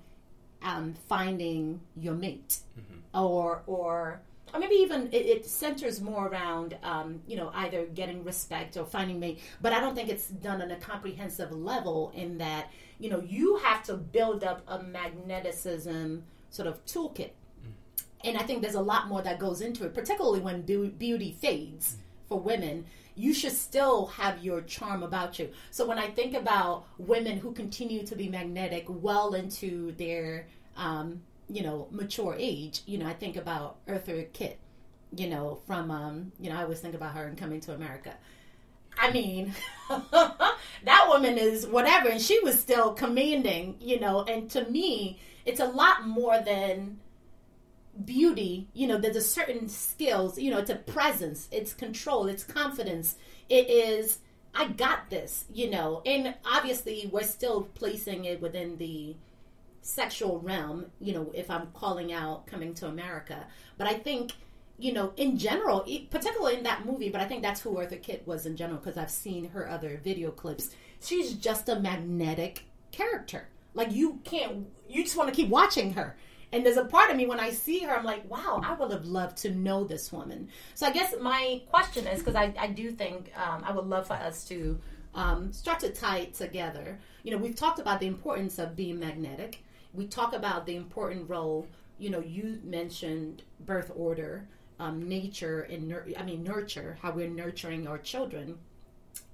um, 0.62 0.94
finding 1.10 1.82
your 1.98 2.14
mate, 2.14 2.60
or 3.14 3.64
or 3.68 4.22
or 4.54 4.60
maybe 4.60 4.76
even 4.76 5.10
it, 5.12 5.26
it 5.26 5.46
centers 5.46 6.00
more 6.00 6.28
around 6.28 6.78
um, 6.84 7.20
you 7.28 7.36
know 7.36 7.52
either 7.54 7.86
getting 7.88 8.24
respect 8.24 8.78
or 8.78 8.86
finding 8.86 9.20
mate. 9.20 9.42
But 9.62 9.74
I 9.74 9.82
don't 9.82 9.94
think 9.94 10.08
it's 10.08 10.28
done 10.28 10.62
on 10.62 10.72
a 10.72 10.78
comprehensive 10.78 11.52
level 11.52 12.14
in 12.16 12.38
that 12.38 12.72
you 12.98 13.10
know 13.10 13.20
you 13.20 13.58
have 13.58 13.84
to 13.84 13.96
build 13.98 14.46
up 14.46 14.64
a 14.70 14.80
magneticism 14.80 16.22
sort 16.50 16.70
of 16.70 16.84
toolkit 16.86 17.32
and 18.26 18.38
I 18.38 18.44
think 18.44 18.62
there's 18.62 18.76
a 18.76 18.82
lot 18.82 19.08
more 19.08 19.22
that 19.22 19.40
goes 19.40 19.62
into 19.62 19.86
it, 19.86 19.94
particularly 19.94 20.40
when 20.40 20.64
beau- 20.64 20.92
beauty 20.98 21.38
fades 21.40 21.98
for 22.28 22.40
women. 22.40 22.86
You 23.16 23.34
should 23.34 23.54
still 23.54 24.08
have 24.08 24.44
your 24.44 24.62
charm 24.62 25.04
about 25.04 25.40
you. 25.40 25.50
So 25.72 25.86
when 25.86 26.00
I 26.00 26.10
think 26.10 26.34
about 26.34 26.86
women 26.98 27.38
who 27.38 27.54
continue 27.54 28.06
to 28.06 28.16
be 28.16 28.28
magnetic 28.28 28.86
well 28.88 29.36
into 29.36 29.94
their, 29.94 30.48
um, 30.76 31.22
you 31.48 31.64
know, 31.64 31.88
mature 31.92 32.36
age, 32.38 32.82
you 32.86 32.98
know, 32.98 33.06
I 33.06 33.14
think 33.14 33.38
about 33.38 33.78
Eartha 33.88 34.34
Kitt, 34.34 34.60
you 35.16 35.30
know, 35.30 35.60
from, 35.66 35.92
um, 35.92 36.32
you 36.40 36.50
know, 36.50 36.58
I 36.58 36.64
always 36.64 36.80
think 36.80 36.96
about 36.96 37.14
her 37.14 37.28
in 37.28 37.38
Coming 37.38 37.62
to 37.62 37.74
America. 37.74 38.16
I 38.98 39.12
mean, 39.12 39.54
that 39.90 41.06
woman 41.08 41.38
is 41.38 41.68
whatever, 41.68 42.10
and 42.10 42.22
she 42.22 42.40
was 42.42 42.60
still 42.60 42.94
commanding, 42.94 43.76
you 43.80 44.00
know. 44.00 44.24
And 44.24 44.50
to 44.52 44.70
me, 44.70 45.20
it's 45.46 45.60
a 45.60 45.68
lot 45.68 46.08
more 46.08 46.40
than 46.40 47.00
beauty. 48.04 48.68
You 48.74 48.88
know, 48.88 48.98
there's 48.98 49.16
a 49.16 49.22
certain 49.22 49.70
skills. 49.70 50.38
You 50.38 50.52
know, 50.52 50.58
it's 50.58 50.70
a 50.70 50.76
presence, 50.76 51.48
it's 51.52 51.74
control, 51.74 52.28
it's 52.28 52.44
confidence. 52.44 53.16
It 53.50 53.70
is. 53.70 54.20
I 54.54 54.70
got 54.70 55.10
this. 55.10 55.46
You 55.54 55.70
know, 55.70 56.02
and 56.06 56.36
obviously 56.46 57.10
we're 57.12 57.24
still 57.24 57.64
placing 57.76 58.26
it 58.26 58.42
within 58.42 58.78
the 58.78 59.16
sexual 59.82 60.40
realm. 60.40 60.88
You 61.00 61.14
know, 61.14 61.32
if 61.34 61.50
I'm 61.50 61.68
calling 61.74 62.12
out 62.12 62.48
coming 62.48 62.74
to 62.76 62.88
America, 62.88 63.46
but 63.78 63.88
I 63.88 63.94
think 63.94 64.34
you 64.78 64.92
know, 64.92 65.14
in 65.16 65.38
general, 65.38 65.86
particularly 66.10 66.58
in 66.58 66.64
that 66.64 66.86
movie, 66.86 67.10
but 67.10 67.22
I 67.22 67.26
think 67.26 67.42
that's 67.42 67.62
who 67.62 67.76
Eartha 67.76 68.02
Kitt 68.02 68.28
was 68.28 68.46
in 68.46 68.58
general 68.58 68.78
because 68.78 68.98
I've 68.98 69.12
seen 69.12 69.50
her 69.50 69.70
other 69.70 70.02
video 70.04 70.32
clips. 70.32 70.76
She's 71.02 71.34
just 71.34 71.70
a 71.70 71.80
magnetic 71.80 72.64
character. 72.92 73.48
Like 73.74 73.92
you 73.92 74.20
can't, 74.24 74.68
you 74.90 75.04
just 75.04 75.16
want 75.16 75.30
to 75.30 75.36
keep 75.36 75.50
watching 75.50 75.94
her. 75.94 76.18
And 76.56 76.66
there's 76.66 76.78
a 76.78 76.86
part 76.86 77.12
of 77.12 77.18
me 77.18 77.26
when 77.26 77.42
I 77.42 77.50
see 77.50 77.80
her, 77.80 77.94
I'm 77.94 78.06
like, 78.06 78.32
wow, 78.32 78.62
I 78.64 78.76
would 78.76 78.90
have 78.90 79.04
loved 79.04 79.36
to 79.40 79.52
know 79.52 79.84
this 79.84 80.14
woman. 80.14 80.48
So 80.74 80.88
I 80.88 80.92
guess 80.94 81.14
my 81.20 81.62
question 81.70 82.08
is 82.08 82.20
because 82.20 82.36
I, 82.36 82.54
I 82.58 82.68
do 82.68 82.92
think 82.92 83.30
um, 83.38 83.62
I 83.66 83.74
would 83.74 83.88
love 83.88 84.08
for 84.08 84.14
us 84.14 84.48
to 84.48 84.80
um, 85.16 85.52
start 85.52 85.82
to 85.82 85.90
tie 85.90 86.20
it 86.20 86.34
together. 86.34 86.98
You 87.24 87.32
know, 87.32 87.38
we've 87.38 87.58
talked 87.58 87.80
about 87.80 88.00
the 88.00 88.08
importance 88.08 88.58
of 88.58 88.74
being 88.74 88.98
magnetic. 88.98 89.66
We 89.94 90.08
talk 90.08 90.32
about 90.32 90.66
the 90.66 90.78
important 90.78 91.30
role. 91.30 91.68
You 92.00 92.10
know, 92.10 92.22
you 92.22 92.62
mentioned 92.64 93.44
birth 93.66 93.92
order, 93.94 94.48
um, 94.80 95.10
nature, 95.10 95.64
and 95.64 95.90
nur- 95.90 96.08
I 96.18 96.24
mean 96.24 96.42
nurture. 96.42 96.98
How 97.02 97.12
we're 97.12 97.28
nurturing 97.28 97.86
our 97.86 97.98
children, 97.98 98.58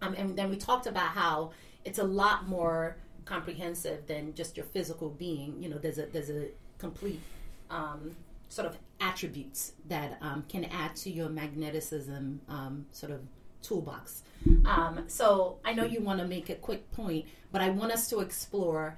um, 0.01 0.15
and 0.17 0.36
then 0.36 0.49
we 0.49 0.57
talked 0.57 0.88
about 0.88 1.09
how 1.09 1.51
it's 1.86 1.99
a 1.99 2.03
lot 2.03 2.47
more 2.47 2.97
comprehensive 3.26 4.07
than 4.07 4.34
just 4.34 4.57
your 4.57 4.65
physical 4.65 5.09
being. 5.09 5.61
You 5.61 5.69
know, 5.69 5.78
there's 5.78 5.99
a 5.99 6.07
there's 6.07 6.32
a 6.32 6.47
complete 6.82 7.22
um, 7.70 8.16
sort 8.50 8.68
of 8.68 8.78
attributes 9.00 9.74
that 9.88 10.18
um, 10.22 10.44
can 10.50 10.66
add 10.66 10.96
to 10.98 11.10
your 11.10 11.30
magneticism 11.30 12.40
um, 12.50 12.86
sort 12.92 13.12
of 13.12 13.22
toolbox. 13.62 14.24
Um, 14.66 15.06
so 15.08 15.60
I 15.64 15.74
know 15.74 15.86
you 15.86 16.02
want 16.02 16.20
to 16.20 16.28
make 16.28 16.50
a 16.50 16.56
quick 16.56 16.92
point, 16.92 17.26
but 17.52 17.62
I 17.62 17.70
want 17.70 17.92
us 17.92 18.10
to 18.10 18.20
explore 18.20 18.98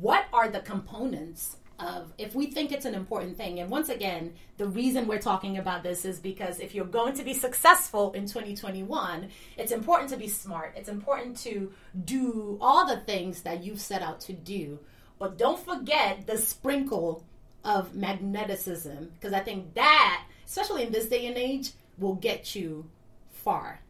what 0.00 0.24
are 0.32 0.48
the 0.48 0.60
components 0.60 1.56
of 1.78 2.12
if 2.18 2.34
we 2.34 2.46
think 2.46 2.72
it's 2.72 2.84
an 2.84 2.94
important 2.94 3.36
thing. 3.36 3.60
And 3.60 3.70
once 3.70 3.88
again, 3.88 4.34
the 4.58 4.66
reason 4.66 5.06
we're 5.06 5.18
talking 5.18 5.58
about 5.58 5.82
this 5.82 6.04
is 6.04 6.18
because 6.18 6.60
if 6.60 6.74
you're 6.74 6.84
going 6.84 7.14
to 7.14 7.24
be 7.24 7.34
successful 7.34 8.12
in 8.12 8.26
2021, 8.26 9.28
it's 9.56 9.72
important 9.72 10.10
to 10.10 10.16
be 10.16 10.28
smart. 10.28 10.74
It's 10.76 10.88
important 10.88 11.36
to 11.38 11.72
do 12.04 12.58
all 12.60 12.86
the 12.86 12.98
things 12.98 13.42
that 13.42 13.64
you've 13.64 13.80
set 13.80 14.02
out 14.02 14.20
to 14.22 14.32
do. 14.32 14.78
But 15.20 15.36
don't 15.36 15.62
forget 15.62 16.26
the 16.26 16.38
sprinkle 16.38 17.24
of 17.62 17.92
magneticism 17.92 19.10
because 19.14 19.34
I 19.34 19.40
think 19.40 19.74
that, 19.74 20.24
especially 20.46 20.82
in 20.82 20.92
this 20.92 21.06
day 21.06 21.26
and 21.26 21.36
age, 21.36 21.72
will 21.98 22.14
get 22.14 22.54
you 22.54 22.88
far. 23.30 23.80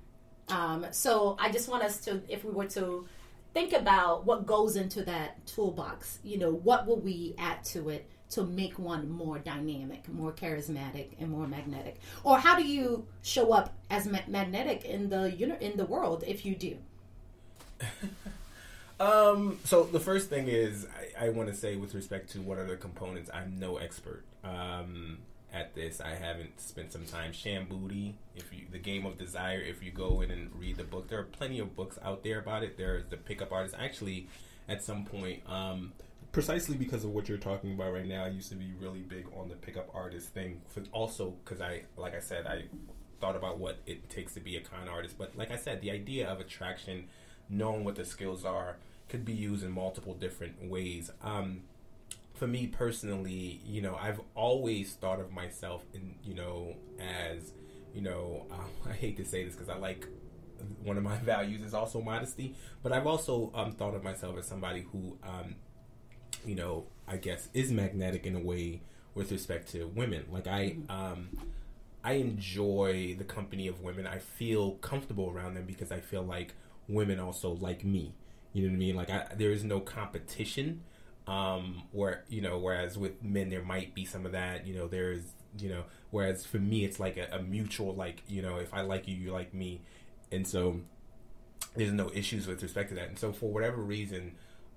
Um, 0.48 0.86
so 0.90 1.36
I 1.38 1.52
just 1.52 1.68
want 1.68 1.84
us 1.84 2.00
to, 2.00 2.20
if 2.28 2.44
we 2.44 2.50
were 2.50 2.66
to 2.66 3.06
think 3.54 3.72
about 3.72 4.26
what 4.26 4.44
goes 4.44 4.74
into 4.74 5.04
that 5.04 5.46
toolbox, 5.46 6.18
you 6.24 6.36
know, 6.36 6.50
what 6.50 6.88
will 6.88 6.98
we 6.98 7.36
add 7.38 7.62
to 7.66 7.90
it 7.90 8.10
to 8.30 8.42
make 8.42 8.76
one 8.80 9.08
more 9.08 9.38
dynamic, 9.38 10.08
more 10.08 10.32
charismatic, 10.32 11.10
and 11.20 11.30
more 11.30 11.46
magnetic? 11.46 12.00
Or 12.24 12.38
how 12.38 12.56
do 12.56 12.64
you 12.64 13.06
show 13.22 13.52
up 13.52 13.72
as 13.88 14.04
ma- 14.04 14.18
magnetic 14.26 14.84
in 14.84 15.10
the 15.10 15.26
in 15.60 15.76
the 15.76 15.84
world 15.84 16.24
if 16.26 16.44
you 16.44 16.56
do? 16.56 16.76
Um, 19.00 19.58
so 19.64 19.84
the 19.84 19.98
first 19.98 20.28
thing 20.28 20.48
is 20.48 20.86
I, 21.18 21.26
I 21.26 21.28
want 21.30 21.48
to 21.48 21.54
say 21.54 21.76
with 21.76 21.94
respect 21.94 22.30
to 22.32 22.40
what 22.42 22.58
are 22.58 22.66
the 22.66 22.76
components, 22.76 23.30
I'm 23.32 23.58
no 23.58 23.78
expert 23.78 24.24
um, 24.44 25.18
at 25.54 25.74
this. 25.74 26.02
I 26.02 26.10
haven't 26.14 26.60
spent 26.60 26.92
some 26.92 27.06
time. 27.06 27.32
Shan 27.32 27.66
Boodram, 27.66 28.12
if 28.36 28.52
you 28.52 28.66
the 28.70 28.78
Game 28.78 29.06
of 29.06 29.16
Desire, 29.16 29.60
if 29.60 29.82
you 29.82 29.90
go 29.90 30.20
in 30.20 30.30
and 30.30 30.50
read 30.54 30.76
the 30.76 30.84
book, 30.84 31.08
there 31.08 31.18
are 31.18 31.24
plenty 31.24 31.60
of 31.60 31.74
books 31.74 31.98
out 32.04 32.22
there 32.22 32.38
about 32.40 32.62
it. 32.62 32.76
There's 32.76 33.06
the 33.06 33.16
Pickup 33.16 33.52
Artist. 33.52 33.74
Actually, 33.78 34.28
at 34.68 34.84
some 34.84 35.06
point, 35.06 35.42
um, 35.48 35.94
precisely 36.32 36.76
because 36.76 37.02
of 37.02 37.10
what 37.10 37.26
you're 37.26 37.38
talking 37.38 37.72
about 37.72 37.94
right 37.94 38.06
now, 38.06 38.24
I 38.24 38.28
used 38.28 38.50
to 38.50 38.54
be 38.54 38.70
really 38.78 39.00
big 39.00 39.26
on 39.34 39.48
the 39.48 39.56
pickup 39.56 39.88
artist 39.94 40.28
thing. 40.28 40.60
Also, 40.92 41.34
because 41.42 41.60
I, 41.60 41.84
like 41.96 42.14
I 42.14 42.20
said, 42.20 42.46
I 42.46 42.64
thought 43.20 43.34
about 43.34 43.58
what 43.58 43.78
it 43.86 44.08
takes 44.10 44.34
to 44.34 44.40
be 44.40 44.56
a 44.56 44.60
con 44.60 44.88
artist. 44.88 45.16
But 45.18 45.36
like 45.36 45.50
I 45.50 45.56
said, 45.56 45.80
the 45.80 45.90
idea 45.90 46.28
of 46.28 46.38
attraction, 46.38 47.06
knowing 47.48 47.82
what 47.82 47.96
the 47.96 48.04
skills 48.04 48.44
are 48.44 48.76
could 49.10 49.24
be 49.24 49.34
used 49.34 49.64
in 49.64 49.72
multiple 49.72 50.14
different 50.14 50.70
ways. 50.70 51.10
Um, 51.22 51.62
for 52.34 52.46
me 52.46 52.68
personally, 52.68 53.60
you 53.66 53.82
know, 53.82 53.96
I've 54.00 54.20
always 54.34 54.92
thought 54.94 55.20
of 55.20 55.32
myself 55.32 55.84
in, 55.92 56.14
you 56.24 56.34
know, 56.34 56.76
as, 56.98 57.52
you 57.92 58.00
know, 58.00 58.46
um, 58.50 58.70
I 58.88 58.94
hate 58.94 59.18
to 59.18 59.24
say 59.24 59.44
this 59.44 59.54
because 59.54 59.68
I 59.68 59.76
like 59.76 60.06
one 60.82 60.96
of 60.96 61.02
my 61.02 61.16
values 61.24 61.60
is 61.60 61.74
also 61.74 62.00
modesty, 62.00 62.54
but 62.82 62.92
I've 62.92 63.06
also 63.06 63.50
um, 63.54 63.72
thought 63.72 63.94
of 63.94 64.02
myself 64.02 64.38
as 64.38 64.46
somebody 64.46 64.86
who, 64.90 65.18
um, 65.22 65.56
you 66.46 66.54
know, 66.54 66.86
I 67.06 67.16
guess 67.16 67.48
is 67.52 67.70
magnetic 67.72 68.24
in 68.24 68.36
a 68.36 68.40
way 68.40 68.82
with 69.14 69.32
respect 69.32 69.72
to 69.72 69.86
women. 69.88 70.24
Like 70.30 70.46
I, 70.46 70.76
um, 70.88 71.36
I 72.04 72.14
enjoy 72.14 73.16
the 73.18 73.24
company 73.24 73.66
of 73.68 73.82
women. 73.82 74.06
I 74.06 74.18
feel 74.18 74.72
comfortable 74.76 75.30
around 75.30 75.54
them 75.54 75.64
because 75.66 75.90
I 75.92 76.00
feel 76.00 76.22
like 76.22 76.54
women 76.88 77.18
also 77.20 77.50
like 77.50 77.84
me. 77.84 78.14
You 78.52 78.62
know 78.62 78.68
what 78.68 78.74
I 78.74 78.78
mean? 78.78 78.96
Like 78.96 79.10
I, 79.10 79.26
there 79.36 79.52
is 79.52 79.64
no 79.64 79.80
competition. 79.80 80.82
Um, 81.26 81.84
where 81.92 82.24
you 82.28 82.40
know, 82.40 82.58
whereas 82.58 82.98
with 82.98 83.22
men 83.22 83.50
there 83.50 83.62
might 83.62 83.94
be 83.94 84.04
some 84.04 84.26
of 84.26 84.32
that. 84.32 84.66
You 84.66 84.74
know, 84.74 84.88
there's 84.88 85.22
you 85.58 85.68
know, 85.68 85.84
whereas 86.10 86.44
for 86.44 86.58
me 86.58 86.84
it's 86.84 86.98
like 86.98 87.16
a, 87.16 87.28
a 87.36 87.42
mutual 87.42 87.94
like 87.94 88.22
you 88.28 88.42
know, 88.42 88.56
if 88.56 88.72
I 88.74 88.80
like 88.82 89.06
you, 89.06 89.16
you 89.16 89.32
like 89.32 89.54
me, 89.54 89.82
and 90.32 90.46
so 90.46 90.80
there's 91.76 91.92
no 91.92 92.10
issues 92.12 92.46
with 92.46 92.62
respect 92.62 92.88
to 92.88 92.94
that. 92.96 93.08
And 93.08 93.18
so 93.18 93.32
for 93.32 93.50
whatever 93.50 93.80
reason, 93.80 94.32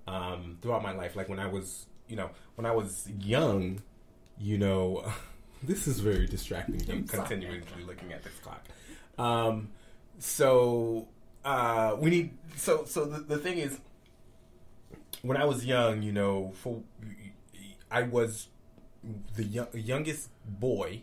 um, 0.06 0.58
throughout 0.62 0.82
my 0.82 0.92
life, 0.92 1.16
like 1.16 1.28
when 1.28 1.40
I 1.40 1.46
was 1.46 1.86
you 2.08 2.16
know 2.16 2.30
when 2.54 2.66
I 2.66 2.72
was 2.72 3.08
young, 3.18 3.82
you 4.38 4.58
know, 4.58 5.04
this 5.62 5.88
is 5.88 6.00
very 6.00 6.26
distracting. 6.26 6.82
I'm 6.90 7.06
continuing 7.06 7.62
to 7.62 7.74
be 7.74 7.84
looking 7.84 8.12
at 8.12 8.22
this 8.22 8.34
clock. 8.42 8.64
Um, 9.18 9.68
so 10.18 11.08
uh, 11.44 11.96
we 11.98 12.10
need 12.10 12.30
so 12.56 12.84
so 12.84 13.04
the, 13.04 13.20
the 13.20 13.38
thing 13.38 13.58
is 13.58 13.78
when 15.22 15.36
I 15.36 15.44
was 15.44 15.64
young, 15.64 16.02
you 16.02 16.12
know, 16.12 16.52
for 16.54 16.82
I 17.90 18.02
was 18.02 18.48
the 19.36 19.44
young, 19.44 19.68
youngest 19.72 20.30
boy. 20.46 21.02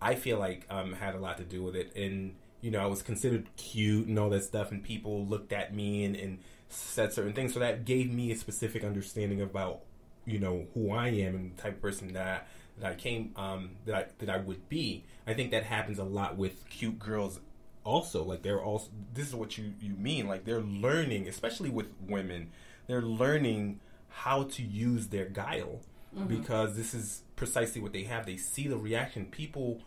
I 0.00 0.14
feel 0.14 0.38
like 0.38 0.66
um, 0.70 0.92
had 0.92 1.14
a 1.14 1.18
lot 1.18 1.38
to 1.38 1.44
do 1.44 1.62
with 1.62 1.76
it, 1.76 1.94
and 1.96 2.34
you 2.60 2.70
know, 2.70 2.80
I 2.80 2.86
was 2.86 3.02
considered 3.02 3.46
cute 3.56 4.06
and 4.06 4.18
all 4.18 4.30
that 4.30 4.44
stuff, 4.44 4.70
and 4.70 4.82
people 4.82 5.26
looked 5.26 5.52
at 5.52 5.74
me 5.74 6.04
and, 6.04 6.16
and 6.16 6.38
said 6.68 7.12
certain 7.12 7.32
things. 7.32 7.54
So 7.54 7.60
that 7.60 7.84
gave 7.84 8.12
me 8.12 8.30
a 8.32 8.36
specific 8.36 8.84
understanding 8.84 9.40
about 9.40 9.80
you 10.26 10.38
know 10.38 10.66
who 10.74 10.90
I 10.90 11.08
am 11.08 11.34
and 11.34 11.56
the 11.56 11.62
type 11.62 11.74
of 11.74 11.82
person 11.82 12.12
that 12.14 12.48
that 12.78 12.92
I 12.92 12.94
came 12.94 13.32
um, 13.36 13.70
that 13.86 13.94
I, 13.94 14.06
that 14.18 14.30
I 14.30 14.38
would 14.38 14.68
be. 14.68 15.04
I 15.26 15.34
think 15.34 15.50
that 15.52 15.64
happens 15.64 15.98
a 15.98 16.04
lot 16.04 16.36
with 16.36 16.68
cute 16.68 16.98
girls 16.98 17.40
also 17.84 18.24
like 18.24 18.42
they're 18.42 18.62
also 18.62 18.88
this 19.12 19.28
is 19.28 19.34
what 19.34 19.58
you 19.58 19.74
you 19.80 19.94
mean 19.94 20.26
like 20.26 20.44
they're 20.44 20.62
learning 20.62 21.28
especially 21.28 21.68
with 21.68 21.86
women 22.08 22.50
they're 22.86 23.02
learning 23.02 23.80
how 24.08 24.44
to 24.44 24.62
use 24.62 25.08
their 25.08 25.26
guile 25.26 25.80
mm-hmm. 26.16 26.26
because 26.26 26.76
this 26.76 26.94
is 26.94 27.22
precisely 27.36 27.80
what 27.80 27.92
they 27.92 28.04
have. 28.04 28.26
They 28.26 28.36
see 28.36 28.68
the 28.68 28.76
reaction. 28.76 29.26
People 29.26 29.80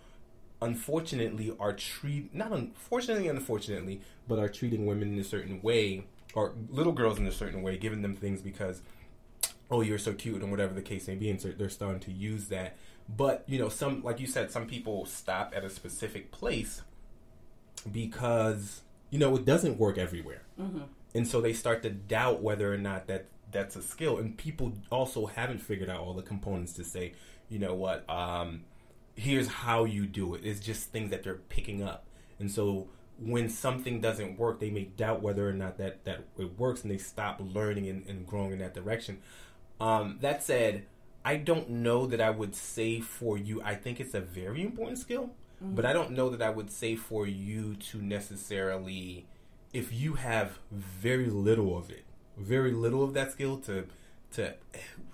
unfortunately 0.60 1.56
are 1.60 1.72
treat 1.72 2.34
not 2.34 2.52
unfortunately 2.52 3.28
unfortunately 3.28 4.02
but 4.28 4.40
are 4.40 4.50
treating 4.50 4.88
women 4.88 5.14
in 5.14 5.20
a 5.20 5.24
certain 5.24 5.62
way 5.62 6.04
or 6.34 6.56
little 6.72 6.94
girls 6.94 7.20
in 7.20 7.28
a 7.28 7.32
certain 7.32 7.62
way 7.62 7.78
giving 7.78 8.02
them 8.02 8.16
things 8.16 8.42
because 8.42 8.82
oh 9.70 9.82
you're 9.82 10.00
so 10.00 10.14
cute 10.14 10.42
and 10.42 10.50
whatever 10.50 10.74
the 10.74 10.82
case 10.82 11.08
may 11.08 11.14
be 11.14 11.30
and 11.30 11.40
so 11.40 11.50
they're 11.50 11.70
starting 11.70 12.00
to 12.00 12.12
use 12.12 12.48
that. 12.48 12.76
But 13.08 13.44
you 13.48 13.60
know 13.60 13.70
some 13.70 14.02
like 14.04 14.20
you 14.20 14.28
said 14.28 14.52
some 14.52 14.66
people 14.66 15.06
stop 15.06 15.54
at 15.56 15.64
a 15.64 15.70
specific 15.70 16.32
place 16.32 16.82
because 17.92 18.82
you 19.10 19.20
know 19.20 19.36
it 19.36 19.46
doesn't 19.46 19.78
work 19.78 19.98
everywhere. 19.98 20.44
And 21.14 21.28
so 21.28 21.42
they 21.42 21.54
start 21.54 21.84
to 21.84 21.90
doubt 21.90 22.42
whether 22.42 22.72
or 22.74 22.78
not 22.78 23.08
that 23.08 23.26
that's 23.52 23.76
a 23.76 23.82
skill. 23.82 24.18
And 24.18 24.38
people 24.38 24.74
also 24.92 25.26
haven't 25.26 25.60
figured 25.60 25.90
out 25.90 26.02
all 26.02 26.14
the 26.14 26.22
components 26.22 26.74
to 26.74 26.84
say 26.84 27.14
you 27.50 27.60
know 27.60 27.74
what 27.74 28.08
um 28.10 28.62
here's 29.16 29.48
how 29.48 29.86
you 29.86 30.06
do 30.06 30.36
it. 30.36 30.42
It's 30.44 30.60
just 30.60 30.92
things 30.92 31.10
that 31.12 31.24
they're 31.24 31.36
picking 31.50 31.82
up. 31.82 32.06
And 32.40 32.52
so 32.52 32.88
when 33.20 33.50
something 33.50 34.00
doesn't 34.00 34.38
work 34.38 34.60
they 34.60 34.70
may 34.70 34.84
doubt 34.84 35.22
whether 35.24 35.50
or 35.50 35.54
not 35.54 35.78
that 35.80 36.04
that 36.06 36.26
it 36.38 36.58
works 36.60 36.84
and 36.84 36.92
they 36.92 36.98
stop 37.00 37.42
learning 37.42 37.88
and, 37.88 38.06
and 38.08 38.28
growing 38.28 38.52
in 38.52 38.60
that 38.60 38.74
direction. 38.74 39.20
Um 39.80 40.18
that 40.22 40.44
said 40.44 40.86
i 41.26 41.36
don't 41.36 41.70
know 41.70 42.06
that 42.06 42.22
i 42.22 42.30
would 42.30 42.56
say 42.56 43.00
for 43.02 43.38
you 43.38 43.62
i 43.62 43.76
think 43.76 44.00
it's 44.00 44.14
a 44.14 44.22
very 44.22 44.62
important 44.62 44.98
skill 44.98 45.32
but 45.62 45.86
I 45.86 45.94
don't 45.94 46.12
know 46.12 46.30
that 46.30 46.42
I 46.42 46.50
would 46.50 46.72
say 46.72 46.96
for 46.96 47.26
you 47.26 47.76
to 47.76 48.02
necessarily, 48.02 49.26
if 49.74 49.94
you 49.94 50.14
have 50.14 50.60
very 50.72 51.30
little 51.30 51.78
of 51.78 51.90
it, 51.90 52.06
very 52.38 52.72
little 52.72 53.04
of 53.04 53.14
that 53.14 53.32
skill 53.32 53.58
to 53.60 53.86
to 54.34 54.54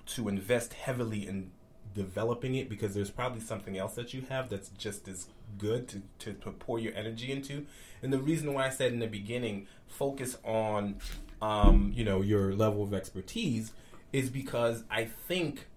to 0.05 0.27
invest 0.27 0.73
heavily 0.73 1.27
in 1.27 1.51
developing 1.93 2.55
it 2.55 2.69
because 2.69 2.93
there's 2.93 3.11
probably 3.11 3.39
something 3.39 3.77
else 3.77 3.95
that 3.95 4.13
you 4.13 4.23
have 4.29 4.49
that's 4.49 4.69
just 4.69 5.07
as 5.07 5.27
good 5.57 5.87
to, 5.87 6.01
to, 6.17 6.33
to 6.33 6.51
pour 6.51 6.79
your 6.79 6.93
energy 6.95 7.31
into. 7.31 7.65
And 8.01 8.11
the 8.11 8.17
reason 8.17 8.53
why 8.53 8.65
I 8.65 8.69
said 8.69 8.91
in 8.91 8.99
the 8.99 9.07
beginning, 9.07 9.67
focus 9.87 10.37
on 10.43 10.95
um, 11.43 11.91
you 11.93 12.03
know, 12.05 12.21
your 12.21 12.53
level 12.53 12.83
of 12.83 12.93
expertise 12.93 13.73
is 14.13 14.29
because 14.29 14.83
I 14.89 15.05
think 15.05 15.67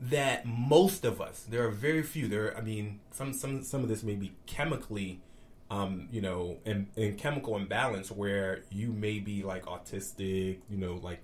that 0.00 0.46
most 0.46 1.04
of 1.04 1.20
us, 1.20 1.44
there 1.48 1.66
are 1.66 1.70
very 1.70 2.02
few. 2.02 2.28
There, 2.28 2.56
I 2.56 2.60
mean, 2.60 3.00
some 3.10 3.32
some 3.32 3.62
some 3.62 3.82
of 3.82 3.88
this 3.88 4.02
may 4.02 4.14
be 4.14 4.32
chemically, 4.46 5.20
um, 5.70 6.08
you 6.12 6.20
know, 6.20 6.58
in, 6.64 6.88
in 6.96 7.16
chemical 7.16 7.56
imbalance 7.56 8.10
where 8.10 8.62
you 8.70 8.92
may 8.92 9.18
be 9.18 9.42
like 9.42 9.64
autistic, 9.64 10.58
you 10.70 10.76
know, 10.76 11.00
like 11.02 11.22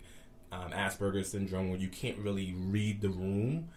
um, 0.51 0.70
Asperger's 0.72 1.31
syndrome, 1.31 1.70
where 1.70 1.79
you 1.79 1.89
can't 1.89 2.18
really 2.18 2.55
read 2.57 3.01
the 3.01 3.11
room 3.11 3.68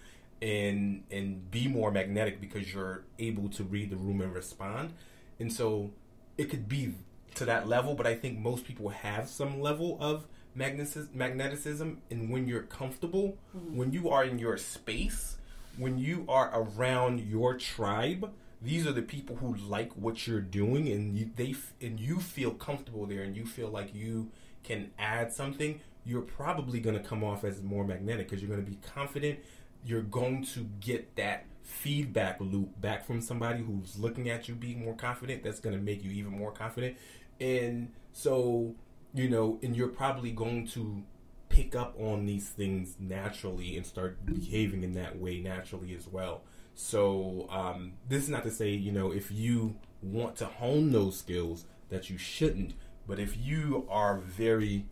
and 0.41 1.03
and 1.11 1.49
be 1.51 1.67
more 1.67 1.91
magnetic 1.91 2.39
because 2.39 2.73
you're 2.73 3.03
able 3.19 3.49
to 3.49 3.63
read 3.63 3.89
the 3.89 3.97
room 3.97 4.21
and 4.21 4.33
respond. 4.33 4.93
And 5.39 5.53
so 5.53 5.91
it 6.37 6.45
could 6.49 6.67
be 6.67 6.95
to 7.35 7.45
that 7.45 7.67
level, 7.67 7.93
but 7.93 8.07
I 8.07 8.15
think 8.15 8.39
most 8.39 8.65
people 8.65 8.89
have 8.89 9.29
some 9.29 9.61
level 9.61 9.97
of 9.99 10.25
magneticism. 10.57 11.97
And 12.09 12.29
when 12.29 12.47
you're 12.47 12.63
comfortable, 12.63 13.37
mm-hmm. 13.55 13.77
when 13.77 13.93
you 13.93 14.09
are 14.09 14.23
in 14.23 14.39
your 14.39 14.57
space, 14.57 15.37
when 15.77 15.97
you 15.97 16.25
are 16.27 16.51
around 16.53 17.19
your 17.19 17.55
tribe, 17.55 18.31
these 18.61 18.87
are 18.87 18.91
the 18.91 19.03
people 19.03 19.35
who 19.35 19.55
like 19.55 19.93
what 19.93 20.25
you're 20.25 20.41
doing, 20.41 20.87
and 20.89 21.15
you, 21.15 21.29
they 21.35 21.51
f- 21.51 21.73
and 21.79 21.99
you 21.99 22.19
feel 22.19 22.51
comfortable 22.51 23.05
there, 23.05 23.21
and 23.21 23.35
you 23.35 23.45
feel 23.45 23.69
like 23.69 23.93
you 23.93 24.31
can 24.63 24.91
add 24.97 25.31
something. 25.31 25.79
You're 26.05 26.21
probably 26.21 26.79
going 26.79 26.97
to 26.97 27.03
come 27.03 27.23
off 27.23 27.43
as 27.43 27.61
more 27.61 27.85
magnetic 27.85 28.27
because 28.27 28.41
you're 28.41 28.49
going 28.49 28.63
to 28.65 28.69
be 28.69 28.79
confident. 28.95 29.39
You're 29.85 30.01
going 30.01 30.43
to 30.45 30.67
get 30.79 31.15
that 31.17 31.45
feedback 31.61 32.39
loop 32.39 32.79
back 32.81 33.05
from 33.05 33.21
somebody 33.21 33.61
who's 33.61 33.99
looking 33.99 34.29
at 34.29 34.47
you 34.47 34.55
being 34.55 34.83
more 34.83 34.95
confident. 34.95 35.43
That's 35.43 35.59
going 35.59 35.75
to 35.75 35.81
make 35.81 36.03
you 36.03 36.11
even 36.11 36.31
more 36.31 36.51
confident. 36.51 36.97
And 37.39 37.91
so, 38.13 38.73
you 39.13 39.29
know, 39.29 39.59
and 39.63 39.75
you're 39.75 39.87
probably 39.87 40.31
going 40.31 40.67
to 40.67 41.03
pick 41.49 41.75
up 41.75 41.95
on 41.99 42.25
these 42.25 42.49
things 42.49 42.95
naturally 42.99 43.77
and 43.77 43.85
start 43.85 44.25
behaving 44.25 44.83
in 44.83 44.93
that 44.93 45.17
way 45.17 45.39
naturally 45.39 45.95
as 45.95 46.07
well. 46.07 46.41
So, 46.75 47.47
um, 47.49 47.93
this 48.07 48.23
is 48.23 48.29
not 48.29 48.43
to 48.43 48.51
say, 48.51 48.69
you 48.69 48.91
know, 48.91 49.11
if 49.11 49.31
you 49.31 49.75
want 50.01 50.35
to 50.37 50.45
hone 50.45 50.91
those 50.91 51.17
skills 51.17 51.65
that 51.89 52.09
you 52.09 52.17
shouldn't, 52.17 52.73
but 53.07 53.19
if 53.19 53.37
you 53.37 53.87
are 53.89 54.17
very 54.17 54.85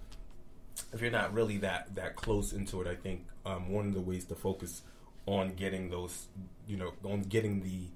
if 0.93 1.01
you're 1.01 1.11
not 1.11 1.33
really 1.33 1.57
that 1.57 1.93
that 1.95 2.15
close 2.15 2.53
into 2.53 2.81
it, 2.81 2.87
I 2.87 2.95
think 2.95 3.25
um, 3.45 3.69
one 3.69 3.87
of 3.87 3.93
the 3.93 4.01
ways 4.01 4.25
to 4.25 4.35
focus 4.35 4.81
on 5.25 5.55
getting 5.55 5.89
those, 5.89 6.27
you 6.67 6.77
know, 6.77 6.93
on 7.03 7.21
getting 7.21 7.61
the 7.61 7.87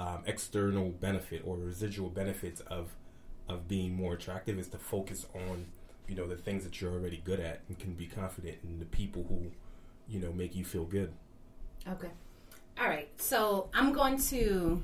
um, 0.00 0.22
external 0.26 0.90
benefit 0.90 1.42
or 1.44 1.56
residual 1.56 2.08
benefits 2.10 2.60
of 2.62 2.94
of 3.54 3.68
being 3.68 3.94
more 3.94 4.14
attractive 4.14 4.58
is 4.58 4.68
to 4.68 4.78
focus 4.78 5.26
on, 5.34 5.66
you 6.08 6.14
know, 6.14 6.26
the 6.26 6.36
things 6.36 6.64
that 6.64 6.80
you're 6.80 6.92
already 6.92 7.20
good 7.24 7.40
at 7.40 7.60
and 7.68 7.78
can 7.78 7.94
be 7.94 8.06
confident 8.06 8.58
in 8.62 8.78
the 8.78 8.86
people 8.86 9.24
who, 9.28 9.50
you 10.08 10.20
know, 10.20 10.32
make 10.32 10.54
you 10.54 10.64
feel 10.64 10.84
good. 10.84 11.12
Okay. 11.88 12.10
All 12.80 12.88
right. 12.88 13.08
So 13.20 13.68
I'm 13.74 13.92
going 13.92 14.18
to 14.28 14.82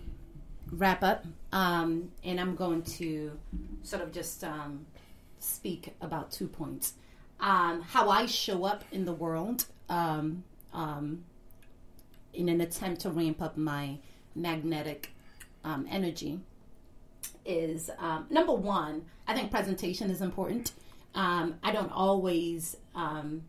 wrap 0.72 1.02
up, 1.02 1.24
um, 1.52 2.10
and 2.24 2.40
I'm 2.40 2.56
going 2.56 2.82
to 2.82 3.38
sort 3.82 4.02
of 4.02 4.12
just 4.12 4.44
um, 4.44 4.86
speak 5.38 5.94
about 6.00 6.30
two 6.30 6.48
points. 6.48 6.94
Um, 7.38 7.82
how 7.82 8.08
I 8.08 8.26
show 8.26 8.64
up 8.64 8.82
in 8.92 9.04
the 9.04 9.12
world 9.12 9.66
um, 9.88 10.42
um, 10.72 11.24
in 12.32 12.48
an 12.48 12.60
attempt 12.60 13.02
to 13.02 13.10
ramp 13.10 13.42
up 13.42 13.56
my 13.56 13.98
magnetic 14.34 15.10
um, 15.64 15.86
energy 15.90 16.40
is 17.46 17.90
um, 17.98 18.26
number 18.30 18.52
one, 18.52 19.04
I 19.26 19.34
think 19.34 19.50
presentation 19.50 20.10
is 20.10 20.20
important. 20.20 20.72
Um, 21.14 21.54
I 21.62 21.72
don't 21.72 21.92
always 21.92 22.76
um, 22.94 23.42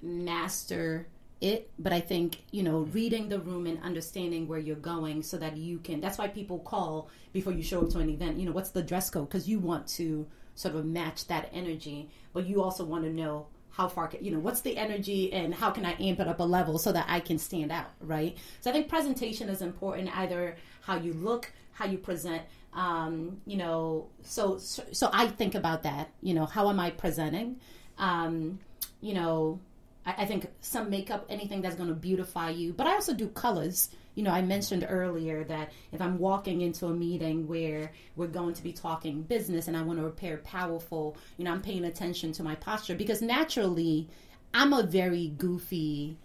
master 0.00 1.06
it, 1.40 1.68
but 1.78 1.92
I 1.92 2.00
think, 2.00 2.42
you 2.52 2.62
know, 2.62 2.80
reading 2.92 3.28
the 3.28 3.40
room 3.40 3.66
and 3.66 3.82
understanding 3.82 4.46
where 4.46 4.60
you're 4.60 4.76
going 4.76 5.22
so 5.22 5.36
that 5.38 5.56
you 5.56 5.78
can, 5.78 6.00
that's 6.00 6.18
why 6.18 6.28
people 6.28 6.60
call 6.60 7.08
before 7.32 7.52
you 7.52 7.62
show 7.62 7.82
up 7.82 7.90
to 7.90 7.98
an 7.98 8.08
event, 8.08 8.38
you 8.38 8.46
know, 8.46 8.52
what's 8.52 8.70
the 8.70 8.82
dress 8.82 9.10
code? 9.10 9.28
Because 9.28 9.48
you 9.48 9.58
want 9.58 9.88
to 9.88 10.26
sort 10.54 10.76
of 10.76 10.84
match 10.84 11.26
that 11.26 11.50
energy, 11.52 12.10
but 12.32 12.46
you 12.46 12.62
also 12.62 12.84
want 12.84 13.02
to 13.04 13.10
know 13.10 13.46
how 13.72 13.88
far 13.88 14.06
can, 14.06 14.24
you 14.24 14.30
know 14.30 14.38
what's 14.38 14.60
the 14.60 14.76
energy 14.76 15.32
and 15.32 15.54
how 15.54 15.70
can 15.70 15.84
i 15.84 15.92
amp 15.98 16.20
it 16.20 16.28
up 16.28 16.40
a 16.40 16.42
level 16.42 16.78
so 16.78 16.92
that 16.92 17.06
i 17.08 17.18
can 17.18 17.38
stand 17.38 17.72
out 17.72 17.86
right 18.00 18.36
so 18.60 18.70
i 18.70 18.72
think 18.72 18.88
presentation 18.88 19.48
is 19.48 19.62
important 19.62 20.14
either 20.18 20.56
how 20.82 20.96
you 20.96 21.12
look 21.14 21.50
how 21.72 21.86
you 21.86 21.98
present 21.98 22.42
um, 22.74 23.40
you 23.46 23.56
know 23.56 24.08
so, 24.22 24.58
so 24.58 25.10
i 25.12 25.26
think 25.26 25.54
about 25.54 25.82
that 25.82 26.10
you 26.22 26.34
know 26.34 26.46
how 26.46 26.68
am 26.70 26.80
i 26.80 26.90
presenting? 26.90 27.56
Um, 27.98 28.58
you 29.00 29.14
know 29.14 29.60
I, 30.06 30.14
I 30.18 30.24
think 30.26 30.46
some 30.60 30.90
makeup 30.90 31.26
anything 31.28 31.62
that's 31.62 31.76
going 31.76 31.88
to 31.88 31.94
beautify 31.94 32.50
you 32.50 32.72
but 32.72 32.86
i 32.86 32.92
also 32.92 33.14
do 33.14 33.28
colors. 33.28 33.90
You 34.14 34.22
know, 34.24 34.30
I 34.30 34.42
mentioned 34.42 34.86
earlier 34.88 35.42
that 35.44 35.72
if 35.90 36.02
I'm 36.02 36.18
walking 36.18 36.60
into 36.60 36.86
a 36.86 36.92
meeting 36.92 37.48
where 37.48 37.92
we're 38.14 38.26
going 38.26 38.52
to 38.54 38.62
be 38.62 38.72
talking 38.72 39.22
business 39.22 39.68
and 39.68 39.76
I 39.76 39.82
want 39.82 39.98
to 40.00 40.04
appear 40.06 40.36
powerful, 40.44 41.16
you 41.38 41.44
know, 41.46 41.50
I'm 41.50 41.62
paying 41.62 41.86
attention 41.86 42.32
to 42.32 42.42
my 42.42 42.54
posture 42.54 42.94
because 42.94 43.22
naturally 43.22 44.08
I'm 44.52 44.72
a 44.74 44.82
very 44.82 45.28
goofy, 45.28 46.18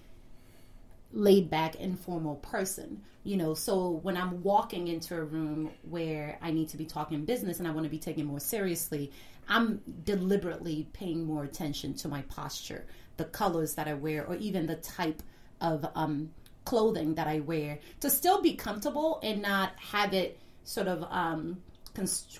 laid 1.12 1.49
back, 1.49 1.76
informal 1.76 2.36
person. 2.36 3.01
You 3.24 3.38
know, 3.38 3.53
so 3.53 3.99
when 4.03 4.16
I'm 4.16 4.41
walking 4.41 4.88
into 4.88 5.16
a 5.16 5.24
room 5.24 5.72
where 5.82 6.38
I 6.41 6.51
need 6.51 6.70
to 6.70 6.78
be 6.78 6.86
talking 6.86 7.26
business 7.26 7.60
and 7.60 7.68
I 7.68 7.72
want 7.72 7.84
to 7.84 7.89
be 7.89 7.99
taken 7.99 8.26
more 8.26 8.39
seriously, 8.39 9.12
I'm 9.49 9.82
deliberately 10.03 10.88
paying 10.93 11.26
more 11.26 11.43
attention 11.43 11.93
to 11.95 12.08
my 12.08 12.22
posture, 12.24 12.86
the 13.18 13.26
colors 13.26 13.76
that 13.76 13.88
I 13.88 13.93
wear, 13.95 14.26
or 14.26 14.36
even 14.36 14.66
the 14.66 14.76
type 14.76 15.22
of 15.60 15.86
um, 15.95 16.32
clothing 16.66 17.16
that 17.16 17.28
I 17.28 17.39
wear 17.39 17.80
to 18.01 18.10
still 18.10 18.41
be 18.41 18.53
comfortable 18.53 19.20
and 19.24 19.41
not 19.41 19.72
have 19.78 20.14
it 20.14 20.39
sort 20.64 20.88
of 20.88 21.03
um, 21.10 21.62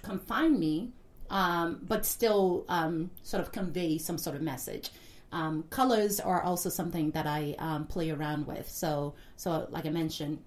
confine 0.04 0.60
me, 0.60 0.92
um, 1.30 1.80
but 1.88 2.06
still 2.06 2.66
um, 2.68 3.10
sort 3.24 3.42
of 3.42 3.52
convey 3.52 3.98
some 3.98 4.18
sort 4.18 4.36
of 4.36 4.42
message. 4.42 4.92
Um, 5.32 5.64
colors 5.70 6.20
are 6.20 6.42
also 6.42 6.70
something 6.70 7.12
that 7.12 7.28
I 7.28 7.56
um, 7.60 7.86
play 7.88 8.12
around 8.12 8.48
with. 8.48 8.70
So, 8.70 9.16
so 9.36 9.68
like 9.70 9.86
I 9.86 9.90
mentioned, 9.90 10.40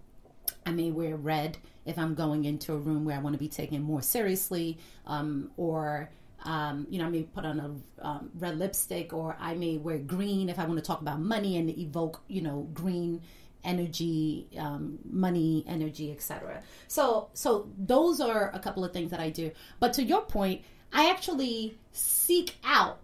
I 0.65 0.73
may 0.73 0.91
wear 0.91 1.17
red 1.17 1.59
if 1.87 1.99
I'm 1.99 2.15
going 2.15 2.45
into 2.45 2.73
a 2.73 2.79
room 2.79 3.05
where 3.05 3.17
I 3.17 3.21
want 3.21 3.35
to 3.35 3.39
be 3.39 3.49
taken 3.49 3.83
more 3.83 4.03
seriously, 4.03 4.79
um, 5.07 5.51
or 5.57 6.11
um, 6.45 6.87
you 6.89 6.99
know, 6.99 7.07
I 7.07 7.11
may 7.11 7.23
put 7.23 7.45
on 7.45 7.61
a 7.61 8.07
um, 8.07 8.31
red 8.39 8.59
lipstick, 8.59 9.13
or 9.13 9.37
I 9.39 9.55
may 9.55 9.77
wear 9.77 9.99
green 9.99 10.49
if 10.49 10.59
I 10.59 10.65
want 10.65 10.79
to 10.79 10.85
talk 10.85 11.01
about 11.01 11.21
money 11.21 11.59
and 11.59 11.69
evoke, 11.79 12.23
you 12.29 12.41
know, 12.41 12.69
green 12.73 13.21
energy, 13.63 14.49
um, 14.59 14.99
money, 15.05 15.65
energy, 15.67 16.11
etc. 16.11 16.63
So, 16.89 17.29
so 17.35 17.69
those 17.77 18.21
are 18.21 18.51
a 18.55 18.59
couple 18.59 18.85
of 18.85 18.93
things 18.93 19.11
that 19.11 19.21
I 19.21 19.31
do. 19.31 19.51
But 19.81 19.93
to 19.95 20.03
your 20.03 20.23
point, 20.23 20.63
I 20.93 21.11
actually 21.11 21.79
seek 21.93 22.57
out 22.65 23.01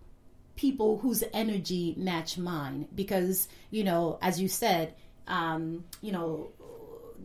people 0.56 0.98
whose 0.98 1.22
energy 1.32 1.94
match 1.96 2.38
mine 2.38 2.88
because 2.94 3.48
you 3.70 3.84
know, 3.84 4.18
as 4.22 4.40
you 4.40 4.48
said, 4.48 4.94
um, 5.28 5.84
you 6.00 6.12
know, 6.12 6.50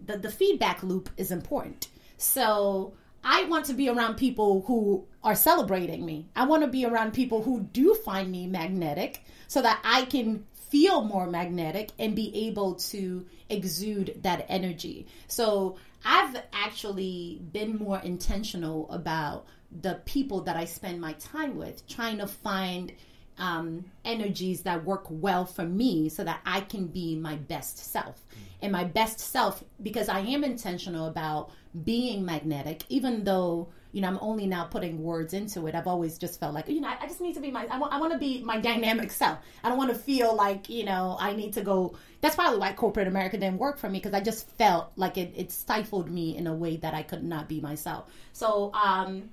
the 0.06 0.18
the 0.18 0.32
feedback 0.32 0.84
loop 0.84 1.10
is 1.18 1.32
important. 1.32 1.88
So. 2.18 2.94
I 3.24 3.44
want 3.44 3.66
to 3.66 3.76
be 3.76 3.88
around 3.88 4.16
people 4.16 4.64
who 4.66 5.06
are 5.24 5.36
celebrating 5.36 6.04
me. 6.04 6.26
I 6.36 6.46
want 6.46 6.64
to 6.64 6.68
be 6.68 6.86
around 6.86 7.14
people 7.14 7.44
who 7.44 7.60
do 7.72 7.94
find 7.94 8.32
me 8.32 8.48
magnetic 8.48 9.24
so 9.48 9.62
that 9.62 9.80
I 9.84 10.06
can 10.06 10.44
feel 10.72 11.04
more 11.04 11.28
magnetic 11.28 11.92
and 12.00 12.16
be 12.16 12.48
able 12.48 12.76
to 12.76 13.26
exude 13.50 14.20
that 14.24 14.46
energy. 14.48 15.06
So 15.28 15.78
I've 16.06 16.42
actually 16.54 17.42
been 17.52 17.78
more 17.78 18.00
intentional 18.00 18.90
about 18.90 19.46
the 19.82 20.02
people 20.06 20.42
that 20.42 20.56
I 20.56 20.66
spend 20.66 21.00
my 21.00 21.14
time 21.14 21.58
with, 21.58 21.88
trying 21.88 22.18
to 22.20 22.28
find 22.28 22.94
um, 23.38 23.86
energies 24.06 24.62
that 24.64 24.84
work 24.84 25.06
well 25.10 25.46
for 25.46 25.66
me 25.66 26.10
so 26.10 26.24
that 26.24 26.42
I 26.46 26.62
can 26.62 26.88
be 26.88 27.16
my 27.16 27.36
best 27.36 27.78
self. 27.92 28.22
And 28.62 28.72
my 28.72 28.84
best 28.84 29.20
self, 29.20 29.64
because 29.82 30.10
I 30.10 30.20
am 30.20 30.44
intentional 30.44 31.08
about 31.08 31.52
being 31.84 32.24
magnetic, 32.24 32.84
even 32.90 33.24
though 33.24 33.70
you 33.92 34.02
know, 34.02 34.08
I'm 34.08 34.20
only 34.22 34.48
now 34.48 34.64
putting 34.64 35.04
words 35.04 35.34
into 35.34 35.68
it. 35.68 35.76
I've 35.76 35.88
always 35.88 36.18
just 36.18 36.40
felt 36.40 36.54
like, 36.54 36.70
you 36.70 36.80
know, 36.80 36.88
I, 36.88 36.98
I 37.02 37.08
just 37.08 37.20
need 37.20 37.34
to 37.34 37.42
be 37.42 37.52
my, 37.52 37.68
I 37.70 37.78
want, 37.78 37.94
I 37.94 38.00
want 38.00 38.14
to 38.14 38.20
be 38.20 38.42
my 38.42 38.60
dynamic 38.60 39.12
self. 39.12 39.40
I 39.64 39.70
don't 39.70 39.78
want 39.78 39.90
to 39.90 39.98
feel 39.98 40.36
like, 40.36 40.70
you 40.70 40.86
know, 40.86 41.18
I 41.20 41.34
need 41.34 41.54
to 41.54 41.62
go. 41.62 41.96
That's 42.22 42.36
probably 42.36 42.60
why 42.60 42.74
corporate 42.74 43.08
America 43.08 43.38
didn't 43.38 43.58
work 43.58 43.78
for 43.78 43.90
me 43.90 44.00
because 44.00 44.14
I 44.14 44.22
just 44.22 44.50
felt 44.52 44.92
like 44.96 45.18
it, 45.18 45.34
it 45.36 45.52
stifled 45.52 46.10
me 46.10 46.38
in 46.38 46.48
a 46.48 46.54
way 46.54 46.78
that 46.78 46.94
I 46.94 47.04
could 47.04 47.24
not 47.24 47.50
be 47.50 47.60
myself. 47.60 48.10
So, 48.32 48.72
um, 48.74 49.30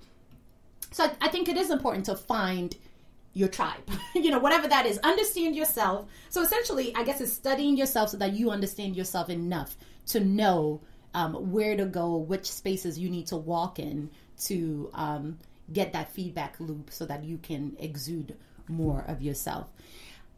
so 0.91 1.05
I, 1.05 1.13
I 1.21 1.29
think 1.29 1.49
it 1.49 1.57
is 1.57 1.71
important 1.71 2.07
to 2.07 2.17
find 2.17 2.77
your 3.39 3.49
tribe, 3.49 3.89
you 4.15 4.31
know, 4.33 4.41
whatever 4.41 4.67
that 4.67 4.85
is. 4.85 4.99
Understand 4.99 5.55
yourself. 5.55 6.07
So 6.29 6.43
essentially, 6.43 6.93
I 6.97 7.05
guess 7.05 7.21
it's 7.21 7.33
studying 7.33 7.77
yourself 7.77 8.11
so 8.11 8.17
that 8.17 8.33
you 8.33 8.51
understand 8.51 8.97
yourself 8.97 9.31
enough 9.31 9.77
to 10.07 10.21
know 10.21 10.81
um, 11.15 11.53
where 11.53 11.77
to 11.77 11.87
go, 11.87 12.17
which 12.17 12.51
spaces 12.51 12.99
you 12.99 13.09
need 13.09 13.29
to 13.29 13.37
walk 13.37 13.79
in 13.79 14.11
to 14.45 14.91
um, 14.93 15.39
get 15.73 15.93
that 15.93 16.11
feedback 16.13 16.59
loop 16.59 16.91
so 16.91 17.07
that 17.07 17.23
you 17.23 17.39
can 17.39 17.77
exude 17.79 18.37
more 18.67 19.05
of 19.07 19.23
yourself. 19.23 19.69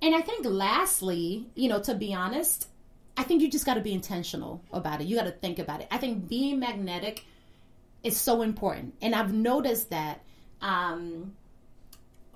And 0.02 0.14
I 0.14 0.20
think, 0.20 0.44
lastly, 0.44 1.46
you 1.54 1.68
know, 1.68 1.80
to 1.80 1.94
be 1.94 2.12
honest, 2.12 2.68
I 3.16 3.22
think 3.22 3.40
you 3.40 3.50
just 3.50 3.64
got 3.64 3.74
to 3.74 3.80
be 3.80 3.94
intentional 3.94 4.62
about 4.72 5.00
it. 5.00 5.06
You 5.06 5.16
got 5.16 5.24
to 5.24 5.30
think 5.30 5.58
about 5.58 5.80
it. 5.80 5.88
I 5.90 5.96
think 5.96 6.28
being 6.28 6.60
magnetic 6.60 7.24
is 8.02 8.18
so 8.18 8.42
important. 8.42 8.94
And 9.00 9.14
I've 9.14 9.32
noticed 9.32 9.90
that 9.90 10.22
um, 10.60 11.34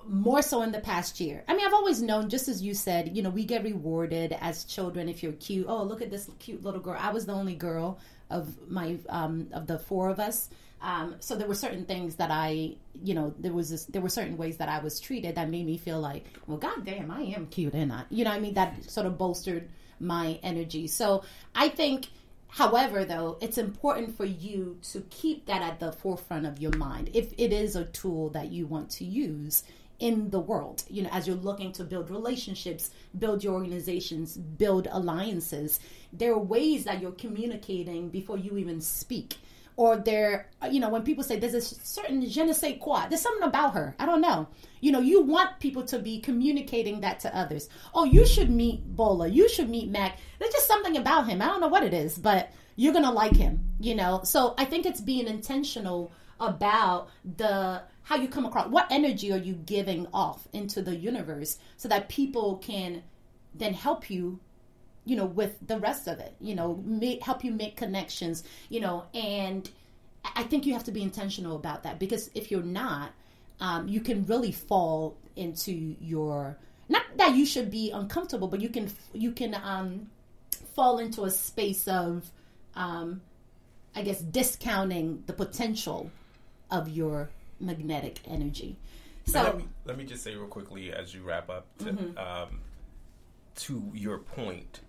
more 0.07 0.43
so 0.43 0.63
in 0.63 0.73
the 0.73 0.81
past 0.81 1.21
year. 1.21 1.45
I 1.49 1.55
mean, 1.55 1.67
I've 1.67 1.75
always 1.75 2.03
known, 2.03 2.29
just 2.29 2.49
as 2.49 2.63
you 2.63 2.75
said, 2.75 3.17
you 3.17 3.23
know, 3.23 3.31
we 3.31 3.45
get 3.45 3.65
rewarded 3.65 4.37
as 4.41 4.65
children 4.65 5.09
if 5.09 5.23
you're 5.23 5.33
cute. 5.33 5.67
Oh, 5.69 5.83
look 5.83 6.03
at 6.03 6.11
this 6.11 6.29
cute 6.39 6.63
little 6.63 6.81
girl. 6.81 6.97
I 6.99 7.11
was 7.11 7.27
the 7.27 7.33
only 7.33 7.55
girl 7.55 7.99
of 8.31 8.71
my 8.71 8.99
um, 9.09 9.49
of 9.53 9.67
the 9.67 9.79
four 9.79 10.09
of 10.09 10.19
us. 10.19 10.51
Um, 10.83 11.17
so 11.21 11.35
there 11.35 11.49
were 11.49 11.55
certain 11.55 11.87
things 11.87 12.17
that 12.17 12.31
I, 12.31 12.77
you 13.03 13.15
know, 13.15 13.33
there 13.39 13.55
was 13.55 13.71
this, 13.71 13.87
there 13.87 14.03
were 14.03 14.11
certain 14.11 14.37
ways 14.37 14.59
that 14.59 14.69
I 14.69 14.81
was 14.81 15.01
treated 15.01 15.37
that 15.37 15.49
made 15.49 15.65
me 15.65 15.79
feel 15.79 15.99
like, 15.99 16.27
well, 16.47 16.59
goddamn, 16.59 17.11
I 17.11 17.23
am 17.23 17.47
cute, 17.47 17.73
and 17.73 17.91
I, 17.91 18.05
you 18.11 18.25
know, 18.25 18.31
I 18.31 18.39
mean, 18.39 18.53
that 18.55 18.85
sort 18.91 19.07
of 19.07 19.17
bolstered 19.17 19.71
my 19.99 20.39
energy. 20.43 20.87
So 20.89 21.25
I 21.55 21.71
think, 21.71 22.09
however, 22.49 23.07
though, 23.07 23.39
it's 23.41 23.57
important 23.57 24.15
for 24.15 24.27
you 24.27 24.79
to 24.93 25.01
keep 25.09 25.47
that 25.47 25.63
at 25.63 25.81
the 25.81 25.91
forefront 25.91 26.45
of 26.45 26.61
your 26.61 26.77
mind 26.77 27.11
if 27.15 27.33
it 27.39 27.51
is 27.51 27.77
a 27.77 27.87
tool 27.87 28.29
that 28.31 28.53
you 28.53 28.67
want 28.67 28.91
to 28.91 29.07
use 29.07 29.63
in 30.05 30.29
the 30.29 30.39
world 30.39 30.85
you 30.91 31.03
know 31.03 31.09
as 31.13 31.27
you're 31.27 31.45
looking 31.49 31.73
to 31.73 31.83
build 31.83 32.11
relationships 32.11 32.91
build 33.19 33.43
your 33.43 33.55
organizations 33.55 34.37
build 34.37 34.87
alliances 34.93 35.81
there 36.13 36.33
are 36.33 36.39
ways 36.39 36.85
that 36.85 37.01
you're 37.01 37.19
communicating 37.25 38.11
before 38.11 38.37
you 38.37 38.59
even 38.59 38.81
speak 38.81 39.39
or 39.77 39.97
there, 39.97 40.51
you 40.71 40.79
know, 40.79 40.89
when 40.89 41.03
people 41.03 41.25
say 41.25 41.37
there's 41.39 41.55
a 41.55 41.61
certain 41.61 42.25
je 42.25 42.45
ne 42.45 42.53
sais 42.53 42.77
quoi, 42.81 43.07
there's 43.09 43.21
something 43.21 43.49
about 43.49 43.75
her. 43.75 43.97
I 43.99 44.07
don't 44.07 44.21
know. 44.21 44.47
You 44.81 44.93
know, 44.93 45.01
you 45.01 45.23
want 45.23 45.59
people 45.59 45.83
to 45.85 45.99
be 45.99 46.21
communicating 46.21 47.01
that 47.01 47.19
to 47.21 47.37
others. 47.37 47.69
Oh, 47.93 48.05
you 48.05 48.25
should 48.25 48.51
meet 48.51 48.85
Bola. 48.95 49.27
You 49.27 49.49
should 49.49 49.69
meet 49.69 49.89
Mac. 49.89 50.19
There's 50.39 50.53
just 50.53 50.69
something 50.69 50.97
about 50.97 51.27
him. 51.27 51.43
I 51.43 51.47
don't 51.47 51.61
know 51.61 51.69
what 51.69 51.83
it 51.83 51.93
is, 51.93 52.17
but 52.17 52.53
you're 52.77 52.93
going 52.93 53.05
to 53.05 53.11
like 53.11 53.35
him, 53.35 53.65
you 53.81 53.97
know? 53.97 54.21
So 54.23 54.55
I 54.59 54.65
think 54.65 54.87
it's 54.87 55.01
being 55.01 55.27
intentional 55.27 56.13
about 56.39 57.09
the 57.37 57.83
how 58.05 58.17
you 58.17 58.29
come 58.29 58.47
across 58.47 58.69
what 58.69 58.87
energy 58.91 59.33
are 59.33 59.39
you 59.39 59.55
giving 59.55 60.07
off 60.15 60.47
into 60.53 60.81
the 60.81 60.95
universe 60.95 61.59
so 61.77 61.89
that 61.89 62.09
people 62.09 62.57
can 62.59 63.03
then 63.55 63.75
help 63.75 64.09
you 64.09 64.39
you 65.05 65.17
know 65.17 65.27
with 65.27 65.57
the 65.67 65.79
rest 65.79 66.07
of 66.07 66.19
it 66.19 66.35
you 66.41 66.55
know 66.55 66.81
make, 66.85 67.23
help 67.23 67.45
you 67.45 67.53
make 67.53 67.77
connections 67.77 68.45
you 68.69 68.81
know 68.81 69.05
and 69.13 69.71
i 70.37 70.43
think 70.43 70.65
you 70.65 70.73
have 70.73 70.85
to 70.85 70.93
be 70.93 71.03
intentional 71.03 71.57
about 71.57 71.83
that 71.83 71.99
because 71.99 72.31
if 72.35 72.51
you're 72.51 72.63
not 72.63 73.11
um, 73.61 73.87
you 73.87 74.01
can 74.01 74.25
really 74.27 74.51
fall 74.51 75.17
into 75.37 75.73
your 76.01 76.57
not 76.89 77.03
that 77.17 77.35
you 77.35 77.47
should 77.47 77.71
be 77.71 77.91
uncomfortable 77.91 78.49
but 78.49 78.61
you 78.61 78.69
can 78.69 78.91
you 79.13 79.33
can 79.33 79.55
um, 79.63 80.07
fall 80.75 80.99
into 80.99 81.25
a 81.25 81.31
space 81.31 81.87
of 81.87 82.31
um, 82.75 83.21
i 83.95 84.03
guess 84.03 84.21
discounting 84.21 85.23
the 85.27 85.33
potential 85.33 86.11
of 86.71 86.89
your 86.89 87.31
magnetic 87.65 88.21
energy. 88.27 88.77
So 89.27 89.43
let 89.43 89.57
me, 89.57 89.65
let 89.85 89.99
me, 89.99 90.05
just 90.05 90.23
say 90.23 90.35
real 90.35 90.47
quickly 90.47 90.93
as 90.93 91.15
you 91.15 91.23
wrap 91.23 91.49
up 91.49 91.67
to, 91.79 91.85
mm-hmm. 91.87 92.19
um, 92.19 92.61
to 93.57 93.91
your 93.95 94.19
point 94.19 94.81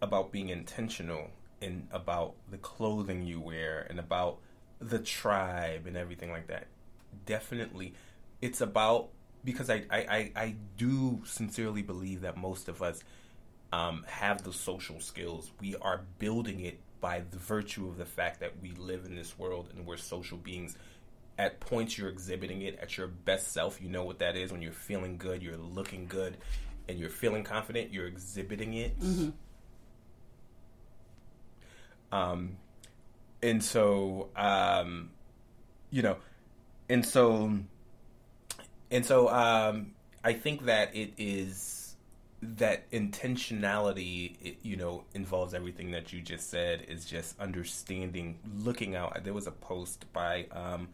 about 0.00 0.30
being 0.30 0.48
intentional 0.48 1.28
and 1.60 1.88
about 1.90 2.34
the 2.50 2.58
clothing 2.58 3.24
you 3.24 3.40
wear 3.40 3.86
and 3.90 3.98
about 3.98 4.38
the 4.80 4.98
tribe 4.98 5.86
and 5.86 5.96
everything 5.96 6.30
like 6.30 6.46
that. 6.46 6.66
Definitely, 7.26 7.94
it's 8.40 8.60
about 8.60 9.08
because 9.44 9.70
I, 9.70 9.84
I, 9.90 9.98
I, 9.98 10.32
I 10.36 10.54
do 10.76 11.22
sincerely 11.24 11.82
believe 11.82 12.20
that 12.20 12.36
most 12.36 12.68
of 12.68 12.82
us 12.82 13.02
um, 13.72 14.04
have 14.06 14.42
the 14.44 14.52
social 14.52 15.00
skills. 15.00 15.50
We 15.60 15.74
are 15.76 16.02
building 16.18 16.60
it 16.60 16.78
by 17.00 17.22
the 17.30 17.38
virtue 17.38 17.88
of 17.88 17.98
the 17.98 18.04
fact 18.04 18.40
that 18.40 18.52
we 18.62 18.70
live 18.72 19.04
in 19.04 19.16
this 19.16 19.38
world 19.38 19.70
and 19.74 19.86
we're 19.86 19.96
social 19.96 20.38
beings. 20.38 20.76
At 21.42 21.58
points, 21.58 21.98
you're 21.98 22.08
exhibiting 22.08 22.62
it 22.62 22.78
at 22.80 22.96
your 22.96 23.08
best 23.08 23.50
self. 23.52 23.82
You 23.82 23.88
know 23.88 24.04
what 24.04 24.20
that 24.20 24.36
is 24.36 24.52
when 24.52 24.62
you're 24.62 24.70
feeling 24.70 25.16
good, 25.16 25.42
you're 25.42 25.56
looking 25.56 26.06
good, 26.06 26.36
and 26.88 27.00
you're 27.00 27.10
feeling 27.10 27.42
confident. 27.42 27.92
You're 27.92 28.06
exhibiting 28.06 28.74
it. 28.74 28.96
Mm-hmm. 29.00 29.30
Um, 32.14 32.58
and 33.42 33.60
so, 33.60 34.28
um, 34.36 35.10
you 35.90 36.02
know, 36.02 36.18
and 36.88 37.04
so, 37.04 37.58
and 38.92 39.04
so, 39.04 39.28
um, 39.28 39.94
I 40.22 40.34
think 40.34 40.66
that 40.66 40.94
it 40.94 41.14
is 41.18 41.96
that 42.42 42.88
intentionality 42.92 44.36
it, 44.42 44.56
you 44.62 44.76
know 44.76 45.04
involves 45.14 45.54
everything 45.54 45.92
that 45.92 46.12
you 46.12 46.20
just 46.20 46.50
said 46.50 46.84
is 46.88 47.04
just 47.04 47.38
understanding 47.38 48.36
looking 48.58 48.96
out 48.96 49.22
there 49.22 49.32
was 49.32 49.46
a 49.46 49.52
post 49.52 50.12
by 50.12 50.44
um 50.50 50.88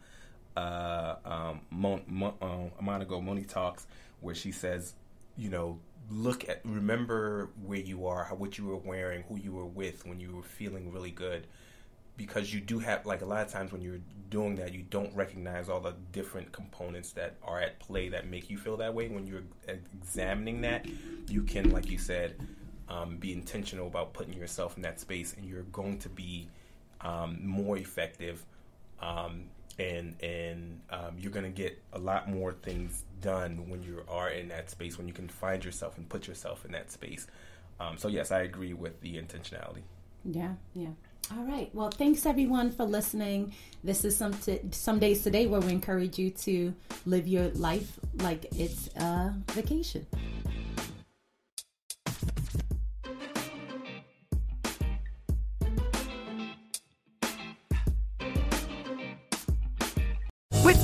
uh 0.59 1.17
um 1.25 1.61
Mon, 1.71 2.03
Mon, 2.07 2.35
uh, 2.41 2.83
Monaco 2.83 3.21
Moni 3.21 3.45
talks 3.45 3.87
where 4.21 4.35
she 4.35 4.53
says 4.53 4.95
you 5.37 5.49
know 5.51 5.79
look 6.11 6.49
at 6.49 6.61
remember 6.65 7.51
where 7.65 7.79
you 7.79 8.07
are 8.07 8.25
how, 8.25 8.35
what 8.35 8.57
you 8.59 8.65
were 8.65 8.77
wearing 8.77 9.25
who 9.29 9.37
you 9.37 9.53
were 9.53 9.67
with 9.67 10.07
when 10.07 10.21
you 10.21 10.35
were 10.35 10.43
feeling 10.43 10.93
really 10.93 11.11
good. 11.11 11.47
Because 12.17 12.53
you 12.53 12.61
do 12.61 12.81
have 12.81 13.07
like 13.07 13.23
a 13.23 13.25
lot 13.25 13.47
of 13.47 13.53
times 13.53 13.71
when 13.71 13.81
you're 13.81 14.01
doing 14.29 14.57
that 14.57 14.75
you 14.75 14.83
don't 14.91 15.15
recognize 15.15 15.69
all 15.69 15.81
the 15.81 15.95
different 16.11 16.51
components 16.51 17.13
that 17.13 17.37
are 17.45 17.61
at 17.61 17.79
play 17.79 18.09
that 18.09 18.27
make 18.27 18.51
you 18.51 18.59
feel 18.59 18.77
that 18.79 18.93
way. 18.93 19.09
When 19.09 19.27
you're 19.27 19.45
examining 19.69 20.63
that 20.63 20.87
you 21.29 21.43
can 21.43 21.71
like 21.71 21.91
you 21.91 21.99
said 21.99 22.35
um, 22.89 23.19
be 23.19 23.33
intentional 23.33 23.87
about 23.87 24.15
putting 24.15 24.35
yourself 24.35 24.77
in 24.77 24.83
that 24.83 24.99
space 24.99 25.35
and 25.37 25.47
you're 25.47 25.63
going 25.65 25.99
to 25.99 26.09
be 26.09 26.49
um, 27.03 27.39
more 27.47 27.77
effective 27.77 28.45
um, 29.01 29.45
and 29.79 30.21
and 30.23 30.81
um, 30.91 31.17
you're 31.19 31.33
going 31.33 31.45
to 31.45 31.51
get 31.51 31.81
a 31.93 31.99
lot 31.99 32.29
more 32.29 32.53
things 32.53 33.05
done 33.21 33.69
when 33.69 33.83
you 33.83 34.03
are 34.09 34.31
in 34.31 34.49
that 34.49 34.71
space 34.71 34.99
when 34.99 35.09
you 35.09 35.15
can 35.15 35.29
find 35.29 35.65
yourself 35.65 35.97
and 35.97 36.09
put 36.09 36.27
yourself 36.27 36.65
in 36.65 36.73
that 36.73 36.91
space 36.91 37.27
um, 37.81 37.97
so 37.97 38.09
yes 38.09 38.31
i 38.31 38.41
agree 38.41 38.73
with 38.73 39.01
the 39.01 39.15
intentionality 39.17 39.83
yeah 40.25 40.55
yeah 40.75 40.89
all 41.37 41.45
right. 41.45 41.69
Well, 41.75 41.91
thanks 41.91 42.25
everyone 42.25 42.71
for 42.71 42.85
listening. 42.85 43.53
This 43.85 44.05
is 44.05 44.17
some 44.17 44.33
t- 44.33 44.61
Someday 44.71 45.13
Is 45.13 45.23
Today 45.23 45.47
where 45.47 45.61
we 45.61 45.73
encourage 45.73 46.19
you 46.19 46.31
to 46.31 46.75
live 47.05 47.29
your 47.29 47.51
life 47.51 48.01
like 48.15 48.47
it's 48.57 48.89
a 48.97 49.35
vacation. 49.49 50.07